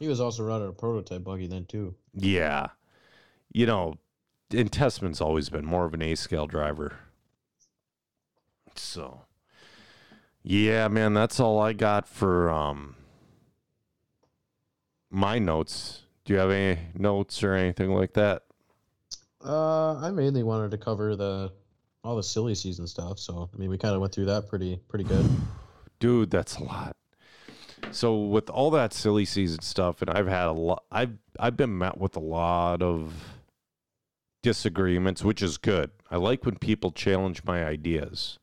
He 0.00 0.08
was 0.08 0.20
also 0.20 0.42
running 0.42 0.68
a 0.68 0.72
prototype 0.72 1.22
buggy 1.22 1.46
then 1.46 1.64
too. 1.64 1.94
Yeah. 2.12 2.70
You 3.52 3.66
know, 3.66 3.98
and 4.50 4.68
Tessmann's 4.68 5.20
always 5.20 5.48
been 5.48 5.64
more 5.64 5.84
of 5.84 5.94
an 5.94 6.02
A 6.02 6.16
scale 6.16 6.48
driver. 6.48 6.96
So, 8.74 9.20
yeah, 10.42 10.88
man, 10.88 11.14
that's 11.14 11.40
all 11.40 11.60
I 11.60 11.72
got 11.72 12.08
for 12.08 12.50
um 12.50 12.96
my 15.10 15.38
notes. 15.38 16.02
Do 16.24 16.34
you 16.34 16.38
have 16.38 16.50
any 16.50 16.78
notes 16.94 17.42
or 17.42 17.54
anything 17.54 17.94
like 17.94 18.12
that? 18.14 18.42
Uh, 19.44 19.94
I 19.96 20.10
mainly 20.10 20.42
wanted 20.42 20.70
to 20.72 20.78
cover 20.78 21.16
the 21.16 21.52
all 22.04 22.16
the 22.16 22.22
silly 22.22 22.54
season 22.54 22.86
stuff. 22.86 23.18
So 23.18 23.48
I 23.52 23.56
mean, 23.56 23.70
we 23.70 23.78
kind 23.78 23.94
of 23.94 24.00
went 24.00 24.12
through 24.12 24.26
that 24.26 24.48
pretty 24.48 24.80
pretty 24.88 25.04
good. 25.04 25.28
Dude, 26.00 26.30
that's 26.30 26.56
a 26.56 26.64
lot. 26.64 26.96
So 27.90 28.24
with 28.24 28.50
all 28.50 28.70
that 28.72 28.92
silly 28.92 29.24
season 29.24 29.62
stuff, 29.62 30.02
and 30.02 30.10
I've 30.10 30.26
had 30.26 30.46
a 30.46 30.52
lot. 30.52 30.84
I've 30.90 31.16
I've 31.38 31.56
been 31.56 31.76
met 31.78 31.98
with 31.98 32.16
a 32.16 32.20
lot 32.20 32.82
of 32.82 33.12
disagreements, 34.42 35.24
which 35.24 35.42
is 35.42 35.58
good. 35.58 35.90
I 36.10 36.16
like 36.16 36.44
when 36.44 36.58
people 36.58 36.90
challenge 36.90 37.44
my 37.44 37.64
ideas. 37.64 38.38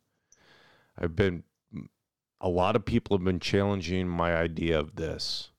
I've 0.97 1.15
been 1.15 1.43
a 2.39 2.49
lot 2.49 2.75
of 2.75 2.85
people 2.85 3.17
have 3.17 3.23
been 3.23 3.39
challenging 3.39 4.07
my 4.07 4.35
idea 4.35 4.79
of 4.79 4.95
this. 4.95 5.51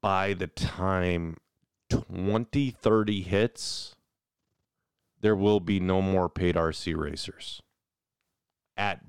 By 0.00 0.34
the 0.34 0.46
time 0.46 1.38
2030 1.90 3.22
hits, 3.22 3.94
there 5.20 5.36
will 5.36 5.60
be 5.60 5.80
no 5.80 6.02
more 6.02 6.28
paid 6.28 6.54
RC 6.56 6.96
racers. 6.96 7.62
At 8.76 9.00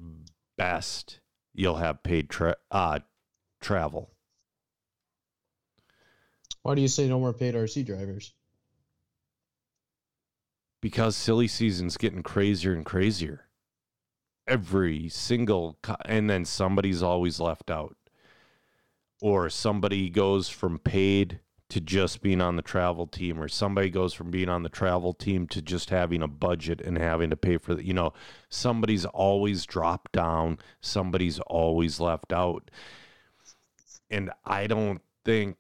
best, 0.58 1.20
you'll 1.54 1.78
have 1.78 2.04
paid 2.04 2.30
tra- 2.30 2.58
uh, 2.72 3.00
travel. 3.62 4.12
Why 6.62 6.76
do 6.76 6.82
you 6.82 6.88
say 6.88 7.08
no 7.08 7.20
more 7.20 7.34
paid 7.34 7.56
RC 7.56 7.86
drivers? 7.86 8.34
because 10.86 11.16
silly 11.16 11.48
season's 11.48 11.98
getting 11.98 12.22
crazier 12.22 12.72
and 12.72 12.86
crazier. 12.86 13.48
Every 14.48 15.10
single, 15.10 15.78
and 16.06 16.30
then 16.30 16.46
somebody's 16.46 17.02
always 17.02 17.40
left 17.40 17.72
out, 17.72 17.96
or 19.22 19.50
somebody 19.50 20.10
goes 20.10 20.50
from 20.50 20.78
paid 20.80 21.40
to 21.70 21.82
just 21.82 22.22
being 22.22 22.42
on 22.42 22.56
the 22.56 22.62
travel 22.62 23.08
team, 23.08 23.42
or 23.42 23.48
somebody 23.48 23.90
goes 23.90 24.14
from 24.14 24.30
being 24.30 24.50
on 24.50 24.62
the 24.62 24.70
travel 24.70 25.14
team 25.14 25.48
to 25.48 25.62
just 25.62 25.90
having 25.90 26.22
a 26.22 26.28
budget 26.28 26.80
and 26.80 26.98
having 26.98 27.32
to 27.32 27.36
pay 27.36 27.58
for 27.58 27.74
the, 27.74 27.84
you 27.84 27.94
know, 27.94 28.14
somebody's 28.50 29.06
always 29.06 29.66
dropped 29.66 30.12
down, 30.12 30.60
somebody's 30.80 31.40
always 31.40 32.00
left 32.00 32.32
out. 32.32 32.70
And 34.12 34.30
I 34.46 34.68
don't 34.68 35.02
think 35.24 35.58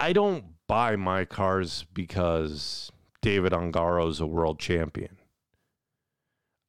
I 0.00 0.12
don't 0.12 0.44
buy 0.66 0.96
my 0.96 1.24
cars 1.24 1.86
because 1.94 2.90
David 3.20 3.52
Ongaro's 3.52 4.20
a 4.20 4.26
world 4.26 4.58
champion. 4.58 5.16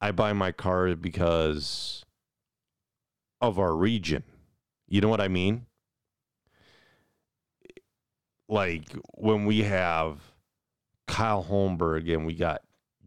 I 0.00 0.10
buy 0.10 0.32
my 0.32 0.52
car 0.52 0.94
because 0.96 2.04
of 3.40 3.58
our 3.58 3.74
region. 3.74 4.24
You 4.88 5.00
know 5.00 5.08
what 5.08 5.20
I 5.20 5.28
mean? 5.28 5.66
Like 8.48 8.94
when 9.14 9.46
we 9.46 9.62
have 9.62 10.20
Kyle 11.06 11.44
Holmberg 11.44 12.12
and 12.12 12.26
we 12.26 12.34
got 12.34 12.62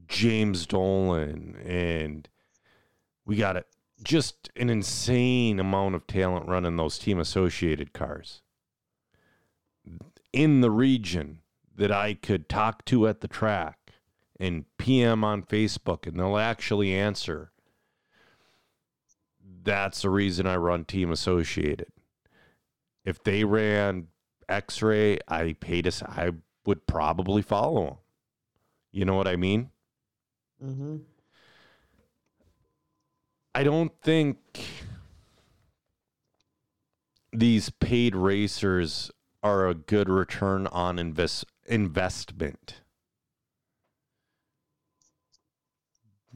James 0.07 0.65
Dolan 0.65 1.55
and 1.63 2.27
we 3.25 3.35
got 3.35 3.57
a, 3.57 3.65
just 4.03 4.49
an 4.55 4.69
insane 4.69 5.59
amount 5.59 5.95
of 5.95 6.07
talent 6.07 6.47
running 6.47 6.77
those 6.77 6.97
team 6.97 7.19
associated 7.19 7.93
cars 7.93 8.41
in 10.33 10.61
the 10.61 10.71
region 10.71 11.39
that 11.75 11.91
I 11.91 12.13
could 12.13 12.49
talk 12.49 12.85
to 12.85 13.07
at 13.07 13.21
the 13.21 13.27
track 13.27 13.86
and 14.39 14.65
PM 14.77 15.23
on 15.23 15.43
Facebook 15.43 16.07
and 16.07 16.19
they'll 16.19 16.37
actually 16.37 16.93
answer. 16.93 17.51
That's 19.63 20.01
the 20.01 20.09
reason 20.09 20.47
I 20.47 20.55
run 20.55 20.85
Team 20.85 21.11
Associated. 21.11 21.87
If 23.03 23.23
they 23.23 23.43
ran 23.43 24.07
X-ray, 24.47 25.19
I 25.27 25.53
paid 25.59 25.87
us. 25.87 26.03
I 26.03 26.31
would 26.65 26.85
probably 26.87 27.41
follow 27.41 27.85
them. 27.85 27.95
You 28.91 29.05
know 29.05 29.15
what 29.15 29.27
I 29.27 29.35
mean? 29.35 29.69
Mm-hmm. 30.63 30.97
I 33.55 33.63
don't 33.63 33.91
think 34.01 34.37
these 37.33 37.69
paid 37.69 38.15
racers 38.15 39.11
are 39.43 39.67
a 39.67 39.73
good 39.73 40.09
return 40.09 40.67
on 40.67 40.99
invest 40.99 41.45
investment. 41.65 42.81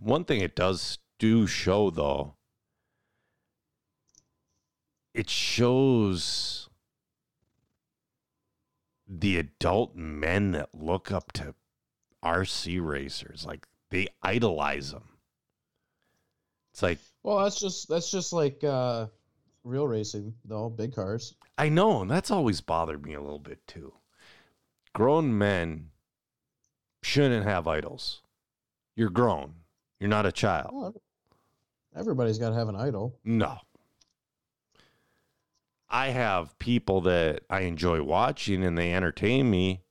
One 0.01 0.25
thing 0.25 0.41
it 0.41 0.55
does 0.55 0.97
do 1.19 1.45
show 1.45 1.91
though, 1.91 2.33
it 5.13 5.29
shows 5.29 6.69
the 9.07 9.37
adult 9.37 9.95
men 9.95 10.53
that 10.53 10.73
look 10.73 11.11
up 11.11 11.31
to 11.33 11.53
RC 12.25 12.83
racers. 12.83 13.45
Like 13.45 13.67
they 13.91 14.07
idolize 14.23 14.91
them. 14.91 15.03
It's 16.73 16.81
like 16.81 16.97
Well, 17.21 17.43
that's 17.43 17.59
just 17.59 17.87
that's 17.87 18.09
just 18.09 18.33
like 18.33 18.63
uh, 18.63 19.05
real 19.63 19.87
racing 19.87 20.33
though, 20.45 20.69
big 20.69 20.95
cars. 20.95 21.35
I 21.59 21.69
know, 21.69 22.01
and 22.01 22.09
that's 22.09 22.31
always 22.31 22.59
bothered 22.59 23.05
me 23.05 23.13
a 23.13 23.21
little 23.21 23.37
bit 23.37 23.67
too. 23.67 23.93
Grown 24.93 25.37
men 25.37 25.91
shouldn't 27.03 27.45
have 27.45 27.67
idols. 27.67 28.23
You're 28.95 29.11
grown. 29.11 29.60
You're 30.01 30.09
not 30.09 30.25
a 30.25 30.31
child. 30.31 30.71
Well, 30.73 30.95
everybody's 31.95 32.39
got 32.39 32.49
to 32.49 32.55
have 32.55 32.67
an 32.67 32.75
idol. 32.75 33.19
No. 33.23 33.59
I 35.87 36.07
have 36.07 36.57
people 36.57 37.01
that 37.01 37.41
I 37.51 37.61
enjoy 37.61 38.01
watching 38.01 38.63
and 38.63 38.75
they 38.75 38.95
entertain 38.95 39.51
me. 39.51 39.83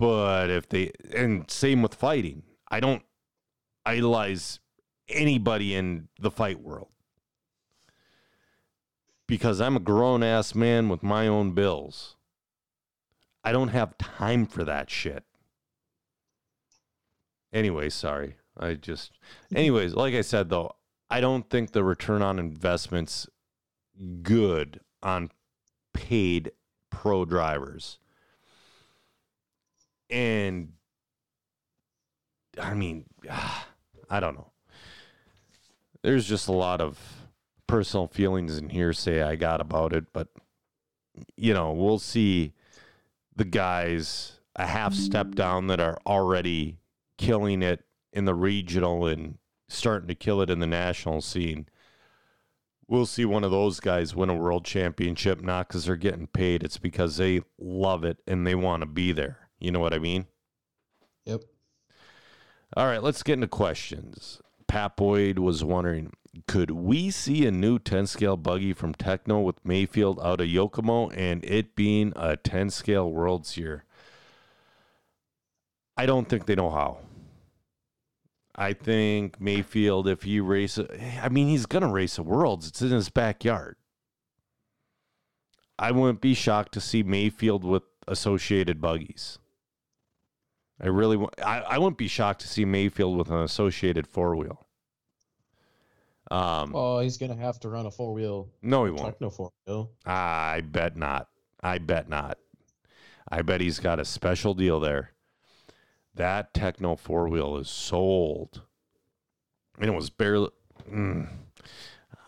But 0.00 0.50
if 0.50 0.68
they, 0.68 0.90
and 1.14 1.48
same 1.48 1.80
with 1.80 1.94
fighting, 1.94 2.42
I 2.68 2.80
don't 2.80 3.04
idolize 3.86 4.58
anybody 5.08 5.76
in 5.76 6.08
the 6.18 6.32
fight 6.32 6.60
world 6.60 6.88
because 9.28 9.60
I'm 9.60 9.76
a 9.76 9.80
grown 9.80 10.24
ass 10.24 10.56
man 10.56 10.88
with 10.88 11.04
my 11.04 11.28
own 11.28 11.52
bills. 11.52 12.16
I 13.44 13.52
don't 13.52 13.68
have 13.68 13.96
time 13.96 14.44
for 14.44 14.64
that 14.64 14.90
shit. 14.90 15.22
Anyway, 17.52 17.88
sorry. 17.88 18.36
I 18.58 18.74
just 18.74 19.12
anyways, 19.54 19.94
like 19.94 20.14
I 20.14 20.22
said 20.22 20.50
though, 20.50 20.72
I 21.10 21.20
don't 21.20 21.48
think 21.48 21.72
the 21.72 21.84
return 21.84 22.22
on 22.22 22.38
investments 22.38 23.26
good 24.22 24.80
on 25.02 25.30
paid 25.92 26.52
pro 26.90 27.24
drivers. 27.24 27.98
And 30.10 30.72
I 32.60 32.74
mean, 32.74 33.04
I 34.10 34.20
don't 34.20 34.34
know. 34.34 34.52
There's 36.02 36.28
just 36.28 36.48
a 36.48 36.52
lot 36.52 36.80
of 36.80 36.98
personal 37.66 38.06
feelings 38.06 38.56
and 38.56 38.72
hearsay 38.72 39.22
I 39.22 39.36
got 39.36 39.60
about 39.60 39.92
it, 39.92 40.06
but 40.12 40.28
you 41.36 41.52
know, 41.52 41.72
we'll 41.72 41.98
see 41.98 42.54
the 43.34 43.44
guys 43.44 44.40
a 44.56 44.66
half 44.66 44.94
step 44.94 45.34
down 45.34 45.66
that 45.68 45.80
are 45.80 45.98
already 46.06 46.78
killing 47.18 47.62
it 47.62 47.84
in 48.12 48.24
the 48.24 48.34
regional 48.34 49.06
and 49.06 49.38
starting 49.68 50.08
to 50.08 50.14
kill 50.14 50.40
it 50.40 50.50
in 50.50 50.60
the 50.60 50.66
national 50.66 51.20
scene. 51.20 51.66
We'll 52.86 53.06
see 53.06 53.26
one 53.26 53.44
of 53.44 53.50
those 53.50 53.80
guys 53.80 54.16
win 54.16 54.30
a 54.30 54.34
world 54.34 54.64
championship, 54.64 55.42
not 55.42 55.68
because 55.68 55.84
they're 55.84 55.96
getting 55.96 56.26
paid. 56.26 56.62
It's 56.62 56.78
because 56.78 57.18
they 57.18 57.42
love 57.58 58.02
it 58.02 58.18
and 58.26 58.46
they 58.46 58.54
want 58.54 58.80
to 58.80 58.86
be 58.86 59.12
there. 59.12 59.50
You 59.60 59.72
know 59.72 59.80
what 59.80 59.92
I 59.92 59.98
mean? 59.98 60.26
Yep. 61.26 61.42
All 62.74 62.86
right, 62.86 63.02
let's 63.02 63.22
get 63.22 63.34
into 63.34 63.48
questions. 63.48 64.40
Pat 64.66 64.96
Boyd 64.96 65.38
was 65.38 65.62
wondering 65.62 66.12
could 66.46 66.70
we 66.70 67.10
see 67.10 67.46
a 67.46 67.50
new 67.50 67.78
10 67.78 68.06
scale 68.06 68.36
buggy 68.36 68.72
from 68.72 68.94
Tekno 68.94 69.42
with 69.42 69.62
Maifield 69.64 70.24
out 70.24 70.40
of 70.40 70.46
Yokomo 70.46 71.12
and 71.16 71.44
it 71.44 71.74
being 71.74 72.12
a 72.16 72.36
10 72.36 72.70
scale 72.70 73.10
Worlds 73.10 73.56
year? 73.56 73.84
I 75.96 76.06
don't 76.06 76.28
think 76.28 76.46
they 76.46 76.54
know 76.54 76.70
how. 76.70 76.98
I 78.60 78.72
think 78.72 79.38
Maifield, 79.38 80.08
if 80.08 80.24
he 80.24 80.40
races, 80.40 80.88
I 81.22 81.28
mean, 81.28 81.46
he's 81.46 81.64
going 81.64 81.82
to 81.82 81.88
race 81.88 82.16
the 82.16 82.24
Worlds. 82.24 82.66
It's 82.66 82.82
in 82.82 82.90
his 82.90 83.08
backyard. 83.08 83.76
I 85.78 85.92
wouldn't 85.92 86.20
be 86.20 86.34
shocked 86.34 86.72
to 86.72 86.80
see 86.80 87.04
Maifield 87.04 87.62
with 87.62 87.84
associated 88.08 88.80
buggies. 88.80 89.38
I 90.80 90.88
really, 90.88 91.24
I, 91.40 91.60
I 91.60 91.78
wouldn't 91.78 91.98
be 91.98 92.08
shocked 92.08 92.40
to 92.40 92.48
see 92.48 92.64
Maifield 92.64 93.16
with 93.16 93.30
an 93.30 93.42
associated 93.42 94.08
four 94.08 94.34
wheel. 94.34 94.66
Um, 96.32 96.72
Oh, 96.74 96.98
he's 96.98 97.16
gonna 97.16 97.36
have 97.36 97.58
to 97.60 97.68
run 97.68 97.86
a 97.86 97.90
four 97.90 98.12
wheel 98.12 98.48
no, 98.60 98.84
he 98.84 98.90
won't. 98.90 99.18
Tekno 99.18 99.32
four 99.32 99.50
wheel. 99.66 99.92
I 100.04 100.62
bet 100.62 100.96
not. 100.96 101.28
I 101.62 101.78
bet 101.78 102.08
not. 102.08 102.38
I 103.30 103.42
bet 103.42 103.60
he's 103.60 103.78
got 103.78 103.98
a 104.00 104.04
special 104.04 104.52
deal 104.52 104.78
there. 104.80 105.12
That 106.18 106.52
Tekno 106.52 106.98
four 106.98 107.28
wheel 107.28 107.56
is 107.56 107.68
sold. 107.68 108.62
And 109.78 109.88
it 109.88 109.94
was 109.94 110.10
barely. 110.10 110.50
Mm. 110.90 111.28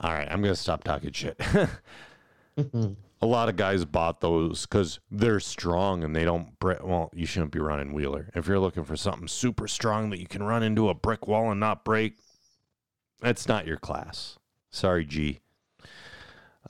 All 0.01 0.13
right, 0.13 0.29
I'm 0.31 0.41
going 0.41 0.55
to 0.55 0.61
stop 0.61 0.85
talking 0.85 1.11
shit. 1.11 1.39
a 2.57 3.27
lot 3.27 3.49
of 3.49 3.57
guys 3.57 3.85
bought 3.85 4.21
those 4.21 4.65
because 4.65 5.01
they're 5.11 5.41
strong 5.41 6.05
and 6.05 6.15
they 6.15 6.25
don't 6.25 6.57
break. 6.61 6.83
Well, 6.85 7.11
you 7.13 7.27
shouldn't 7.27 7.51
be 7.51 7.59
running 7.59 7.93
Wheeler. 7.93 8.31
If 8.35 8.47
you're 8.47 8.61
looking 8.61 8.85
for 8.85 8.97
something 8.97 9.27
super 9.27 9.67
strong 9.67 10.11
that 10.11 10.21
you 10.21 10.27
can 10.27 10.43
run 10.43 10.63
into 10.63 10.89
a 10.89 10.95
brick 10.95 11.27
wall 11.27 11.51
and 11.51 11.59
not 11.59 11.85
break, 11.85 12.17
that's 13.21 13.49
not 13.49 13.67
your 13.67 13.77
class. 13.77 14.39
Sorry, 14.71 15.05
G. 15.05 15.41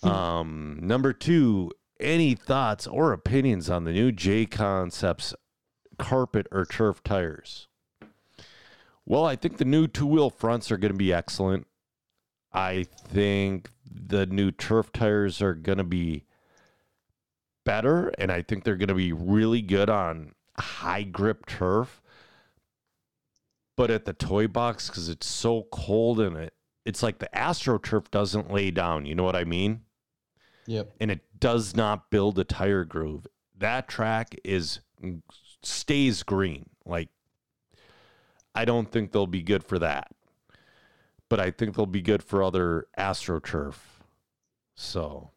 Um, 0.02 0.78
number 0.80 1.12
two, 1.12 1.70
any 2.00 2.34
thoughts 2.34 2.86
or 2.86 3.12
opinions 3.12 3.68
on 3.68 3.84
the 3.84 3.92
new 3.92 4.10
J 4.10 4.46
Concepts 4.46 5.34
carpet 6.00 6.46
or 6.50 6.64
turf 6.64 7.02
tires? 7.02 7.68
Well, 9.06 9.24
I 9.24 9.36
think 9.36 9.58
the 9.58 9.64
new 9.64 9.86
two 9.86 10.06
wheel 10.06 10.30
fronts 10.30 10.70
are 10.70 10.76
going 10.76 10.92
to 10.92 10.98
be 10.98 11.12
excellent. 11.12 11.66
I 12.52 12.84
think 12.84 13.70
the 13.90 14.26
new 14.26 14.50
turf 14.50 14.92
tires 14.92 15.40
are 15.40 15.54
going 15.54 15.78
to 15.78 15.84
be 15.84 16.24
better, 17.64 18.08
and 18.18 18.30
I 18.30 18.42
think 18.42 18.64
they're 18.64 18.76
going 18.76 18.88
to 18.88 18.94
be 18.94 19.12
really 19.12 19.62
good 19.62 19.88
on 19.88 20.34
high 20.58 21.02
grip 21.02 21.46
turf. 21.46 22.02
But 23.76 23.90
at 23.90 24.04
the 24.04 24.12
toy 24.12 24.46
box, 24.46 24.88
because 24.88 25.08
it's 25.08 25.26
so 25.26 25.66
cold 25.72 26.20
in 26.20 26.36
it, 26.36 26.52
it's 26.84 27.02
like 27.02 27.18
the 27.18 27.30
AstroTurf 27.34 28.10
doesn't 28.10 28.52
lay 28.52 28.70
down. 28.70 29.06
You 29.06 29.14
know 29.14 29.24
what 29.24 29.36
I 29.36 29.44
mean? 29.44 29.82
Yep. 30.66 30.92
and 31.00 31.10
it 31.10 31.20
does 31.40 31.74
not 31.74 32.10
build 32.10 32.38
a 32.38 32.44
tire 32.44 32.84
groove. 32.84 33.26
That 33.58 33.88
track 33.88 34.36
is 34.44 34.80
stays 35.62 36.22
green. 36.22 36.68
Like 36.84 37.08
I 38.54 38.64
don't 38.64 38.90
think 38.90 39.12
they'll 39.12 39.26
be 39.26 39.42
good 39.42 39.64
for 39.64 39.78
that. 39.78 40.08
But 41.28 41.40
I 41.40 41.50
think 41.52 41.76
they'll 41.76 41.86
be 41.86 42.02
good 42.02 42.22
for 42.22 42.42
other 42.42 42.88
AstroTurf. 42.98 43.76
So 44.74 45.30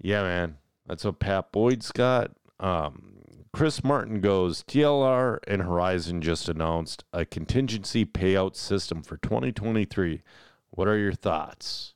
yeah, 0.00 0.22
man. 0.22 0.58
That's 0.86 1.04
what 1.04 1.20
Pat 1.20 1.52
Boyd's 1.52 1.92
got. 1.92 2.32
Um, 2.58 3.12
Chris 3.52 3.84
Martin 3.84 4.20
goes, 4.20 4.62
TLR 4.64 5.38
and 5.46 5.62
Horizon 5.62 6.22
just 6.22 6.48
announced 6.48 7.04
a 7.12 7.24
contingency 7.24 8.04
payout 8.04 8.56
system 8.56 9.02
for 9.02 9.18
2023. 9.18 10.22
What 10.70 10.88
are 10.88 10.96
your 10.96 11.12
thoughts? 11.12 11.94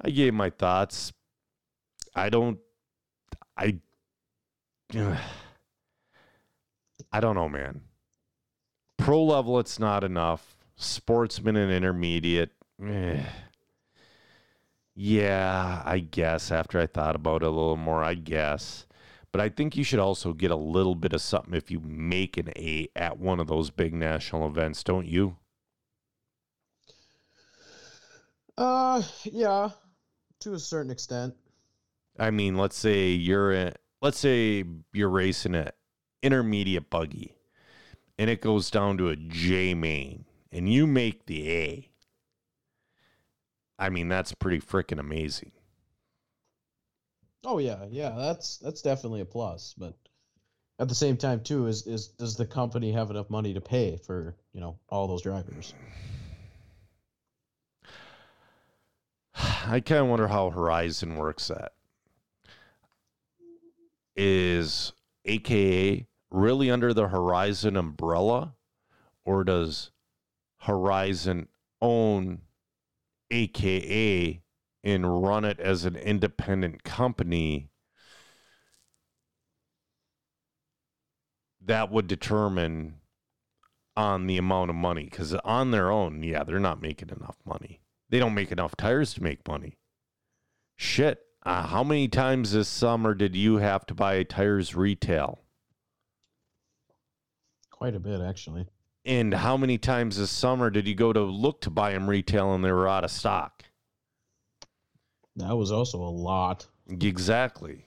I 0.00 0.10
gave 0.10 0.34
my 0.34 0.50
thoughts. 0.50 1.12
I 2.14 2.28
don't. 2.28 2.58
I. 3.56 3.78
I 7.14 7.20
don't 7.20 7.36
know, 7.36 7.48
man. 7.48 7.82
Pro 8.98 9.22
level, 9.22 9.60
it's 9.60 9.78
not 9.78 10.02
enough. 10.02 10.56
Sportsman 10.74 11.54
and 11.54 11.70
intermediate. 11.70 12.50
eh. 12.84 13.22
Yeah, 14.96 15.80
I 15.84 16.00
guess. 16.00 16.50
After 16.50 16.80
I 16.80 16.86
thought 16.86 17.14
about 17.14 17.42
it 17.42 17.46
a 17.46 17.50
little 17.50 17.76
more, 17.76 18.02
I 18.02 18.14
guess. 18.14 18.86
But 19.30 19.40
I 19.40 19.48
think 19.48 19.76
you 19.76 19.84
should 19.84 20.00
also 20.00 20.32
get 20.32 20.50
a 20.50 20.56
little 20.56 20.96
bit 20.96 21.12
of 21.12 21.20
something 21.20 21.54
if 21.54 21.70
you 21.70 21.78
make 21.78 22.36
an 22.36 22.48
A 22.56 22.88
at 22.96 23.16
one 23.16 23.38
of 23.38 23.46
those 23.46 23.70
big 23.70 23.94
national 23.94 24.48
events, 24.48 24.82
don't 24.82 25.06
you? 25.06 25.36
Uh, 28.58 29.02
yeah, 29.22 29.70
to 30.40 30.54
a 30.54 30.58
certain 30.58 30.90
extent. 30.90 31.34
I 32.18 32.32
mean, 32.32 32.56
let's 32.56 32.76
say 32.76 33.10
you're 33.10 33.52
in, 33.52 33.72
let's 34.02 34.18
say 34.18 34.64
you're 34.92 35.08
racing 35.08 35.54
a 35.54 35.70
intermediate 36.24 36.90
buggy 36.90 37.36
and 38.18 38.30
it 38.30 38.40
goes 38.40 38.70
down 38.70 38.96
to 38.98 39.08
a 39.08 39.16
J 39.16 39.74
main 39.74 40.24
and 40.50 40.72
you 40.72 40.86
make 40.86 41.26
the 41.26 41.50
A. 41.50 41.90
I 43.78 43.90
mean, 43.90 44.08
that's 44.08 44.32
pretty 44.32 44.60
freaking 44.60 45.00
amazing. 45.00 45.50
Oh 47.44 47.58
yeah, 47.58 47.84
yeah, 47.90 48.14
that's 48.16 48.58
that's 48.58 48.80
definitely 48.80 49.20
a 49.20 49.26
plus. 49.26 49.74
But 49.76 49.94
at 50.78 50.88
the 50.88 50.94
same 50.94 51.16
time, 51.16 51.42
too, 51.42 51.66
is 51.66 51.86
is 51.86 52.08
does 52.08 52.36
the 52.36 52.46
company 52.46 52.92
have 52.92 53.10
enough 53.10 53.28
money 53.28 53.52
to 53.52 53.60
pay 53.60 53.96
for 53.96 54.36
you 54.52 54.60
know 54.60 54.78
all 54.88 55.08
those 55.08 55.22
drivers? 55.22 55.74
I 59.66 59.80
kind 59.80 60.02
of 60.02 60.06
wonder 60.06 60.28
how 60.28 60.50
Horizon 60.50 61.16
works 61.16 61.48
that. 61.48 61.72
Is 64.16 64.92
AKA 65.24 66.06
really 66.34 66.70
under 66.70 66.92
the 66.92 67.08
Horizon 67.08 67.76
umbrella, 67.76 68.54
or 69.24 69.44
does 69.44 69.90
Horizon 70.58 71.48
own 71.80 72.40
AKA 73.30 74.42
and 74.82 75.22
run 75.22 75.44
it 75.44 75.60
as 75.60 75.84
an 75.84 75.96
independent 75.96 76.82
company? 76.84 77.70
That 81.64 81.90
would 81.90 82.06
determine 82.06 82.96
on 83.96 84.26
the 84.26 84.36
amount 84.36 84.70
of 84.70 84.76
money 84.76 85.04
because 85.04 85.34
on 85.34 85.70
their 85.70 85.90
own, 85.90 86.22
yeah, 86.22 86.44
they're 86.44 86.58
not 86.58 86.82
making 86.82 87.10
enough 87.10 87.36
money. 87.46 87.80
They 88.10 88.18
don't 88.18 88.34
make 88.34 88.52
enough 88.52 88.76
tires 88.76 89.14
to 89.14 89.22
make 89.22 89.46
money. 89.48 89.78
Shit. 90.76 91.20
Uh, 91.46 91.66
how 91.66 91.84
many 91.84 92.08
times 92.08 92.52
this 92.52 92.68
summer 92.68 93.14
did 93.14 93.36
you 93.36 93.56
have 93.56 93.86
to 93.86 93.94
buy 93.94 94.22
tires 94.22 94.74
retail? 94.74 95.43
Quite 97.84 97.96
a 97.96 98.00
bit, 98.00 98.22
actually. 98.22 98.66
And 99.04 99.34
how 99.34 99.58
many 99.58 99.76
times 99.76 100.16
this 100.16 100.30
summer 100.30 100.70
did 100.70 100.88
you 100.88 100.94
go 100.94 101.12
to 101.12 101.20
look 101.20 101.60
to 101.60 101.70
buy 101.70 101.92
them 101.92 102.08
retail 102.08 102.54
and 102.54 102.64
they 102.64 102.72
were 102.72 102.88
out 102.88 103.04
of 103.04 103.10
stock? 103.10 103.62
That 105.36 105.54
was 105.54 105.70
also 105.70 105.98
a 105.98 106.08
lot. 106.08 106.66
Exactly. 106.88 107.84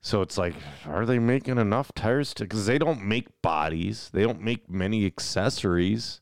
So 0.00 0.20
it's 0.20 0.36
like, 0.36 0.56
are 0.84 1.06
they 1.06 1.20
making 1.20 1.58
enough 1.58 1.94
tires 1.94 2.34
to? 2.34 2.42
Because 2.42 2.66
they 2.66 2.76
don't 2.76 3.04
make 3.04 3.40
bodies, 3.40 4.10
they 4.12 4.24
don't 4.24 4.40
make 4.40 4.68
many 4.68 5.06
accessories. 5.06 6.20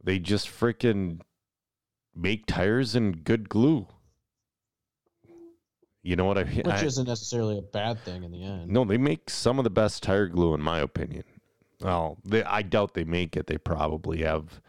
They 0.00 0.20
just 0.20 0.46
freaking 0.46 1.22
make 2.14 2.46
tires 2.46 2.94
and 2.94 3.24
good 3.24 3.48
glue. 3.48 3.88
You 6.04 6.14
know 6.14 6.24
what 6.24 6.38
I 6.38 6.44
mean? 6.44 6.62
Which 6.64 6.84
isn't 6.84 7.08
necessarily 7.08 7.58
a 7.58 7.62
bad 7.62 7.98
thing 8.04 8.22
in 8.22 8.30
the 8.30 8.44
end. 8.44 8.70
No, 8.70 8.84
they 8.84 8.96
make 8.96 9.28
some 9.28 9.58
of 9.58 9.64
the 9.64 9.70
best 9.70 10.04
tire 10.04 10.28
glue, 10.28 10.54
in 10.54 10.62
my 10.62 10.78
opinion. 10.78 11.24
Well, 11.80 12.18
they, 12.24 12.42
I 12.44 12.62
doubt 12.62 12.94
they 12.94 13.04
make 13.04 13.36
it. 13.36 13.46
They 13.46 13.58
probably 13.58 14.22
have 14.22 14.60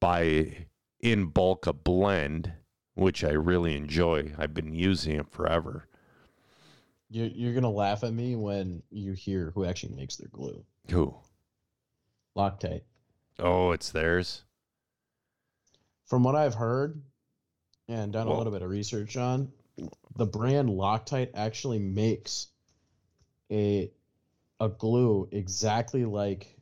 by 0.00 0.66
in 1.00 1.26
bulk 1.26 1.66
a 1.66 1.72
blend, 1.72 2.52
which 2.94 3.24
I 3.24 3.30
really 3.30 3.76
enjoy. 3.76 4.32
I've 4.38 4.54
been 4.54 4.72
using 4.74 5.16
it 5.16 5.30
forever. 5.30 5.88
You're, 7.10 7.26
you're 7.26 7.54
gonna 7.54 7.70
laugh 7.70 8.04
at 8.04 8.12
me 8.12 8.36
when 8.36 8.82
you 8.90 9.12
hear 9.12 9.52
who 9.54 9.64
actually 9.64 9.94
makes 9.94 10.16
their 10.16 10.28
glue. 10.28 10.64
Who? 10.90 11.14
Loctite. 12.36 12.82
Oh, 13.38 13.72
it's 13.72 13.90
theirs. 13.90 14.44
From 16.06 16.22
what 16.22 16.36
I've 16.36 16.54
heard 16.54 17.02
and 17.88 18.12
done 18.12 18.26
a 18.26 18.36
little 18.36 18.52
bit 18.52 18.62
of 18.62 18.70
research 18.70 19.16
on, 19.16 19.52
the 20.16 20.26
brand 20.26 20.68
Loctite 20.68 21.30
actually 21.34 21.78
makes 21.78 22.48
a 23.50 23.90
a 24.60 24.68
glue 24.68 25.28
exactly 25.32 26.04
like 26.04 26.56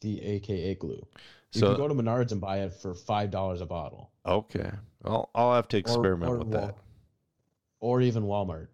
the 0.00 0.22
AKA 0.22 0.74
glue. 0.76 1.06
You 1.52 1.60
So 1.60 1.66
can 1.66 1.74
go 1.74 1.88
to 1.88 1.94
Menards 1.94 2.32
and 2.32 2.40
buy 2.40 2.60
it 2.60 2.72
for 2.74 2.94
five 2.94 3.30
dollars 3.30 3.60
a 3.60 3.66
bottle, 3.66 4.12
okay, 4.26 4.70
well, 5.02 5.30
I'll 5.34 5.54
have 5.54 5.68
to 5.68 5.76
experiment 5.78 6.32
or 6.32 6.38
with 6.38 6.48
Wal- 6.48 6.66
that. 6.66 6.76
or 7.80 8.00
even 8.02 8.24
Walmart. 8.24 8.68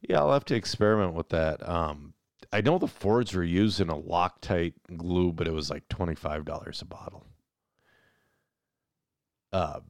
Yeah, 0.00 0.18
I'll 0.20 0.32
have 0.32 0.44
to 0.46 0.54
experiment 0.56 1.14
with 1.14 1.28
that. 1.30 1.66
Um, 1.68 2.14
I 2.52 2.60
know 2.60 2.78
the 2.78 2.88
Fords 2.88 3.34
were 3.34 3.44
using 3.44 3.88
a 3.88 3.96
Loctite 3.96 4.74
glue, 4.96 5.32
but 5.32 5.46
it 5.46 5.52
was 5.52 5.70
like 5.70 5.88
twenty 5.88 6.14
five 6.14 6.44
dollars 6.44 6.82
a 6.82 6.84
bottle. 6.84 7.26
Uh, 9.52 9.80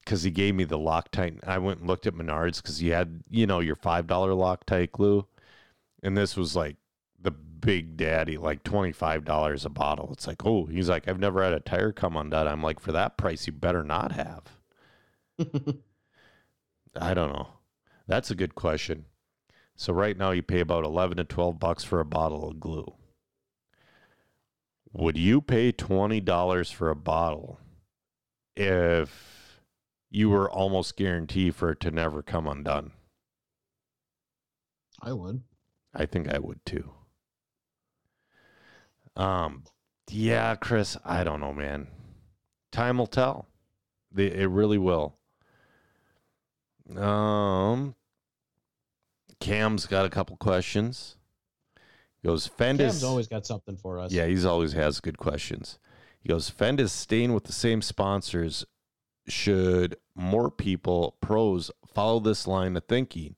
because 0.00 0.22
he 0.22 0.30
gave 0.30 0.54
me 0.54 0.64
the 0.64 0.78
Loctite. 0.78 1.38
I 1.46 1.58
went 1.58 1.80
and 1.80 1.88
looked 1.88 2.06
at 2.06 2.14
Menards 2.14 2.56
because 2.56 2.78
he 2.78 2.88
had, 2.88 3.22
you 3.30 3.46
know, 3.46 3.60
your 3.60 3.76
five 3.76 4.06
dollar 4.06 4.30
Loctite 4.32 4.92
glue, 4.92 5.26
and 6.02 6.16
this 6.16 6.36
was 6.36 6.56
like 6.56 6.76
big 7.62 7.96
daddy, 7.96 8.36
like 8.36 8.62
twenty 8.62 8.92
five 8.92 9.24
dollars 9.24 9.64
a 9.64 9.70
bottle. 9.70 10.10
It's 10.12 10.26
like, 10.26 10.44
oh, 10.44 10.66
he's 10.66 10.90
like, 10.90 11.08
I've 11.08 11.18
never 11.18 11.42
had 11.42 11.54
a 11.54 11.60
tire 11.60 11.92
come 11.92 12.16
undone. 12.16 12.46
I'm 12.46 12.62
like, 12.62 12.78
for 12.78 12.92
that 12.92 13.16
price, 13.16 13.46
you 13.46 13.54
better 13.54 13.82
not 13.82 14.12
have. 14.12 14.58
I 17.00 17.14
don't 17.14 17.32
know. 17.32 17.48
That's 18.06 18.30
a 18.30 18.34
good 18.34 18.54
question. 18.54 19.06
So 19.76 19.94
right 19.94 20.18
now 20.18 20.32
you 20.32 20.42
pay 20.42 20.60
about 20.60 20.84
11 20.84 21.16
to 21.16 21.24
12 21.24 21.58
bucks 21.58 21.82
for 21.82 22.00
a 22.00 22.04
bottle 22.04 22.50
of 22.50 22.60
glue. 22.60 22.94
Would 24.92 25.16
you 25.16 25.40
pay 25.40 25.72
$20 25.72 26.72
for 26.74 26.90
a 26.90 26.94
bottle 26.94 27.58
if 28.54 29.62
you 30.10 30.28
were 30.28 30.50
almost 30.50 30.96
guaranteed 30.96 31.54
for 31.54 31.70
it 31.70 31.80
to 31.80 31.90
never 31.90 32.22
come 32.22 32.46
undone? 32.46 32.92
I 35.00 35.14
would. 35.14 35.42
I 35.94 36.04
think 36.04 36.28
I 36.28 36.38
would 36.38 36.64
too. 36.66 36.92
Um 39.16 39.64
yeah, 40.10 40.54
Chris, 40.56 40.96
I 41.04 41.24
don't 41.24 41.40
know, 41.40 41.52
man. 41.52 41.86
Time 42.70 42.98
will 42.98 43.06
tell. 43.06 43.46
They, 44.10 44.26
it 44.26 44.48
really 44.48 44.78
will. 44.78 45.16
Um 46.96 47.94
Cam's 49.40 49.86
got 49.86 50.04
a 50.06 50.10
couple 50.10 50.36
questions. 50.36 51.16
He 52.22 52.28
goes, 52.28 52.46
Fend 52.46 52.78
Cam's 52.78 52.96
is 52.96 53.04
always 53.04 53.26
got 53.26 53.44
something 53.46 53.76
for 53.76 53.98
us. 53.98 54.12
yeah, 54.12 54.26
he's 54.26 54.44
always 54.44 54.72
has 54.72 55.00
good 55.00 55.18
questions. 55.18 55.78
He 56.20 56.28
goes, 56.28 56.48
Fend 56.48 56.78
is 56.78 56.92
staying 56.92 57.34
with 57.34 57.44
the 57.44 57.52
same 57.52 57.82
sponsors. 57.82 58.64
Should 59.26 59.96
more 60.14 60.50
people, 60.50 61.16
pros, 61.20 61.70
follow 61.92 62.20
this 62.20 62.46
line 62.46 62.76
of 62.76 62.84
thinking? 62.88 63.34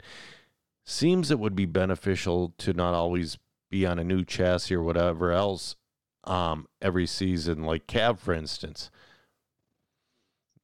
Seems 0.84 1.30
it 1.30 1.38
would 1.38 1.56
be 1.56 1.64
beneficial 1.64 2.54
to 2.58 2.74
not 2.74 2.92
always 2.92 3.38
be 3.74 3.84
on 3.84 3.98
a 3.98 4.04
new 4.04 4.24
chassis 4.24 4.72
or 4.72 4.82
whatever 4.84 5.32
else 5.32 5.74
um, 6.22 6.68
every 6.80 7.08
season, 7.08 7.64
like 7.64 7.88
Cav, 7.88 8.20
for 8.20 8.32
instance. 8.32 8.88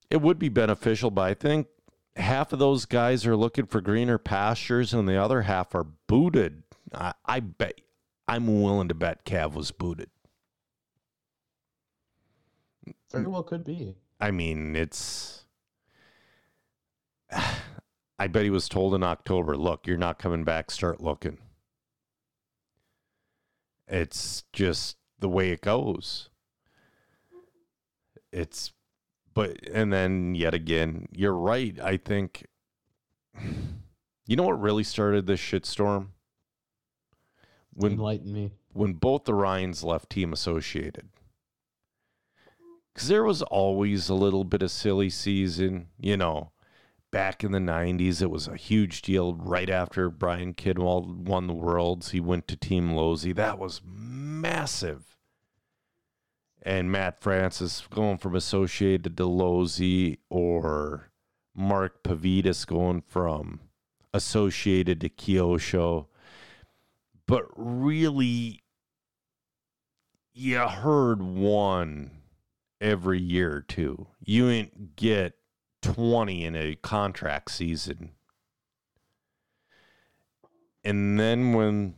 It 0.09 0.23
would 0.23 0.39
be 0.39 0.49
beneficial, 0.49 1.11
but 1.11 1.23
I 1.23 1.35
think 1.35 1.67
half 2.15 2.53
of 2.53 2.61
those 2.61 2.87
guys 2.87 3.27
are 3.27 3.35
looking 3.35 3.67
for 3.67 3.81
greener 3.81 4.17
pastures 4.17 4.95
and 4.95 5.09
the 5.09 5.17
other 5.17 5.43
half 5.43 5.75
are 5.75 5.89
booted. 6.07 6.63
I, 6.95 7.15
I 7.27 7.41
bet 7.41 7.81
I'm 8.29 8.63
willing 8.63 8.87
to 8.89 8.95
bet 8.95 9.25
Cav 9.25 9.55
was 9.55 9.73
booted. 9.73 10.11
Very 13.11 13.27
well 13.27 13.43
could 13.43 13.65
be. 13.65 13.97
I 14.21 14.31
mean, 14.31 14.77
it's. 14.77 15.47
I 18.21 18.29
bet 18.29 18.45
he 18.45 18.51
was 18.51 18.69
told 18.69 18.95
in 18.95 19.03
October, 19.03 19.57
look, 19.57 19.89
you're 19.89 19.97
not 19.97 20.21
coming 20.21 20.45
back, 20.45 20.71
start 20.71 21.01
looking. 21.01 21.39
It's 23.91 24.45
just 24.53 24.97
the 25.19 25.29
way 25.29 25.51
it 25.51 25.63
goes. 25.63 26.31
It's, 28.33 28.73
but, 29.35 29.69
and 29.69 29.93
then 29.93 30.37
yet 30.37 30.55
again, 30.55 31.09
you're 31.11 31.35
right. 31.35 31.79
I 31.81 31.97
think, 31.97 32.47
you 34.27 34.37
know 34.37 34.45
what 34.45 34.61
really 34.61 34.85
started 34.85 35.27
this 35.27 35.41
shitstorm? 35.41 36.09
When 37.75 37.93
Enlighten 37.93 38.33
me. 38.33 38.53
when 38.73 38.93
both 38.93 39.25
the 39.25 39.35
Ryans 39.35 39.83
left 39.83 40.11
Team 40.11 40.33
Associated. 40.33 41.09
Because 42.95 43.09
there 43.09 43.25
was 43.25 43.43
always 43.43 44.09
a 44.09 44.15
little 44.15 44.45
bit 44.45 44.63
of 44.63 44.71
silly 44.71 45.11
season, 45.11 45.89
you 45.99 46.17
know. 46.17 46.53
Back 47.13 47.43
in 47.43 47.53
the 47.53 47.59
90s, 47.59 48.23
it 48.23 48.31
was 48.31 48.47
a 48.47 48.57
huge 48.57 49.03
deal. 49.03 49.35
Right 49.35 49.69
after 49.69 50.11
Brian 50.11 50.55
Kinwald 50.55 51.27
won 51.27 51.47
the 51.47 51.53
Worlds, 51.53 52.13
he 52.13 52.21
went 52.21 52.47
to 52.49 52.57
Team 52.57 52.91
Losi. 52.91 53.35
That 53.35 53.59
was 53.59 53.81
massive. 53.85 55.17
And 56.63 56.93
Matt 56.93 57.21
Francis 57.21 57.83
going 57.91 58.19
from 58.19 58.37
Associated 58.37 59.17
to 59.17 59.25
Losi, 59.25 60.19
or 60.29 61.11
Mark 61.55 62.05
Pavidis 62.05 62.67
going 62.67 63.03
from 63.09 63.61
Associated 64.13 65.01
to 65.01 65.09
Kyosho 65.09 66.07
but 67.31 67.45
really 67.55 68.61
you 70.33 70.59
heard 70.59 71.23
one 71.23 72.11
every 72.81 73.21
year 73.21 73.55
or 73.55 73.61
two. 73.61 74.09
You 74.19 74.51
ain't 74.51 74.97
get 74.97 75.35
20 75.83 76.45
in 76.45 76.57
a 76.57 76.77
contract 76.77 77.51
season. 77.51 78.13
And 80.85 81.19
then 81.19 81.53
when 81.53 81.95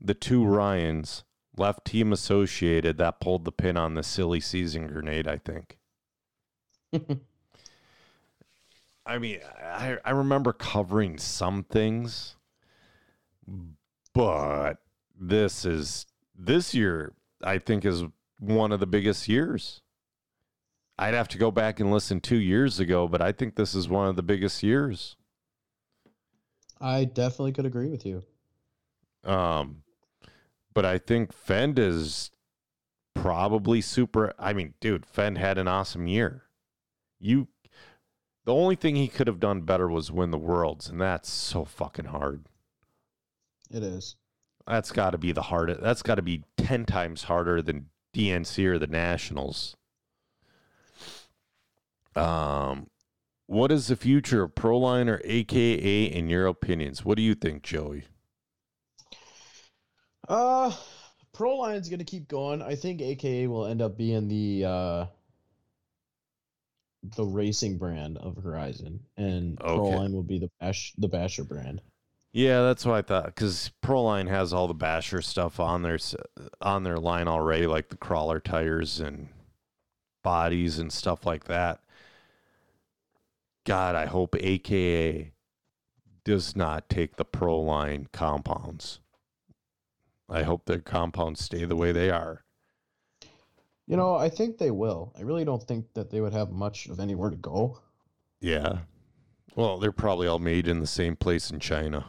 the 0.00 0.14
two 0.14 0.44
Ryans 0.44 1.24
left 1.56 1.84
team 1.84 2.12
associated, 2.12 2.98
that 2.98 3.20
pulled 3.20 3.44
the 3.44 3.52
pin 3.52 3.76
on 3.76 3.94
the 3.94 4.02
silly 4.02 4.40
season 4.40 4.86
grenade, 4.86 5.28
I 5.28 5.36
think. 5.36 5.78
I 9.04 9.18
mean, 9.18 9.40
I, 9.60 9.98
I 10.04 10.10
remember 10.10 10.52
covering 10.52 11.18
some 11.18 11.64
things, 11.64 12.36
but 14.14 14.74
this 15.18 15.64
is 15.64 16.06
this 16.34 16.74
year, 16.74 17.12
I 17.42 17.58
think, 17.58 17.84
is 17.84 18.04
one 18.38 18.72
of 18.72 18.80
the 18.80 18.86
biggest 18.86 19.28
years. 19.28 19.81
I'd 20.98 21.14
have 21.14 21.28
to 21.28 21.38
go 21.38 21.50
back 21.50 21.80
and 21.80 21.90
listen 21.90 22.20
two 22.20 22.40
years 22.40 22.78
ago, 22.78 23.08
but 23.08 23.22
I 23.22 23.32
think 23.32 23.56
this 23.56 23.74
is 23.74 23.88
one 23.88 24.08
of 24.08 24.16
the 24.16 24.22
biggest 24.22 24.62
years. 24.62 25.16
I 26.80 27.04
definitely 27.04 27.52
could 27.52 27.66
agree 27.66 27.88
with 27.88 28.04
you. 28.04 28.22
Um, 29.24 29.82
but 30.74 30.84
I 30.84 30.98
think 30.98 31.32
Fend 31.32 31.78
is 31.78 32.30
probably 33.14 33.80
super. 33.80 34.32
I 34.38 34.52
mean, 34.52 34.74
dude, 34.80 35.06
Fend 35.06 35.38
had 35.38 35.58
an 35.58 35.68
awesome 35.68 36.06
year. 36.06 36.44
You, 37.20 37.48
the 38.44 38.54
only 38.54 38.74
thing 38.74 38.96
he 38.96 39.08
could 39.08 39.28
have 39.28 39.40
done 39.40 39.62
better 39.62 39.88
was 39.88 40.10
win 40.10 40.32
the 40.32 40.38
worlds, 40.38 40.88
and 40.88 41.00
that's 41.00 41.30
so 41.30 41.64
fucking 41.64 42.06
hard. 42.06 42.46
It 43.70 43.82
is. 43.82 44.16
That's 44.66 44.90
got 44.92 45.10
to 45.10 45.18
be 45.18 45.32
the 45.32 45.42
hardest. 45.42 45.80
That's 45.80 46.02
got 46.02 46.16
to 46.16 46.22
be 46.22 46.44
ten 46.56 46.84
times 46.84 47.24
harder 47.24 47.62
than 47.62 47.86
DNC 48.14 48.64
or 48.66 48.78
the 48.78 48.86
Nationals. 48.86 49.76
Um, 52.16 52.88
what 53.46 53.72
is 53.72 53.88
the 53.88 53.96
future 53.96 54.42
of 54.44 54.54
Proline 54.54 55.08
or 55.08 55.20
AKA 55.24 56.04
in 56.04 56.28
your 56.28 56.46
opinions? 56.46 57.04
What 57.04 57.16
do 57.16 57.22
you 57.22 57.34
think, 57.34 57.62
Joey? 57.62 58.04
Uh, 60.28 60.72
Proline's 61.34 61.88
gonna 61.88 62.04
keep 62.04 62.28
going. 62.28 62.62
I 62.62 62.74
think 62.74 63.00
AKA 63.00 63.46
will 63.48 63.66
end 63.66 63.82
up 63.82 63.96
being 63.96 64.28
the 64.28 64.64
uh 64.64 65.06
the 67.16 67.24
racing 67.24 67.78
brand 67.78 68.18
of 68.18 68.36
Horizon, 68.36 69.00
and 69.16 69.60
Okay. 69.60 69.96
Proline 69.96 70.12
will 70.12 70.22
be 70.22 70.38
the 70.38 70.50
bash 70.60 70.92
the 70.98 71.08
Basher 71.08 71.44
brand. 71.44 71.82
Yeah, 72.32 72.62
that's 72.62 72.86
what 72.86 72.94
I 72.94 73.02
thought. 73.02 73.26
Because 73.26 73.70
Proline 73.82 74.28
has 74.28 74.52
all 74.52 74.66
the 74.68 74.74
Basher 74.74 75.20
stuff 75.20 75.60
on 75.60 75.82
their 75.82 75.98
on 76.60 76.82
their 76.84 76.98
line 76.98 77.28
already, 77.28 77.66
like 77.66 77.88
the 77.88 77.96
crawler 77.96 78.40
tires 78.40 79.00
and 79.00 79.28
bodies 80.22 80.78
and 80.78 80.92
stuff 80.92 81.26
like 81.26 81.44
that. 81.44 81.80
God, 83.64 83.94
I 83.94 84.06
hope 84.06 84.36
AKA 84.38 85.32
does 86.24 86.56
not 86.56 86.88
take 86.88 87.16
the 87.16 87.24
Proline 87.24 88.10
compounds. 88.12 89.00
I 90.28 90.42
hope 90.42 90.64
their 90.64 90.80
compounds 90.80 91.44
stay 91.44 91.64
the 91.64 91.76
way 91.76 91.92
they 91.92 92.10
are. 92.10 92.44
You 93.86 93.96
know, 93.96 94.14
I 94.14 94.28
think 94.28 94.58
they 94.58 94.70
will. 94.70 95.12
I 95.18 95.22
really 95.22 95.44
don't 95.44 95.62
think 95.62 95.92
that 95.94 96.10
they 96.10 96.20
would 96.20 96.32
have 96.32 96.50
much 96.50 96.86
of 96.86 97.00
anywhere 97.00 97.30
to 97.30 97.36
go. 97.36 97.80
Yeah. 98.40 98.78
Well, 99.54 99.78
they're 99.78 99.92
probably 99.92 100.26
all 100.26 100.38
made 100.38 100.66
in 100.66 100.80
the 100.80 100.86
same 100.86 101.16
place 101.16 101.50
in 101.50 101.60
China. 101.60 102.06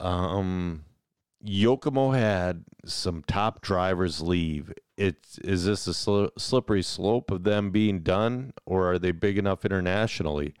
Um, 0.00 0.84
Yokomo 1.44 2.16
had 2.16 2.64
some 2.84 3.22
top 3.26 3.60
drivers 3.60 4.20
leave. 4.20 4.72
It's 4.96 5.38
is 5.38 5.64
this 5.64 5.86
a 5.86 5.90
sli- 5.90 6.30
slippery 6.38 6.82
slope 6.82 7.30
of 7.30 7.44
them 7.44 7.70
being 7.70 8.00
done, 8.00 8.52
or 8.64 8.92
are 8.92 8.98
they 8.98 9.12
big 9.12 9.38
enough 9.38 9.64
internationally? 9.64 10.54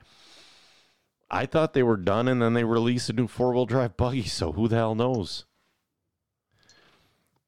I 1.30 1.46
thought 1.46 1.72
they 1.72 1.82
were 1.82 1.96
done, 1.96 2.28
and 2.28 2.42
then 2.42 2.54
they 2.54 2.64
released 2.64 3.08
a 3.08 3.12
new 3.12 3.26
four 3.26 3.52
wheel 3.52 3.66
drive 3.66 3.96
buggy. 3.96 4.24
So 4.24 4.52
who 4.52 4.68
the 4.68 4.76
hell 4.76 4.94
knows? 4.94 5.46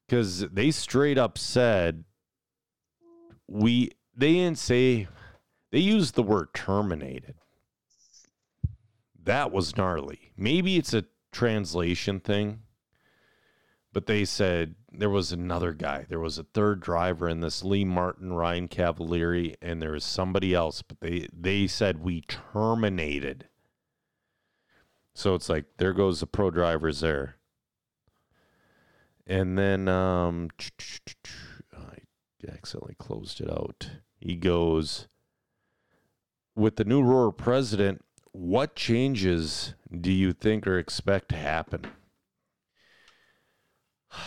Because 0.07 0.41
they 0.49 0.71
straight 0.71 1.17
up 1.17 1.37
said 1.37 2.05
we. 3.47 3.91
They 4.17 4.33
didn't 4.33 4.59
say 4.59 5.07
they 5.71 5.79
used 5.79 6.15
the 6.15 6.23
word 6.23 6.53
terminated. 6.53 7.35
That 9.21 9.51
was 9.51 9.75
gnarly. 9.75 10.31
Maybe 10.37 10.77
it's 10.77 10.93
a 10.93 11.05
translation 11.31 12.21
thing, 12.21 12.61
but 13.95 14.07
they 14.07 14.25
said 14.25 14.75
there 14.91 15.09
was 15.09 15.31
another 15.31 15.71
guy. 15.71 16.05
There 16.09 16.19
was 16.19 16.37
a 16.37 16.43
third 16.43 16.81
driver 16.81 17.29
in 17.29 17.39
this 17.39 17.63
Lee 17.63 17.85
Martin, 17.85 18.33
Ryan 18.33 18.67
Cavalieri, 18.67 19.55
and 19.61 19.81
there 19.81 19.93
was 19.93 20.03
somebody 20.03 20.53
else, 20.53 20.81
but 20.81 20.99
they 20.99 21.29
they 21.31 21.65
said 21.65 22.03
we 22.03 22.19
terminated. 22.19 23.47
So 25.13 25.33
it's 25.33 25.47
like 25.47 25.63
there 25.77 25.93
goes 25.93 26.19
the 26.19 26.27
pro 26.27 26.51
drivers 26.51 26.99
there. 26.99 27.37
And 29.25 29.57
then 29.57 29.87
um 29.87 30.49
I 31.73 31.99
accidentally 32.51 32.95
closed 32.99 33.39
it 33.39 33.49
out. 33.49 33.91
He 34.19 34.35
goes 34.35 35.07
with 36.53 36.75
the 36.75 36.83
new 36.83 37.01
Roar 37.01 37.31
president, 37.31 38.03
what 38.33 38.75
changes 38.75 39.73
do 39.89 40.11
you 40.11 40.33
think 40.33 40.67
or 40.67 40.77
expect 40.77 41.29
to 41.29 41.37
happen? 41.37 41.85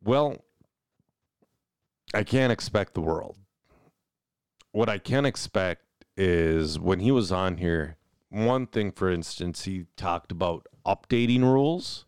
Well, 0.00 0.44
I 2.14 2.22
can't 2.22 2.52
expect 2.52 2.94
the 2.94 3.02
world. 3.02 3.36
What 4.72 4.88
I 4.88 4.98
can 4.98 5.26
expect 5.26 5.84
is 6.16 6.78
when 6.78 7.00
he 7.00 7.10
was 7.10 7.30
on 7.30 7.58
here, 7.58 7.96
one 8.30 8.66
thing, 8.66 8.92
for 8.92 9.10
instance, 9.10 9.64
he 9.64 9.86
talked 9.96 10.32
about 10.32 10.66
updating 10.86 11.42
rules 11.42 12.06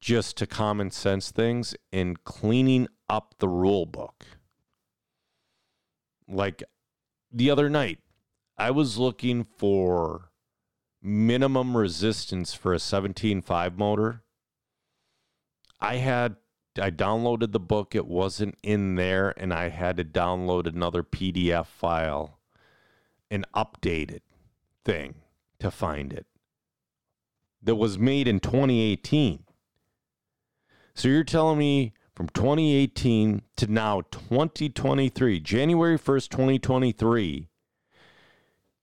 just 0.00 0.36
to 0.36 0.46
common 0.46 0.90
sense 0.90 1.30
things 1.30 1.74
and 1.92 2.22
cleaning 2.24 2.88
up 3.08 3.34
the 3.38 3.48
rule 3.48 3.86
book. 3.86 4.26
Like 6.28 6.62
the 7.32 7.50
other 7.50 7.68
night, 7.70 8.00
I 8.58 8.70
was 8.70 8.98
looking 8.98 9.44
for 9.44 10.30
minimum 11.04 11.76
resistance 11.76 12.54
for 12.54 12.72
a 12.72 12.78
17.5 12.78 13.76
motor. 13.76 14.22
I 15.80 15.96
had 15.96 16.36
I 16.80 16.90
downloaded 16.90 17.52
the 17.52 17.60
book, 17.60 17.94
it 17.94 18.06
wasn't 18.06 18.56
in 18.62 18.96
there, 18.96 19.32
and 19.36 19.54
I 19.54 19.68
had 19.68 19.96
to 19.98 20.04
download 20.04 20.66
another 20.66 21.04
PDF 21.04 21.66
file, 21.66 22.40
an 23.30 23.44
updated 23.54 24.22
thing 24.84 25.14
to 25.60 25.70
find 25.70 26.12
it. 26.12 26.26
That 27.62 27.76
was 27.76 27.96
made 27.96 28.26
in 28.26 28.40
2018. 28.40 29.44
So 30.94 31.08
you're 31.08 31.22
telling 31.22 31.58
me 31.58 31.92
from 32.14 32.28
2018 32.30 33.42
to 33.56 33.66
now 33.68 34.00
2023, 34.10 35.40
January 35.40 35.98
1st, 35.98 36.28
2023, 36.28 37.48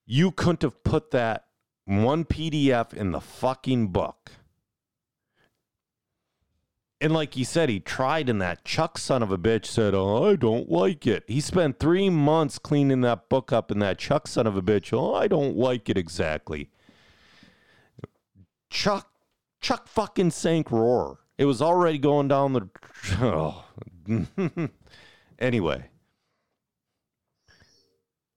you 0.06 0.30
couldn't 0.30 0.62
have 0.62 0.82
put 0.82 1.10
that 1.10 1.44
one 1.84 2.24
PDF 2.24 2.92
in 2.94 3.12
the 3.12 3.20
fucking 3.20 3.88
book. 3.88 4.32
And 7.00 7.12
like 7.12 7.34
he 7.34 7.42
said, 7.42 7.68
he 7.68 7.80
tried, 7.80 8.28
and 8.28 8.40
that 8.40 8.64
Chuck 8.64 8.96
son 8.96 9.24
of 9.24 9.32
a 9.32 9.38
bitch 9.38 9.66
said, 9.66 9.92
Oh, 9.92 10.30
I 10.30 10.36
don't 10.36 10.70
like 10.70 11.04
it. 11.04 11.24
He 11.26 11.40
spent 11.40 11.80
three 11.80 12.08
months 12.08 12.60
cleaning 12.60 13.00
that 13.00 13.28
book 13.28 13.52
up, 13.52 13.72
and 13.72 13.82
that 13.82 13.98
Chuck 13.98 14.28
son 14.28 14.46
of 14.46 14.56
a 14.56 14.62
bitch, 14.62 14.92
Oh, 14.96 15.12
I 15.12 15.26
don't 15.26 15.56
like 15.56 15.88
it 15.88 15.98
exactly. 15.98 16.70
Chuck, 18.70 19.10
Chuck 19.60 19.88
fucking 19.88 20.30
sank 20.30 20.70
roar. 20.70 21.18
It 21.38 21.46
was 21.46 21.60
already 21.60 21.98
going 21.98 22.28
down 22.28 22.52
the. 22.52 22.68
Oh. 23.20 23.64
anyway. 25.40 25.86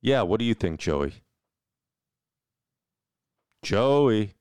Yeah, 0.02 0.24
what 0.24 0.40
do 0.40 0.46
you 0.46 0.56
think, 0.56 0.80
Joey? 0.80 1.14
Joey. 3.66 4.32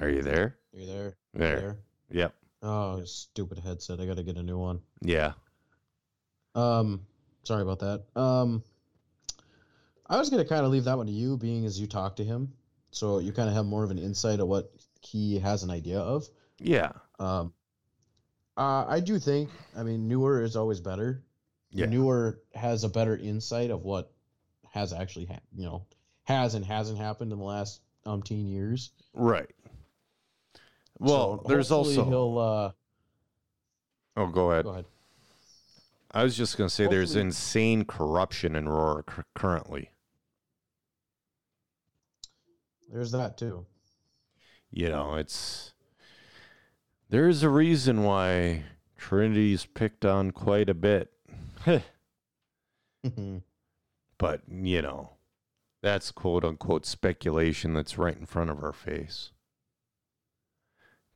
Are 0.00 0.08
you 0.08 0.20
there? 0.20 0.56
Are 0.74 0.78
You 0.80 0.86
there? 0.86 1.16
There. 1.32 1.78
Yep. 2.10 2.34
Oh, 2.60 3.04
stupid 3.04 3.60
headset. 3.60 4.00
I 4.00 4.06
gotta 4.06 4.24
get 4.24 4.36
a 4.36 4.42
new 4.42 4.58
one. 4.58 4.80
Yeah. 5.00 5.34
Um, 6.56 7.06
sorry 7.44 7.62
about 7.62 7.78
that. 7.78 8.02
Um, 8.20 8.64
I 10.08 10.18
was 10.18 10.28
gonna 10.28 10.44
kind 10.44 10.66
of 10.66 10.72
leave 10.72 10.84
that 10.84 10.96
one 10.96 11.06
to 11.06 11.12
you, 11.12 11.36
being 11.36 11.64
as 11.64 11.78
you 11.78 11.86
talk 11.86 12.16
to 12.16 12.24
him, 12.24 12.52
so 12.90 13.20
you 13.20 13.30
kind 13.30 13.48
of 13.48 13.54
have 13.54 13.64
more 13.64 13.84
of 13.84 13.92
an 13.92 13.98
insight 13.98 14.40
of 14.40 14.48
what 14.48 14.72
he 15.00 15.38
has 15.38 15.62
an 15.62 15.70
idea 15.70 16.00
of. 16.00 16.28
Yeah. 16.58 16.90
Um, 17.20 17.52
uh, 18.56 18.86
I 18.88 18.98
do 18.98 19.20
think. 19.20 19.50
I 19.76 19.84
mean, 19.84 20.08
newer 20.08 20.42
is 20.42 20.56
always 20.56 20.80
better. 20.80 21.22
Yeah. 21.70 21.86
Newer 21.86 22.40
has 22.56 22.82
a 22.82 22.88
better 22.88 23.16
insight 23.16 23.70
of 23.70 23.84
what 23.84 24.12
has 24.72 24.92
actually, 24.92 25.26
ha- 25.26 25.38
you 25.54 25.64
know, 25.64 25.86
has 26.26 26.54
and 26.54 26.64
hasn't 26.64 26.98
happened 26.98 27.32
in 27.32 27.38
the 27.38 27.44
last 27.44 27.80
umpteen 28.04 28.48
years. 28.50 28.90
Right. 29.14 29.50
Well, 30.98 31.42
So 31.42 31.48
there's 31.48 31.70
also. 31.72 32.04
he'll. 32.04 32.38
Uh, 32.38 32.72
Oh, 34.18 34.26
go 34.28 34.50
ahead. 34.50 34.64
go 34.64 34.70
ahead. 34.70 34.86
I 36.12 36.22
was 36.24 36.34
just 36.36 36.56
going 36.56 36.68
to 36.68 36.74
say 36.74 36.86
there's 36.86 37.16
insane 37.16 37.84
corruption 37.84 38.56
in 38.56 38.66
Roar 38.66 39.04
c- 39.14 39.22
currently. 39.34 39.90
There's 42.90 43.12
that 43.12 43.36
too. 43.36 43.66
You 44.70 44.88
know, 44.88 45.16
it's. 45.16 45.72
There's 47.10 47.42
a 47.42 47.50
reason 47.50 48.02
why 48.04 48.64
Trinity's 48.96 49.66
picked 49.66 50.04
on 50.06 50.30
quite 50.30 50.68
a 50.70 50.74
bit. 50.74 51.12
but, 54.18 54.40
you 54.50 54.82
know, 54.82 55.10
that's 55.86 56.10
quote 56.10 56.44
unquote 56.44 56.84
speculation 56.84 57.72
that's 57.72 57.96
right 57.96 58.16
in 58.16 58.26
front 58.26 58.50
of 58.50 58.62
our 58.62 58.72
face. 58.72 59.30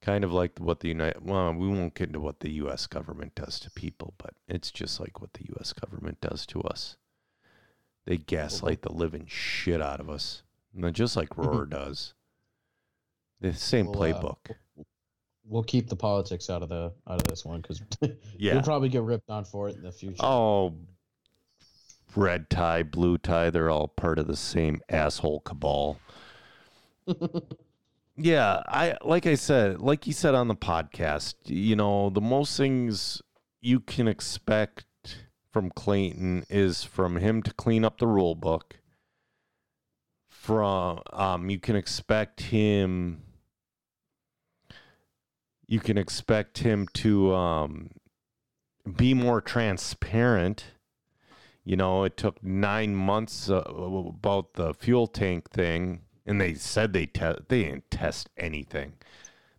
Kind 0.00 0.22
of 0.22 0.32
like 0.32 0.58
what 0.58 0.78
the 0.80 0.88
United, 0.88 1.26
well, 1.26 1.52
we 1.52 1.66
won't 1.68 1.94
get 1.94 2.06
into 2.08 2.20
what 2.20 2.38
the 2.40 2.52
U.S. 2.52 2.86
government 2.86 3.34
does 3.34 3.58
to 3.60 3.70
people, 3.72 4.14
but 4.16 4.30
it's 4.48 4.70
just 4.70 5.00
like 5.00 5.20
what 5.20 5.34
the 5.34 5.44
U.S. 5.56 5.72
government 5.72 6.20
does 6.20 6.46
to 6.46 6.62
us. 6.62 6.96
They 8.06 8.16
gaslight 8.16 8.82
the 8.82 8.92
living 8.92 9.26
shit 9.26 9.82
out 9.82 10.00
of 10.00 10.08
us, 10.08 10.42
and 10.74 10.94
just 10.94 11.16
like 11.16 11.36
Roar 11.36 11.66
does. 11.66 12.14
The 13.40 13.52
same 13.52 13.86
We'll, 13.86 14.02
uh, 14.02 14.12
playbook. 14.12 14.54
we'll 15.44 15.64
keep 15.64 15.88
the 15.88 15.96
politics 15.96 16.48
out 16.48 16.62
of 16.62 16.68
the 16.70 16.92
out 17.08 17.20
of 17.20 17.24
this 17.24 17.44
one 17.44 17.60
because 17.60 17.82
Yeah. 18.38 18.54
you'll 18.54 18.62
probably 18.62 18.88
get 18.88 19.02
ripped 19.02 19.28
on 19.30 19.44
for 19.44 19.68
it 19.68 19.76
in 19.76 19.82
the 19.82 19.92
future. 19.92 20.16
Oh, 20.20 20.74
red 22.16 22.50
tie, 22.50 22.82
blue 22.82 23.18
tie, 23.18 23.50
they're 23.50 23.70
all 23.70 23.88
part 23.88 24.18
of 24.18 24.26
the 24.26 24.36
same 24.36 24.80
asshole 24.88 25.40
cabal. 25.40 25.98
yeah, 28.16 28.62
I 28.66 28.96
like 29.02 29.26
I 29.26 29.34
said, 29.34 29.80
like 29.80 30.06
you 30.06 30.12
said 30.12 30.34
on 30.34 30.48
the 30.48 30.54
podcast, 30.54 31.34
you 31.46 31.76
know, 31.76 32.10
the 32.10 32.20
most 32.20 32.56
things 32.56 33.22
you 33.60 33.80
can 33.80 34.08
expect 34.08 34.86
from 35.52 35.70
Clayton 35.70 36.44
is 36.48 36.84
from 36.84 37.16
him 37.16 37.42
to 37.42 37.52
clean 37.54 37.84
up 37.84 37.98
the 37.98 38.06
rule 38.06 38.34
book. 38.34 38.76
From 40.28 41.00
um 41.12 41.50
you 41.50 41.58
can 41.58 41.76
expect 41.76 42.40
him 42.40 43.22
you 45.66 45.80
can 45.80 45.98
expect 45.98 46.58
him 46.58 46.88
to 46.94 47.34
um 47.34 47.90
be 48.96 49.14
more 49.14 49.40
transparent. 49.40 50.64
You 51.70 51.76
know, 51.76 52.02
it 52.02 52.16
took 52.16 52.42
nine 52.42 52.96
months 52.96 53.48
uh, 53.48 53.60
about 53.60 54.54
the 54.54 54.74
fuel 54.74 55.06
tank 55.06 55.50
thing, 55.50 56.00
and 56.26 56.40
they 56.40 56.54
said 56.54 56.92
they 56.92 57.06
te- 57.06 57.44
they 57.46 57.62
didn't 57.62 57.88
test 57.92 58.28
anything. 58.36 58.94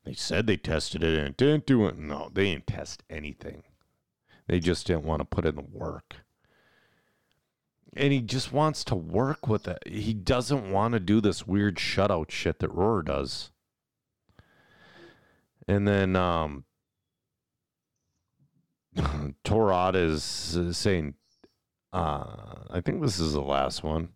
They 0.03 0.12
said 0.16 0.45
they 0.45 0.57
tested 0.57 1.05
it 1.05 1.18
and 1.18 1.38
didn't 1.38 1.66
do 1.66 1.88
it. 1.88 1.97
No, 1.97 2.30
they 2.34 2.51
didn't 2.51 2.68
test 2.68 3.01
anything. 3.09 3.64
They 4.45 4.59
just 4.59 4.88
didn't 4.88 5.05
want 5.05 5.22
to 5.22 5.24
put 5.24 5.45
in 5.45 5.55
the 5.55 5.62
work. 5.62 6.18
And 7.95 8.12
he 8.12 8.20
just 8.20 8.51
wants 8.51 8.84
to 8.84 8.95
work 8.95 9.47
with 9.47 9.66
it. 9.70 9.82
He 9.88 10.14
doesn't 10.14 10.70
want 10.70 10.95
to 10.95 10.99
do 10.99 11.22
this 11.22 11.47
weird 11.47 11.78
shutout 11.78 12.30
shit 12.30 12.59
that 12.59 12.74
Roar 12.74 13.03
does. 13.03 13.51
And 15.66 15.88
then 15.88 16.18
um 16.18 16.66
Torad 19.45 19.95
is 19.95 20.57
uh, 20.57 20.74
saying, 20.74 21.16
uh, 21.93 22.65
I 22.69 22.81
think 22.81 23.01
this 23.01 23.19
is 23.19 23.33
the 23.33 23.41
last 23.41 23.83
one. 23.83 24.09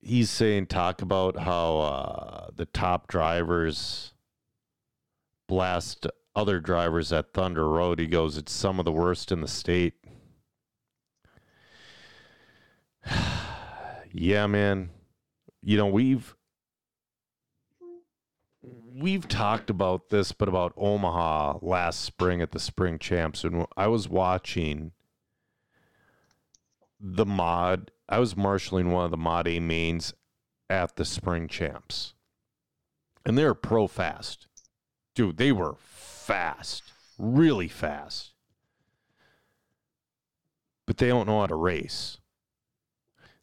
He's 0.00 0.30
saying, 0.30 0.66
talk 0.66 1.02
about 1.02 1.38
how 1.38 1.78
uh, 1.78 2.50
the 2.54 2.66
top 2.66 3.08
drivers 3.08 4.12
blast 5.46 6.06
other 6.36 6.60
drivers 6.60 7.12
at 7.12 7.32
Thunder 7.32 7.68
Road. 7.68 7.98
He 7.98 8.06
goes, 8.06 8.36
it's 8.36 8.52
some 8.52 8.78
of 8.78 8.84
the 8.84 8.92
worst 8.92 9.32
in 9.32 9.40
the 9.40 9.48
state. 9.48 9.94
yeah, 14.12 14.46
man. 14.46 14.90
You 15.62 15.78
know, 15.78 15.86
we've 15.86 16.34
we've 18.94 19.26
talked 19.28 19.70
about 19.70 20.10
this, 20.10 20.32
but 20.32 20.48
about 20.48 20.72
Omaha 20.76 21.58
last 21.62 22.00
spring 22.00 22.40
at 22.42 22.52
the 22.52 22.60
Spring 22.60 22.98
Champs, 22.98 23.44
and 23.44 23.66
I 23.76 23.88
was 23.88 24.08
watching 24.08 24.92
the 27.00 27.26
mod. 27.26 27.90
I 28.08 28.18
was 28.18 28.36
marshaling 28.36 28.90
one 28.90 29.06
of 29.06 29.10
the 29.10 29.16
Mod 29.16 29.48
A 29.48 29.60
mains 29.60 30.12
at 30.68 30.96
the 30.96 31.04
Spring 31.04 31.48
Champs, 31.48 32.14
and 33.24 33.36
they 33.38 33.44
were 33.44 33.54
pro 33.54 33.86
fast, 33.86 34.46
dude. 35.14 35.38
They 35.38 35.52
were 35.52 35.76
fast, 35.78 36.82
really 37.18 37.68
fast, 37.68 38.34
but 40.86 40.98
they 40.98 41.08
don't 41.08 41.26
know 41.26 41.40
how 41.40 41.46
to 41.46 41.54
race. 41.54 42.18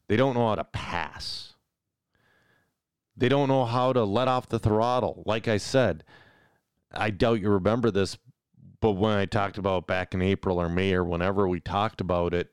They 0.08 0.16
don't 0.16 0.34
know 0.34 0.48
how 0.48 0.56
to 0.56 0.64
pass. 0.64 1.54
They 3.16 3.28
don't 3.28 3.48
know 3.48 3.64
how 3.64 3.92
to 3.92 4.04
let 4.04 4.28
off 4.28 4.48
the 4.48 4.58
throttle. 4.58 5.22
Like 5.26 5.48
I 5.48 5.56
said, 5.56 6.04
I 6.92 7.10
doubt 7.10 7.40
you 7.40 7.50
remember 7.50 7.90
this, 7.90 8.16
but 8.80 8.92
when 8.92 9.16
I 9.16 9.26
talked 9.26 9.58
about 9.58 9.86
back 9.86 10.14
in 10.14 10.22
April 10.22 10.60
or 10.60 10.68
May 10.68 10.92
or 10.94 11.04
whenever 11.04 11.48
we 11.48 11.60
talked 11.60 12.00
about 12.00 12.34
it, 12.34 12.50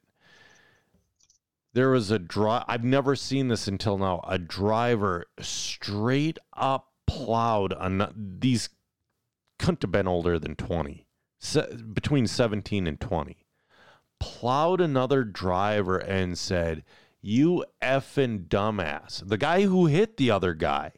there 1.73 1.89
was 1.91 2.11
a 2.11 2.19
drive. 2.19 2.63
I've 2.67 2.83
never 2.83 3.15
seen 3.15 3.47
this 3.47 3.67
until 3.67 3.97
now. 3.97 4.23
A 4.27 4.37
driver 4.37 5.25
straight 5.39 6.37
up 6.55 6.91
plowed 7.05 7.73
on 7.73 8.37
these 8.39 8.69
couldn't 9.57 9.81
have 9.81 9.91
been 9.91 10.07
older 10.07 10.39
than 10.39 10.55
20, 10.55 11.05
se- 11.39 11.75
between 11.93 12.27
17 12.27 12.87
and 12.87 12.99
20. 12.99 13.45
Plowed 14.19 14.81
another 14.81 15.23
driver 15.23 15.97
and 15.97 16.37
said, 16.37 16.83
You 17.21 17.65
effing 17.81 18.47
dumbass. 18.47 19.27
The 19.27 19.37
guy 19.37 19.63
who 19.63 19.85
hit 19.85 20.17
the 20.17 20.31
other 20.31 20.53
guy 20.53 20.91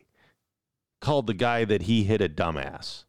called 0.99 1.27
the 1.27 1.33
guy 1.33 1.65
that 1.65 1.83
he 1.83 2.03
hit 2.03 2.21
a 2.21 2.29
dumbass. 2.29 3.05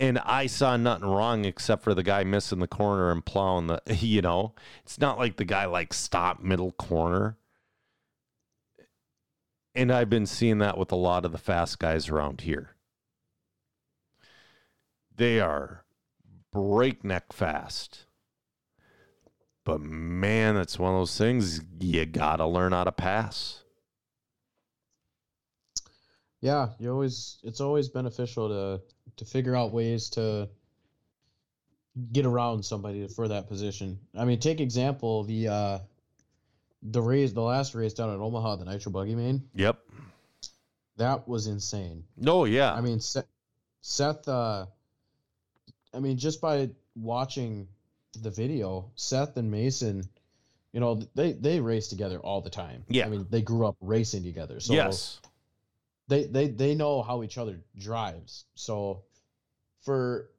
And 0.00 0.18
I 0.18 0.46
saw 0.46 0.76
nothing 0.76 1.08
wrong 1.08 1.44
except 1.44 1.84
for 1.84 1.94
the 1.94 2.02
guy 2.02 2.24
missing 2.24 2.58
the 2.58 2.66
corner 2.66 3.10
and 3.10 3.24
plowing 3.24 3.68
the, 3.68 3.80
you 4.00 4.22
know, 4.22 4.54
it's 4.84 4.98
not 4.98 5.18
like 5.18 5.36
the 5.36 5.44
guy 5.44 5.66
like 5.66 5.94
stopped 5.94 6.42
middle 6.42 6.72
corner. 6.72 7.36
And 9.74 9.92
I've 9.92 10.10
been 10.10 10.26
seeing 10.26 10.58
that 10.58 10.76
with 10.76 10.92
a 10.92 10.96
lot 10.96 11.24
of 11.24 11.32
the 11.32 11.38
fast 11.38 11.78
guys 11.78 12.08
around 12.08 12.42
here. 12.42 12.70
They 15.14 15.40
are 15.40 15.84
breakneck 16.52 17.32
fast. 17.32 18.06
But 19.64 19.80
man, 19.80 20.56
that's 20.56 20.78
one 20.78 20.92
of 20.92 21.00
those 21.00 21.16
things 21.16 21.60
you 21.80 22.04
got 22.06 22.36
to 22.36 22.46
learn 22.46 22.72
how 22.72 22.84
to 22.84 22.92
pass. 22.92 23.62
Yeah, 26.40 26.70
you 26.80 26.90
always 26.90 27.38
it's 27.44 27.60
always 27.60 27.88
beneficial 27.88 28.48
to 28.48 28.82
to 29.16 29.24
figure 29.24 29.54
out 29.56 29.72
ways 29.72 30.10
to 30.10 30.48
get 32.12 32.26
around 32.26 32.64
somebody 32.64 33.06
for 33.08 33.28
that 33.28 33.48
position. 33.48 33.98
I 34.16 34.24
mean, 34.24 34.38
take 34.38 34.60
example 34.60 35.24
the 35.24 35.48
uh 35.48 35.78
the 36.82 37.02
race 37.02 37.32
the 37.32 37.42
last 37.42 37.74
race 37.74 37.92
down 37.92 38.10
at 38.10 38.18
Omaha, 38.18 38.56
the 38.56 38.64
Nitro 38.64 38.92
Buggy 38.92 39.14
Main. 39.14 39.42
Yep. 39.54 39.78
That 40.96 41.28
was 41.28 41.46
insane. 41.46 42.04
No, 42.16 42.44
yeah. 42.44 42.72
I 42.72 42.80
mean, 42.80 43.00
Seth, 43.00 43.26
Seth 43.80 44.28
uh 44.28 44.66
I 45.94 46.00
mean, 46.00 46.16
just 46.16 46.40
by 46.40 46.70
watching 46.96 47.68
the 48.20 48.30
video, 48.30 48.90
Seth 48.94 49.36
and 49.36 49.50
Mason, 49.50 50.02
you 50.72 50.80
know, 50.80 51.02
they 51.14 51.32
they 51.32 51.60
race 51.60 51.88
together 51.88 52.18
all 52.18 52.40
the 52.40 52.50
time. 52.50 52.84
Yeah. 52.88 53.06
I 53.06 53.08
mean, 53.08 53.26
they 53.28 53.42
grew 53.42 53.66
up 53.66 53.76
racing 53.80 54.24
together. 54.24 54.60
So 54.60 54.72
yes. 54.72 55.20
They 56.08 56.24
they 56.24 56.48
they 56.48 56.74
know 56.74 57.02
how 57.02 57.22
each 57.22 57.38
other 57.38 57.60
drives. 57.78 58.44
So 58.54 59.04
for 59.82 60.30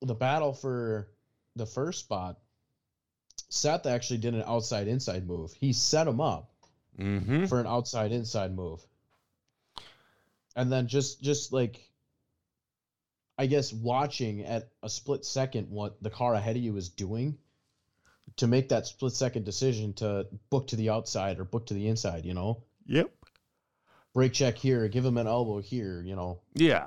the 0.00 0.14
battle 0.14 0.52
for 0.52 1.08
the 1.56 1.66
first 1.66 2.00
spot, 2.00 2.38
Seth 3.48 3.86
actually 3.86 4.18
did 4.18 4.34
an 4.34 4.44
outside 4.46 4.88
inside 4.88 5.26
move. 5.26 5.52
He 5.52 5.72
set 5.72 6.06
him 6.06 6.20
up 6.20 6.48
Mm-hmm. 6.98 7.46
for 7.46 7.58
an 7.58 7.66
outside 7.66 8.12
inside 8.12 8.54
move. 8.54 8.84
And 10.54 10.70
then 10.70 10.88
just 10.88 11.22
just 11.22 11.50
like 11.52 11.80
I 13.38 13.46
guess 13.46 13.72
watching 13.72 14.44
at 14.44 14.68
a 14.82 14.90
split 14.90 15.24
second 15.24 15.70
what 15.70 16.02
the 16.02 16.10
car 16.10 16.34
ahead 16.34 16.56
of 16.56 16.62
you 16.62 16.76
is 16.76 16.90
doing 16.90 17.38
to 18.36 18.46
make 18.46 18.68
that 18.68 18.86
split 18.86 19.14
second 19.14 19.44
decision 19.44 19.94
to 19.94 20.26
book 20.50 20.68
to 20.68 20.76
the 20.76 20.90
outside 20.90 21.40
or 21.40 21.44
book 21.44 21.66
to 21.66 21.74
the 21.74 21.88
inside, 21.88 22.24
you 22.26 22.34
know? 22.34 22.62
Yep. 22.86 23.10
Brake 24.14 24.32
check 24.32 24.56
here, 24.56 24.86
give 24.88 25.04
him 25.04 25.16
an 25.16 25.26
elbow 25.26 25.60
here, 25.60 26.02
you 26.02 26.14
know. 26.14 26.40
Yeah. 26.54 26.86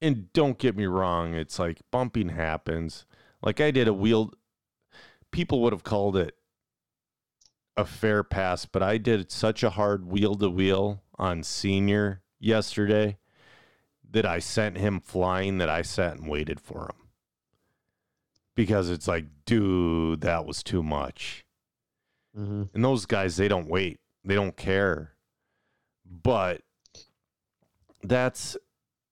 And 0.00 0.32
don't 0.32 0.58
get 0.58 0.76
me 0.76 0.86
wrong, 0.86 1.34
it's 1.34 1.58
like 1.58 1.80
bumping 1.90 2.28
happens. 2.28 3.06
Like 3.42 3.60
I 3.60 3.70
did 3.70 3.88
a 3.88 3.94
wheel 3.94 4.32
people 5.30 5.60
would 5.62 5.72
have 5.72 5.84
called 5.84 6.16
it 6.16 6.34
a 7.76 7.84
fair 7.84 8.22
pass, 8.22 8.66
but 8.66 8.82
I 8.82 8.98
did 8.98 9.30
such 9.30 9.62
a 9.62 9.70
hard 9.70 10.06
wheel 10.06 10.34
to 10.36 10.50
wheel 10.50 11.02
on 11.16 11.42
senior 11.42 12.22
yesterday 12.40 13.18
that 14.10 14.26
I 14.26 14.38
sent 14.38 14.78
him 14.78 15.00
flying 15.00 15.58
that 15.58 15.68
I 15.68 15.82
sat 15.82 16.16
and 16.16 16.28
waited 16.28 16.60
for 16.60 16.84
him. 16.84 17.08
Because 18.54 18.90
it's 18.90 19.06
like, 19.06 19.26
dude, 19.46 20.22
that 20.22 20.44
was 20.44 20.62
too 20.62 20.82
much. 20.82 21.44
Mm-hmm. 22.36 22.64
And 22.74 22.84
those 22.84 23.06
guys, 23.06 23.36
they 23.36 23.46
don't 23.46 23.68
wait. 23.68 24.00
They 24.24 24.34
don't 24.34 24.56
care. 24.56 25.12
But 26.10 26.62
that's 28.02 28.56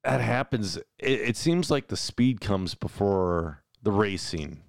that 0.06 0.20
happens. 0.20 0.76
It, 0.76 0.84
it 1.00 1.36
seems 1.36 1.70
like 1.70 1.88
the 1.88 1.96
speed 1.96 2.40
comes 2.40 2.74
before 2.74 3.64
the 3.82 3.90
racing. 3.90 4.62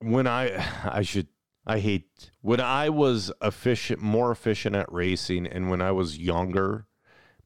When 0.00 0.26
I, 0.26 0.66
I 0.84 1.02
should, 1.02 1.28
I 1.66 1.78
hate 1.78 2.30
when 2.40 2.60
I 2.60 2.88
was 2.88 3.30
efficient, 3.40 4.00
more 4.00 4.32
efficient 4.32 4.74
at 4.74 4.90
racing, 4.90 5.46
and 5.46 5.70
when 5.70 5.82
I 5.82 5.92
was 5.92 6.18
younger, 6.18 6.86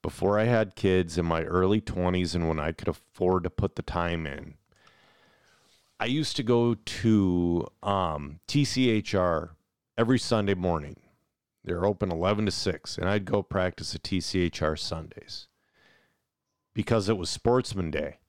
before 0.00 0.38
I 0.38 0.44
had 0.44 0.76
kids 0.76 1.18
in 1.18 1.26
my 1.26 1.42
early 1.42 1.80
twenties, 1.80 2.34
and 2.34 2.48
when 2.48 2.60
I 2.60 2.72
could 2.72 2.88
afford 2.88 3.42
to 3.44 3.50
put 3.50 3.74
the 3.74 3.82
time 3.82 4.26
in. 4.26 4.54
I 5.98 6.04
used 6.04 6.36
to 6.36 6.42
go 6.42 6.74
to 6.74 7.66
um, 7.82 8.40
TCHR 8.46 9.50
every 9.96 10.18
Sunday 10.18 10.54
morning. 10.54 10.96
They're 11.66 11.84
open 11.84 12.12
11 12.12 12.46
to 12.46 12.52
6, 12.52 12.96
and 12.96 13.08
I'd 13.08 13.24
go 13.24 13.42
practice 13.42 13.92
at 13.94 14.04
TCHR 14.04 14.78
Sundays 14.78 15.48
because 16.72 17.08
it 17.08 17.18
was 17.18 17.28
Sportsman 17.28 17.90
Day. 17.90 18.20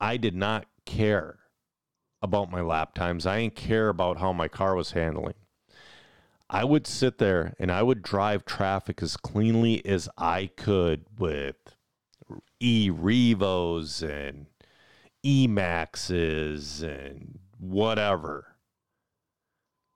I 0.00 0.16
did 0.16 0.34
not 0.34 0.66
care 0.84 1.38
about 2.20 2.50
my 2.50 2.60
lap 2.60 2.94
times. 2.94 3.24
I 3.24 3.42
didn't 3.42 3.54
care 3.54 3.88
about 3.88 4.18
how 4.18 4.32
my 4.32 4.48
car 4.48 4.74
was 4.74 4.92
handling. 4.92 5.34
I 6.48 6.64
would 6.64 6.88
sit 6.88 7.18
there 7.18 7.54
and 7.60 7.70
I 7.70 7.84
would 7.84 8.02
drive 8.02 8.44
traffic 8.44 9.00
as 9.00 9.16
cleanly 9.16 9.86
as 9.86 10.08
I 10.18 10.50
could 10.56 11.04
with 11.18 11.76
E 12.58 12.90
Revos 12.90 14.02
and 14.02 14.46
Emaxes 15.24 16.82
and 16.82 17.38
whatever. 17.58 18.56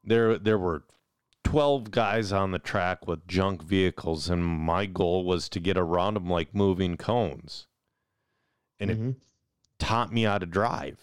There 0.04 0.38
there 0.38 0.58
were 0.58 0.84
12 1.44 1.90
guys 1.90 2.32
on 2.32 2.50
the 2.50 2.58
track 2.58 3.06
with 3.06 3.26
junk 3.28 3.62
vehicles 3.62 4.28
and 4.28 4.44
my 4.44 4.86
goal 4.86 5.24
was 5.24 5.48
to 5.50 5.60
get 5.60 5.76
around 5.76 6.14
them 6.14 6.28
like 6.28 6.54
moving 6.54 6.96
cones. 6.96 7.66
And 8.80 8.90
it 8.90 8.98
Mhm. 9.00 9.16
taught 9.78 10.12
me 10.12 10.22
how 10.24 10.38
to 10.38 10.46
drive. 10.46 10.98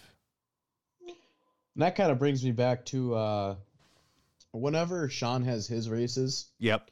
And 1.07 1.81
that 1.83 1.95
kind 1.95 2.11
of 2.11 2.19
brings 2.19 2.43
me 2.43 2.51
back 2.51 2.85
to 2.87 3.15
uh, 3.15 3.55
whenever 4.51 5.07
Sean 5.07 5.43
has 5.43 5.67
his 5.67 5.87
races, 5.89 6.47
Yep. 6.59 6.91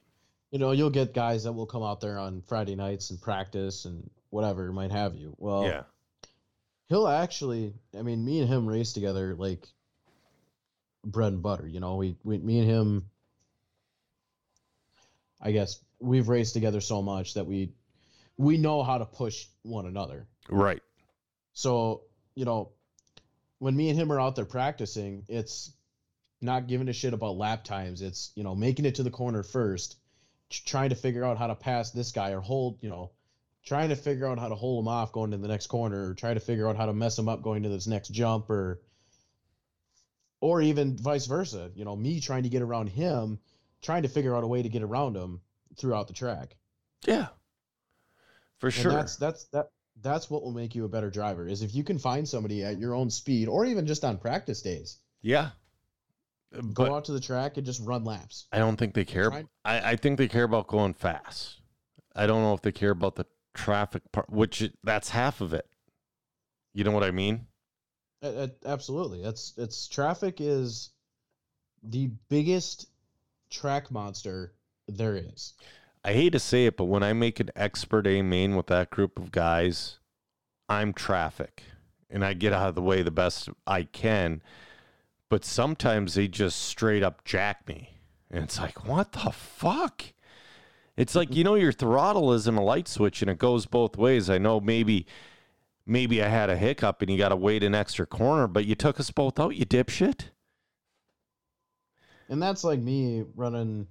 you 0.52 0.60
know, 0.60 0.72
you'll 0.72 0.90
get 0.90 1.14
guys 1.14 1.44
that 1.44 1.52
will 1.54 1.66
come 1.66 1.84
out 1.84 2.00
there 2.00 2.18
on 2.18 2.42
Friday 2.44 2.76
nights 2.76 3.10
and 3.10 3.20
practice 3.22 3.84
and 3.86 4.10
whatever 4.30 4.72
might 4.72 4.92
have 4.92 5.16
you. 5.16 5.36
Well, 5.38 5.66
yeah. 5.66 5.84
he'll 6.88 7.08
actually, 7.08 7.74
I 7.98 8.04
mean, 8.04 8.24
me 8.24 8.40
and 8.40 8.48
him 8.50 8.66
race 8.68 8.94
together 8.94 9.36
like 9.36 9.68
bread 11.04 11.34
and 11.34 11.42
butter. 11.42 11.68
You 11.68 11.80
know, 11.82 11.98
we, 11.98 12.16
we 12.24 12.38
me 12.38 12.60
and 12.60 12.70
him, 12.70 13.10
I 15.42 15.52
guess 15.52 15.80
we've 16.00 16.28
raced 16.28 16.54
together 16.54 16.82
so 16.82 17.02
much 17.02 17.34
that 17.36 17.46
we 17.46 17.74
we 18.38 18.58
know 18.58 18.84
how 18.84 18.98
to 18.98 19.06
push 19.06 19.48
one 19.64 19.86
another. 19.86 20.28
Right. 20.50 20.82
So, 21.54 22.04
you 22.36 22.46
know, 22.46 22.72
when 23.60 23.76
me 23.76 23.90
and 23.90 24.00
him 24.00 24.12
are 24.12 24.20
out 24.20 24.36
there 24.36 24.46
practicing, 24.46 25.26
it's 25.28 25.74
not 26.42 26.68
giving 26.68 26.88
a 26.88 26.94
shit 26.94 27.14
about 27.14 27.36
lap 27.36 27.66
times. 27.66 28.02
It's, 28.02 28.32
you 28.36 28.44
know, 28.44 28.56
making 28.56 28.86
it 28.86 28.96
to 28.96 29.04
the 29.04 29.12
corner 29.12 29.44
first, 29.44 29.98
trying 30.50 30.90
to 30.90 30.96
figure 30.96 31.26
out 31.26 31.38
how 31.38 31.48
to 31.48 31.56
pass 31.56 31.92
this 31.92 32.14
guy 32.14 32.32
or 32.32 32.40
hold, 32.40 32.78
you 32.82 32.90
know, 32.90 33.12
trying 33.66 33.90
to 33.90 33.96
figure 33.98 34.26
out 34.26 34.40
how 34.40 34.48
to 34.48 34.56
hold 34.56 34.84
him 34.84 34.88
off 34.88 35.12
going 35.12 35.32
to 35.32 35.38
the 35.38 35.48
next 35.50 35.68
corner 35.68 36.10
or 36.10 36.14
try 36.14 36.34
to 36.34 36.40
figure 36.40 36.70
out 36.70 36.78
how 36.78 36.86
to 36.86 36.94
mess 36.94 37.20
him 37.20 37.28
up 37.28 37.42
going 37.42 37.64
to 37.64 37.70
this 37.70 37.88
next 37.88 38.10
jump 38.10 38.50
or 38.50 38.80
or 40.42 40.62
even 40.62 40.98
vice 40.98 41.26
versa. 41.26 41.72
You 41.76 41.84
know, 41.84 41.96
me 41.96 42.22
trying 42.22 42.44
to 42.44 42.50
get 42.50 42.62
around 42.62 42.88
him, 42.88 43.40
trying 43.82 44.04
to 44.04 44.10
figure 44.10 44.36
out 44.36 44.44
a 44.44 44.48
way 44.48 44.62
to 44.62 44.70
get 44.70 44.84
around 44.84 45.14
them 45.14 45.42
throughout 45.78 46.08
the 46.08 46.14
track. 46.14 46.56
Yeah. 47.06 47.28
For 48.60 48.68
And 48.68 48.74
sure. 48.74 48.92
that's 48.92 49.16
that's 49.18 49.46
that 49.46 49.72
that's 50.02 50.30
what 50.30 50.44
will 50.44 50.52
make 50.52 50.76
you 50.76 50.86
a 50.86 50.90
better 50.90 51.10
driver 51.10 51.48
is 51.48 51.62
if 51.62 51.74
you 51.76 51.84
can 51.84 51.98
find 51.98 52.28
somebody 52.28 52.64
at 52.64 52.78
your 52.80 52.94
own 52.94 53.10
speed 53.10 53.48
or 53.48 53.66
even 53.66 53.86
just 53.86 54.04
on 54.06 54.18
practice 54.18 54.62
days. 54.62 54.98
yeah. 55.22 55.52
Go 56.74 56.86
But 56.86 56.92
out 56.92 57.06
to 57.06 57.12
the 57.12 57.20
track 57.20 57.58
and 57.58 57.66
just 57.66 57.80
run 57.82 58.04
laps. 58.04 58.48
I 58.52 58.58
don't 58.58 58.76
think 58.76 58.96
they 58.96 59.06
care. 59.06 59.30
Try- 59.30 59.46
I, 59.64 59.92
I 59.92 59.96
think 59.96 60.18
they 60.18 60.28
care 60.28 60.44
about 60.46 60.68
going 60.68 60.94
fast. 60.96 61.62
I 62.16 62.26
don't 62.26 62.42
know 62.42 62.54
if 62.56 62.62
they 62.64 62.72
care 62.72 62.90
about 62.92 63.16
the 63.16 63.26
traffic 63.54 64.02
part, 64.12 64.30
which 64.32 64.70
that's 64.84 65.10
half 65.10 65.42
of 65.42 65.54
it. 65.54 65.68
You 66.74 66.84
know 66.84 66.92
what 66.92 67.04
I 67.04 67.12
mean? 67.12 67.46
Uh, 68.22 68.48
absolutely. 68.66 69.22
That's 69.22 69.54
it's 69.58 69.88
traffic 69.88 70.42
is 70.42 70.90
the 71.84 72.08
biggest 72.30 72.88
track 73.50 73.92
monster 73.92 74.54
there 74.88 75.16
is. 75.16 75.54
I 76.04 76.14
hate 76.14 76.32
to 76.32 76.40
say 76.40 76.66
it, 76.66 76.78
but 76.78 76.86
when 76.86 77.04
I 77.04 77.14
make 77.14 77.40
an 77.40 77.50
expert 77.56 78.08
A 78.08 78.22
main 78.22 78.56
with 78.56 78.68
that 78.68 78.90
group 78.90 79.20
of 79.20 79.32
guys, 79.32 80.00
I'm 80.68 80.94
traffic 80.94 81.64
and 82.10 82.24
I 82.24 82.34
get 82.34 82.54
out 82.54 82.70
of 82.70 82.76
the 82.76 82.82
way 82.82 83.02
the 83.02 83.12
best 83.12 83.50
I 83.68 83.84
can. 83.84 84.42
But 85.30 85.46
sometimes 85.46 86.16
they 86.16 86.28
just 86.28 86.62
straight 86.66 87.04
up 87.04 87.24
jack 87.26 87.68
me. 87.68 87.98
And 88.32 88.44
it's 88.44 88.60
like, 88.60 88.88
what 88.88 89.12
the 89.12 89.32
fuck? 89.32 90.04
It's 90.98 91.16
like, 91.16 91.36
you 91.36 91.44
know, 91.44 91.56
your 91.56 91.72
throttle 91.72 92.34
isn't 92.34 92.58
a 92.58 92.64
light 92.64 92.88
switch 92.88 93.22
and 93.22 93.30
it 93.30 93.38
goes 93.38 93.66
both 93.66 93.98
ways. 93.98 94.30
I 94.30 94.38
know 94.38 94.60
maybe 94.60 95.06
maybe 95.86 96.22
I 96.22 96.28
had 96.28 96.50
a 96.50 96.58
hiccup 96.58 97.02
and 97.02 97.10
you 97.10 97.18
got 97.18 97.30
to 97.30 97.36
wait 97.36 97.64
an 97.64 97.76
extra 97.76 98.06
corner, 98.06 98.48
but 98.48 98.66
you 98.66 98.76
took 98.76 99.00
us 99.00 99.12
both 99.12 99.40
out, 99.40 99.56
you 99.56 99.66
dipshit. 99.66 100.26
And 102.30 102.42
that's 102.42 102.64
like 102.64 102.80
me 102.80 103.26
running 103.36 103.88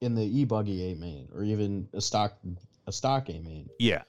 in 0.00 0.14
the 0.14 0.22
e-buggy 0.24 0.92
A 0.92 0.94
main 0.96 1.28
or 1.34 1.42
even 1.42 1.88
a 1.94 2.00
stock 2.00 2.38
a 2.86 2.92
stock 2.92 3.28
A 3.30 3.40
main. 3.40 3.70
Yeah. 3.78 4.02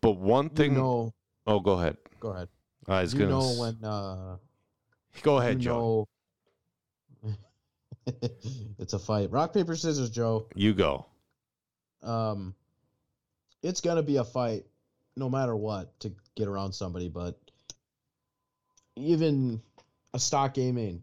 But 0.00 0.12
one 0.18 0.50
You 0.50 0.50
thing. 0.50 0.74
know, 0.74 1.14
oh, 1.46 1.60
go 1.60 1.72
ahead. 1.74 1.96
go 2.20 2.30
ahead. 2.30 2.48
I 2.86 3.02
was 3.02 3.14
You 3.14 3.20
gonna. 3.20 3.30
know 3.30 3.52
when 3.52 3.84
uh 3.84 4.36
Go 5.22 5.38
ahead, 5.38 5.58
you 5.58 5.64
Joe. 5.64 6.08
know 7.24 7.36
it's 8.78 8.92
a 8.94 8.98
fight. 8.98 9.30
Rock 9.30 9.52
paper 9.52 9.76
scissors, 9.76 10.10
Joe. 10.10 10.46
You 10.54 10.74
go. 10.74 11.06
Um 12.02 12.54
it's 13.62 13.80
gonna 13.80 14.02
be 14.02 14.16
a 14.16 14.24
fight 14.24 14.66
no 15.16 15.28
matter 15.28 15.56
what 15.56 15.98
to 16.00 16.12
get 16.36 16.48
around 16.48 16.72
somebody, 16.72 17.08
but 17.08 17.38
even 18.96 19.60
a 20.14 20.18
stock 20.18 20.58
A 20.58 20.72
main. 20.72 21.02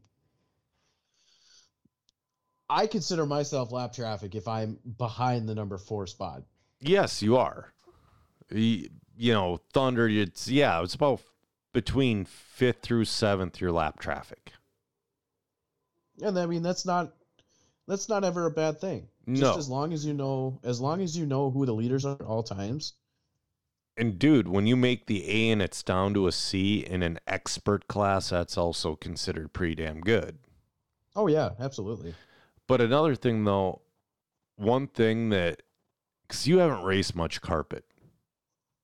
I 2.69 2.87
consider 2.87 3.25
myself 3.25 3.71
lap 3.71 3.93
traffic 3.93 4.35
if 4.35 4.47
I'm 4.47 4.79
behind 4.97 5.47
the 5.47 5.55
number 5.55 5.77
four 5.77 6.07
spot. 6.07 6.43
Yes, 6.79 7.21
you 7.21 7.37
are. 7.37 7.73
Y- 8.51 8.89
You 9.17 9.31
know, 9.33 9.61
Thunder. 9.73 10.09
It's 10.09 10.47
yeah. 10.47 10.81
It's 10.83 10.93
about 10.95 11.21
between 11.73 12.25
fifth 12.25 12.81
through 12.81 13.05
seventh. 13.05 13.61
Your 13.61 13.71
lap 13.71 13.99
traffic. 13.99 14.51
And 16.21 16.37
I 16.39 16.45
mean 16.45 16.61
that's 16.63 16.85
not 16.85 17.13
that's 17.87 18.09
not 18.09 18.23
ever 18.23 18.45
a 18.45 18.51
bad 18.51 18.79
thing. 18.79 19.07
Just 19.27 19.41
No. 19.41 19.57
as 19.57 19.69
long 19.69 19.93
as 19.93 20.05
you 20.05 20.13
know 20.13 20.59
as 20.63 20.79
long 20.81 21.01
as 21.01 21.17
you 21.17 21.25
know 21.25 21.49
who 21.51 21.65
the 21.65 21.73
leaders 21.73 22.05
are 22.05 22.15
at 22.15 22.21
all 22.21 22.43
times. 22.43 22.93
And 23.97 24.19
dude, 24.19 24.47
when 24.49 24.67
you 24.67 24.75
make 24.75 25.05
the 25.05 25.25
A 25.29 25.51
and 25.51 25.61
it's 25.61 25.81
down 25.81 26.13
to 26.15 26.27
a 26.27 26.31
C 26.33 26.79
in 26.79 27.01
an 27.01 27.17
expert 27.27 27.87
class, 27.87 28.29
that's 28.29 28.57
also 28.57 28.95
considered 28.95 29.53
pretty 29.53 29.75
damn 29.75 30.01
good. 30.01 30.37
Oh 31.15 31.27
yeah, 31.27 31.51
absolutely. 31.59 32.13
But 32.67 32.81
another 32.81 33.15
thing 33.15 33.43
though, 33.43 33.81
one 34.55 34.87
thing 34.87 35.29
that 35.29 35.61
because 36.27 36.47
you 36.47 36.57
haven't 36.59 36.83
raced 36.83 37.15
much 37.15 37.41
carpet 37.41 37.85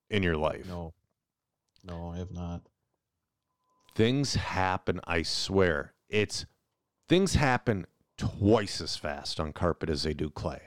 in 0.09 0.21
your 0.23 0.37
life. 0.37 0.67
No. 0.67 0.93
No, 1.83 2.11
I 2.13 2.17
have 2.17 2.31
not. 2.31 2.61
things 3.95 4.35
happen 4.35 5.01
i 5.05 5.21
swear 5.23 5.93
it's 6.09 6.45
things 7.09 7.33
happen 7.33 7.85
twice 8.17 8.79
as 8.79 8.95
fast 8.95 9.39
on 9.39 9.51
carpet 9.51 9.89
as 9.89 10.03
they 10.03 10.13
do 10.13 10.29
clay 10.29 10.61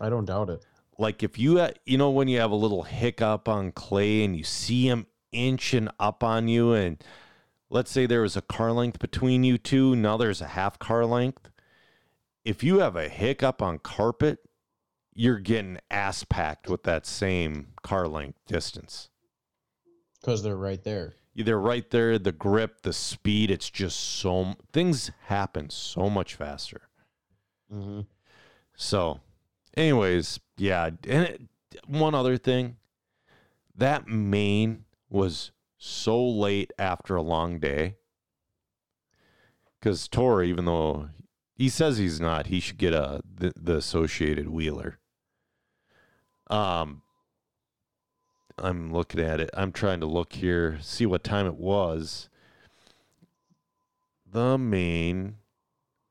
I 0.00 0.08
don't 0.08 0.24
doubt 0.24 0.50
it. 0.50 0.64
like 0.98 1.22
if 1.22 1.38
you 1.38 1.64
you 1.86 1.98
know 1.98 2.10
when 2.10 2.26
you 2.26 2.40
have 2.40 2.50
a 2.50 2.56
little 2.56 2.82
hiccup 2.84 3.48
on 3.48 3.70
clay 3.70 4.24
and 4.24 4.34
you 4.36 4.42
see 4.44 4.88
him 4.88 5.06
inching 5.30 5.88
up 6.00 6.24
on 6.24 6.48
you 6.48 6.72
and 6.72 7.02
let's 7.70 7.90
say 7.90 8.06
there 8.06 8.22
was 8.22 8.36
a 8.36 8.42
car 8.42 8.72
length 8.72 8.98
between 8.98 9.44
you 9.44 9.58
two 9.58 9.94
now 9.94 10.16
there's 10.16 10.40
a 10.40 10.48
half 10.48 10.78
car 10.80 11.04
length 11.06 11.50
if 12.44 12.62
you 12.64 12.78
have 12.80 12.96
a 12.96 13.08
hiccup 13.08 13.62
on 13.62 13.78
carpet 13.78 14.38
you're 15.14 15.38
getting 15.38 15.78
ass 15.90 16.24
packed 16.24 16.68
with 16.68 16.82
that 16.84 17.04
same 17.06 17.68
car 17.82 18.08
length 18.08 18.38
distance 18.46 19.10
Because 20.20 20.42
they're 20.42 20.56
right 20.56 20.82
there. 20.82 21.14
they're 21.36 21.58
right 21.58 21.88
there 21.90 22.18
the 22.18 22.32
grip 22.32 22.82
the 22.82 22.92
speed 22.92 23.50
it's 23.50 23.70
just 23.70 23.98
so 23.98 24.54
things 24.72 25.10
happen 25.26 25.70
so 25.70 26.08
much 26.10 26.34
faster 26.34 26.82
Mm-hmm. 27.72 28.00
so 28.76 29.20
anyways 29.76 30.38
yeah 30.58 30.86
and 31.08 31.24
it, 31.24 31.40
one 31.86 32.14
other 32.14 32.36
thing 32.36 32.76
that 33.74 34.06
main 34.06 34.84
was 35.08 35.52
so 35.78 36.22
late 36.22 36.70
after 36.78 37.16
a 37.16 37.22
long 37.22 37.58
day 37.58 37.96
because 39.80 40.06
tor 40.06 40.42
even 40.42 40.66
though 40.66 41.08
he 41.62 41.68
says 41.68 41.96
he's 41.96 42.20
not 42.20 42.48
he 42.48 42.58
should 42.58 42.76
get 42.76 42.92
a 42.92 43.20
the, 43.32 43.52
the 43.54 43.76
associated 43.76 44.48
wheeler 44.48 44.98
Um, 46.50 47.02
I'm 48.58 48.92
looking 48.92 49.20
at 49.20 49.38
it. 49.40 49.48
I'm 49.54 49.70
trying 49.70 50.00
to 50.00 50.06
look 50.06 50.32
here, 50.32 50.78
see 50.82 51.06
what 51.06 51.22
time 51.22 51.46
it 51.46 51.54
was. 51.54 52.28
The 54.30 54.58
main 54.58 55.36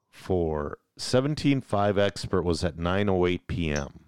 for 0.09 0.77
17.5 0.97 1.97
expert 1.97 2.43
was 2.43 2.63
at 2.63 2.77
9:08 2.77 3.41
p.m. 3.47 4.05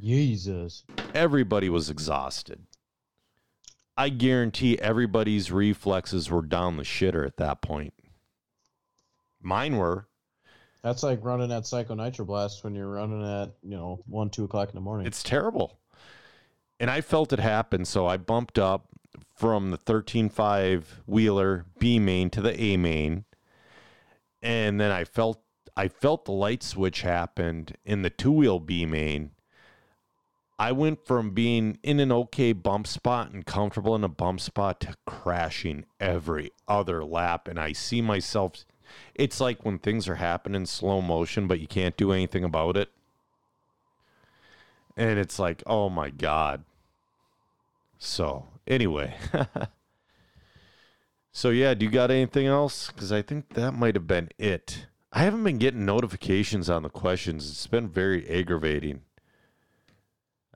Jesus. 0.00 0.84
Everybody 1.12 1.68
was 1.68 1.90
exhausted. 1.90 2.60
I 3.96 4.08
guarantee 4.08 4.78
everybody's 4.78 5.50
reflexes 5.50 6.30
were 6.30 6.42
down 6.42 6.76
the 6.76 6.84
shitter 6.84 7.26
at 7.26 7.38
that 7.38 7.60
point. 7.60 7.92
Mine 9.42 9.76
were. 9.76 10.06
That's 10.82 11.02
like 11.02 11.22
running 11.22 11.52
at 11.52 11.66
Psycho 11.66 11.94
Nitroblast 11.94 12.64
when 12.64 12.74
you're 12.74 12.88
running 12.88 13.22
at, 13.22 13.50
you 13.62 13.76
know, 13.76 14.02
one, 14.06 14.30
two 14.30 14.44
o'clock 14.44 14.70
in 14.70 14.74
the 14.74 14.80
morning. 14.80 15.06
It's 15.06 15.22
terrible. 15.22 15.78
And 16.78 16.90
I 16.90 17.02
felt 17.02 17.32
it 17.32 17.38
happen, 17.38 17.84
so 17.84 18.06
I 18.06 18.16
bumped 18.16 18.58
up 18.58 18.86
from 19.34 19.70
the 19.70 19.78
13.5 19.78 20.84
wheeler 21.06 21.66
B 21.78 21.98
main 21.98 22.30
to 22.30 22.40
the 22.40 22.58
A 22.60 22.76
main. 22.76 23.24
And 24.42 24.80
then 24.80 24.90
I 24.90 25.04
felt 25.04 25.42
I 25.76 25.88
felt 25.88 26.24
the 26.24 26.32
light 26.32 26.62
switch 26.62 27.02
happened 27.02 27.76
in 27.84 28.02
the 28.02 28.10
two 28.10 28.32
wheel 28.32 28.58
B 28.58 28.86
main. 28.86 29.30
I 30.58 30.72
went 30.72 31.06
from 31.06 31.30
being 31.30 31.78
in 31.82 32.00
an 32.00 32.12
okay 32.12 32.52
bump 32.52 32.86
spot 32.86 33.30
and 33.30 33.46
comfortable 33.46 33.94
in 33.94 34.04
a 34.04 34.08
bump 34.08 34.40
spot 34.40 34.80
to 34.80 34.94
crashing 35.06 35.86
every 35.98 36.50
other 36.68 37.02
lap. 37.02 37.48
And 37.48 37.58
I 37.58 37.72
see 37.72 38.02
myself, 38.02 38.66
it's 39.14 39.40
like 39.40 39.64
when 39.64 39.78
things 39.78 40.08
are 40.08 40.16
happening 40.16 40.62
in 40.62 40.66
slow 40.66 41.00
motion, 41.00 41.46
but 41.46 41.60
you 41.60 41.66
can't 41.66 41.96
do 41.96 42.12
anything 42.12 42.44
about 42.44 42.76
it. 42.76 42.90
And 44.96 45.18
it's 45.18 45.38
like, 45.38 45.62
oh 45.66 45.88
my 45.88 46.10
God. 46.10 46.64
So, 47.98 48.46
anyway. 48.66 49.14
so, 51.32 51.50
yeah, 51.50 51.74
do 51.74 51.84
you 51.84 51.90
got 51.90 52.10
anything 52.10 52.46
else? 52.46 52.90
Because 52.90 53.12
I 53.12 53.22
think 53.22 53.54
that 53.54 53.72
might 53.72 53.94
have 53.94 54.06
been 54.06 54.30
it. 54.38 54.86
I 55.12 55.24
haven't 55.24 55.44
been 55.44 55.58
getting 55.58 55.84
notifications 55.84 56.70
on 56.70 56.82
the 56.82 56.88
questions. 56.88 57.50
It's 57.50 57.66
been 57.66 57.88
very 57.88 58.28
aggravating. 58.28 59.02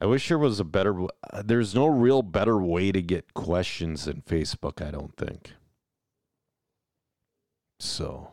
I 0.00 0.06
wish 0.06 0.28
there 0.28 0.38
was 0.38 0.60
a 0.60 0.64
better. 0.64 1.04
uh, 1.04 1.42
There's 1.44 1.74
no 1.74 1.86
real 1.86 2.22
better 2.22 2.58
way 2.58 2.92
to 2.92 3.02
get 3.02 3.34
questions 3.34 4.06
in 4.06 4.22
Facebook. 4.22 4.86
I 4.86 4.90
don't 4.90 5.16
think. 5.16 5.52
So 7.94 8.28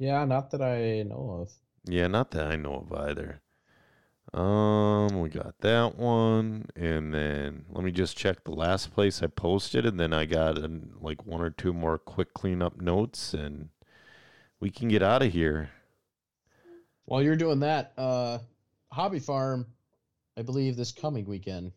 yeah, 0.00 0.24
not 0.24 0.50
that 0.50 0.60
I 0.60 1.04
know 1.04 1.42
of. 1.42 1.52
yeah, 1.84 2.08
not 2.08 2.32
that 2.32 2.48
I 2.48 2.56
know 2.56 2.84
of 2.90 2.92
either. 2.92 3.42
Um, 4.34 5.20
we 5.20 5.28
got 5.28 5.54
that 5.60 5.96
one, 5.96 6.66
and 6.74 7.14
then 7.14 7.64
let 7.70 7.84
me 7.84 7.92
just 7.92 8.16
check 8.16 8.42
the 8.42 8.50
last 8.50 8.92
place 8.92 9.22
I 9.22 9.28
posted, 9.28 9.86
and 9.86 10.00
then 10.00 10.12
I 10.12 10.24
got 10.26 10.58
an, 10.58 10.94
like 11.00 11.24
one 11.26 11.40
or 11.40 11.50
two 11.50 11.72
more 11.72 11.96
quick 11.96 12.34
cleanup 12.34 12.80
notes, 12.80 13.34
and 13.34 13.68
we 14.58 14.68
can 14.70 14.88
get 14.88 15.02
out 15.02 15.22
of 15.22 15.32
here. 15.32 15.70
While 17.04 17.22
you're 17.22 17.36
doing 17.36 17.60
that, 17.60 17.92
uh, 17.96 18.38
Hobby 18.90 19.20
Farm, 19.20 19.64
I 20.36 20.42
believe 20.42 20.76
this 20.76 20.90
coming 20.90 21.24
weekend. 21.24 21.70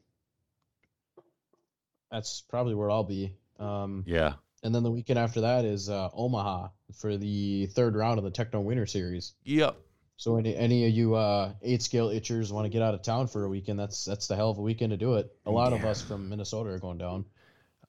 That's 2.11 2.41
probably 2.41 2.73
where 2.73 2.89
I'll 2.89 3.03
be. 3.03 3.31
Um, 3.59 4.03
Yeah, 4.07 4.34
and 4.63 4.73
then 4.73 4.83
the 4.83 4.91
weekend 4.91 5.19
after 5.19 5.41
that 5.41 5.65
is 5.65 5.89
uh, 5.89 6.09
Omaha 6.13 6.69
for 6.93 7.17
the 7.17 7.67
third 7.67 7.95
round 7.95 8.17
of 8.17 8.23
the 8.23 8.31
Tekno 8.31 8.63
Winter 8.63 8.85
Series. 8.85 9.33
yep. 9.43 9.77
So 10.17 10.38
any 10.38 10.55
any 10.55 10.85
of 10.85 10.91
you 10.91 11.15
uh, 11.15 11.53
eight 11.63 11.81
scale 11.81 12.09
itchers 12.09 12.51
want 12.51 12.65
to 12.65 12.69
get 12.69 12.83
out 12.83 12.93
of 12.93 13.01
town 13.01 13.25
for 13.27 13.43
a 13.43 13.49
weekend? 13.49 13.79
That's 13.79 14.05
that's 14.05 14.27
the 14.27 14.35
hell 14.35 14.51
of 14.51 14.59
a 14.59 14.61
weekend 14.61 14.91
to 14.91 14.97
do 14.97 15.15
it. 15.15 15.31
A 15.47 15.51
lot 15.51 15.73
of 15.73 15.83
us 15.83 16.03
from 16.03 16.29
Minnesota 16.29 16.69
are 16.69 16.77
going 16.77 16.99
down. 16.99 17.25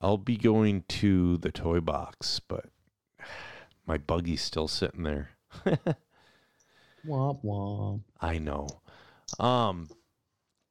I'll 0.01 0.17
be 0.17 0.35
going 0.35 0.83
to 0.87 1.37
the 1.37 1.51
toy 1.51 1.79
box, 1.79 2.39
but 2.39 2.65
my 3.85 3.99
buggy's 3.99 4.41
still 4.41 4.67
sitting 4.67 5.03
there. 5.03 5.29
Womp 7.07 7.43
womp. 7.43 8.01
I 8.19 8.37
know. 8.37 8.67
Um, 9.39 9.89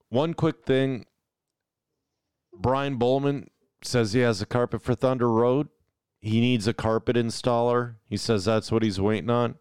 one 0.08 0.34
quick 0.34 0.64
thing. 0.64 1.06
Brian 2.54 2.96
Bowman 2.96 3.50
says 3.82 4.12
he 4.12 4.20
has 4.20 4.40
a 4.42 4.46
carpet 4.46 4.82
for 4.82 4.94
Thunder 4.94 5.30
Road. 5.30 5.68
He 6.22 6.40
needs 6.40 6.66
a 6.66 6.72
carpet 6.72 7.16
installer. 7.16 7.96
He 8.08 8.16
says 8.16 8.44
that's 8.44 8.70
what 8.72 8.82
he's 8.82 9.00
waiting 9.00 9.28
on. 9.28 9.56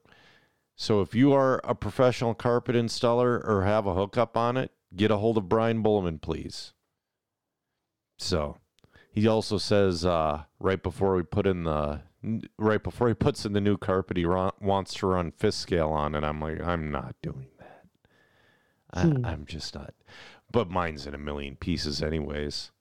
So 0.76 1.02
if 1.02 1.14
you 1.14 1.34
are 1.34 1.60
a 1.64 1.76
professional 1.76 2.34
carpet 2.34 2.76
installer 2.76 3.44
or 3.46 3.64
have 3.66 3.86
a 3.86 3.96
hookup 3.96 4.38
on 4.38 4.58
it, 4.58 4.72
get 4.96 5.12
a 5.12 5.18
hold 5.18 5.38
of 5.38 5.50
Brian 5.50 5.82
Bowman, 5.82 6.20
please. 6.20 6.74
So 8.18 8.58
he 9.12 9.28
also 9.28 9.58
says 9.58 10.06
uh, 10.06 10.44
right 10.60 10.82
before 10.82 11.16
we 11.16 11.24
put 11.24 11.48
in 11.48 11.64
the 11.64 12.02
right 12.60 12.84
before 12.84 13.08
he 13.08 13.16
puts 13.16 13.46
in 13.46 13.54
the 13.54 13.62
new 13.62 13.78
carpet, 13.78 14.16
he 14.18 14.26
wants 14.28 14.94
to 14.94 15.08
run 15.08 15.32
fist 15.32 15.60
scale 15.60 15.90
on, 15.90 16.14
and 16.14 16.24
I'm 16.24 16.40
like, 16.40 16.62
I'm 16.62 16.92
not 16.92 17.16
doing 17.24 17.48
that. 17.58 17.86
I, 18.94 19.02
Hmm. 19.02 19.26
I'm 19.26 19.46
just 19.46 19.74
not. 19.74 19.96
But 20.52 20.70
mine's 20.70 21.08
in 21.08 21.16
a 21.16 21.18
million 21.18 21.56
pieces, 21.56 22.04
anyways. 22.04 22.72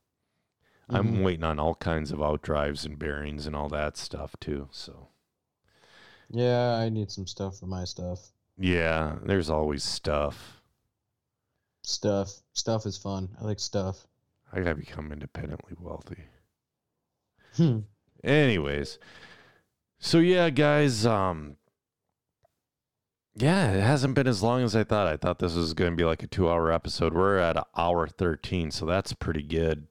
I'm 0.90 1.16
Mhm. 1.16 1.22
waiting 1.24 1.44
on 1.44 1.58
all 1.58 1.74
kinds 1.74 2.10
of 2.12 2.18
outdrives 2.18 2.84
and 2.84 2.98
bearings 2.98 3.46
and 3.46 3.54
all 3.56 3.68
that 3.70 3.96
stuff 3.96 4.34
too. 4.40 4.68
So 4.72 5.08
Yeah, 6.30 6.74
I 6.74 6.88
need 6.88 7.10
some 7.10 7.26
stuff 7.26 7.58
for 7.58 7.66
my 7.66 7.84
stuff. 7.84 8.32
yeah, 8.58 9.18
there's 9.22 9.50
always 9.50 9.82
stuff. 9.84 10.60
Stuff. 11.82 12.42
Stuff 12.52 12.86
is 12.86 12.96
fun. 12.98 13.36
I 13.40 13.44
like 13.44 13.58
stuff. 13.60 14.06
I 14.52 14.58
gotta 14.60 14.74
become 14.74 15.12
independently 15.12 15.76
wealthy. 15.80 16.24
Hmm. 17.56 17.80
Anyways, 18.22 18.98
so 19.98 20.18
yeah, 20.18 20.50
guys, 20.50 21.06
um 21.06 21.56
yeah, 23.34 23.72
it 23.72 23.80
hasn't 23.82 24.14
been 24.14 24.26
as 24.26 24.42
long 24.42 24.62
as 24.62 24.74
I 24.76 24.84
thought. 24.84 25.06
I 25.06 25.16
thought 25.16 25.38
this 25.38 25.54
was 25.54 25.72
going 25.72 25.92
to 25.92 25.96
be 25.96 26.04
like 26.04 26.22
a 26.22 26.26
2-hour 26.26 26.70
episode. 26.72 27.14
We're 27.14 27.38
at 27.38 27.56
hour 27.76 28.06
13, 28.08 28.70
so 28.72 28.84
that's 28.84 29.12
pretty 29.14 29.42
good. 29.42 29.86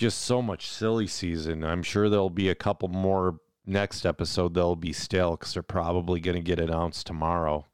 Just 0.00 0.22
so 0.22 0.40
much 0.40 0.66
silly 0.66 1.06
season. 1.06 1.62
I'm 1.62 1.82
sure 1.82 2.08
there'll 2.08 2.30
be 2.30 2.48
a 2.48 2.54
couple 2.54 2.88
more 2.88 3.38
next 3.66 4.06
episode 4.06 4.54
They'll 4.54 4.74
be 4.74 4.94
stale 4.94 5.36
cuz 5.36 5.52
they're 5.52 5.62
probably 5.62 6.20
going 6.20 6.38
to 6.38 6.42
get 6.42 6.58
announced 6.58 7.06
tomorrow. 7.06 7.66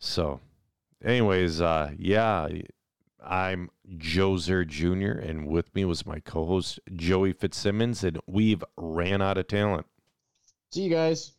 So, 0.00 0.40
anyways, 1.00 1.60
uh 1.60 1.92
yeah, 1.96 2.48
I'm 3.24 3.70
Joser 3.88 4.66
Jr. 4.66 5.16
and 5.20 5.46
with 5.46 5.72
me 5.72 5.84
was 5.84 6.04
my 6.04 6.18
co-host 6.18 6.80
Joey 6.92 7.32
Fitzsimmons 7.32 8.02
and 8.02 8.18
we've 8.26 8.64
ran 8.76 9.22
out 9.22 9.38
of 9.38 9.46
talent. 9.46 9.86
See 10.72 10.82
you 10.82 10.90
guys. 10.90 11.37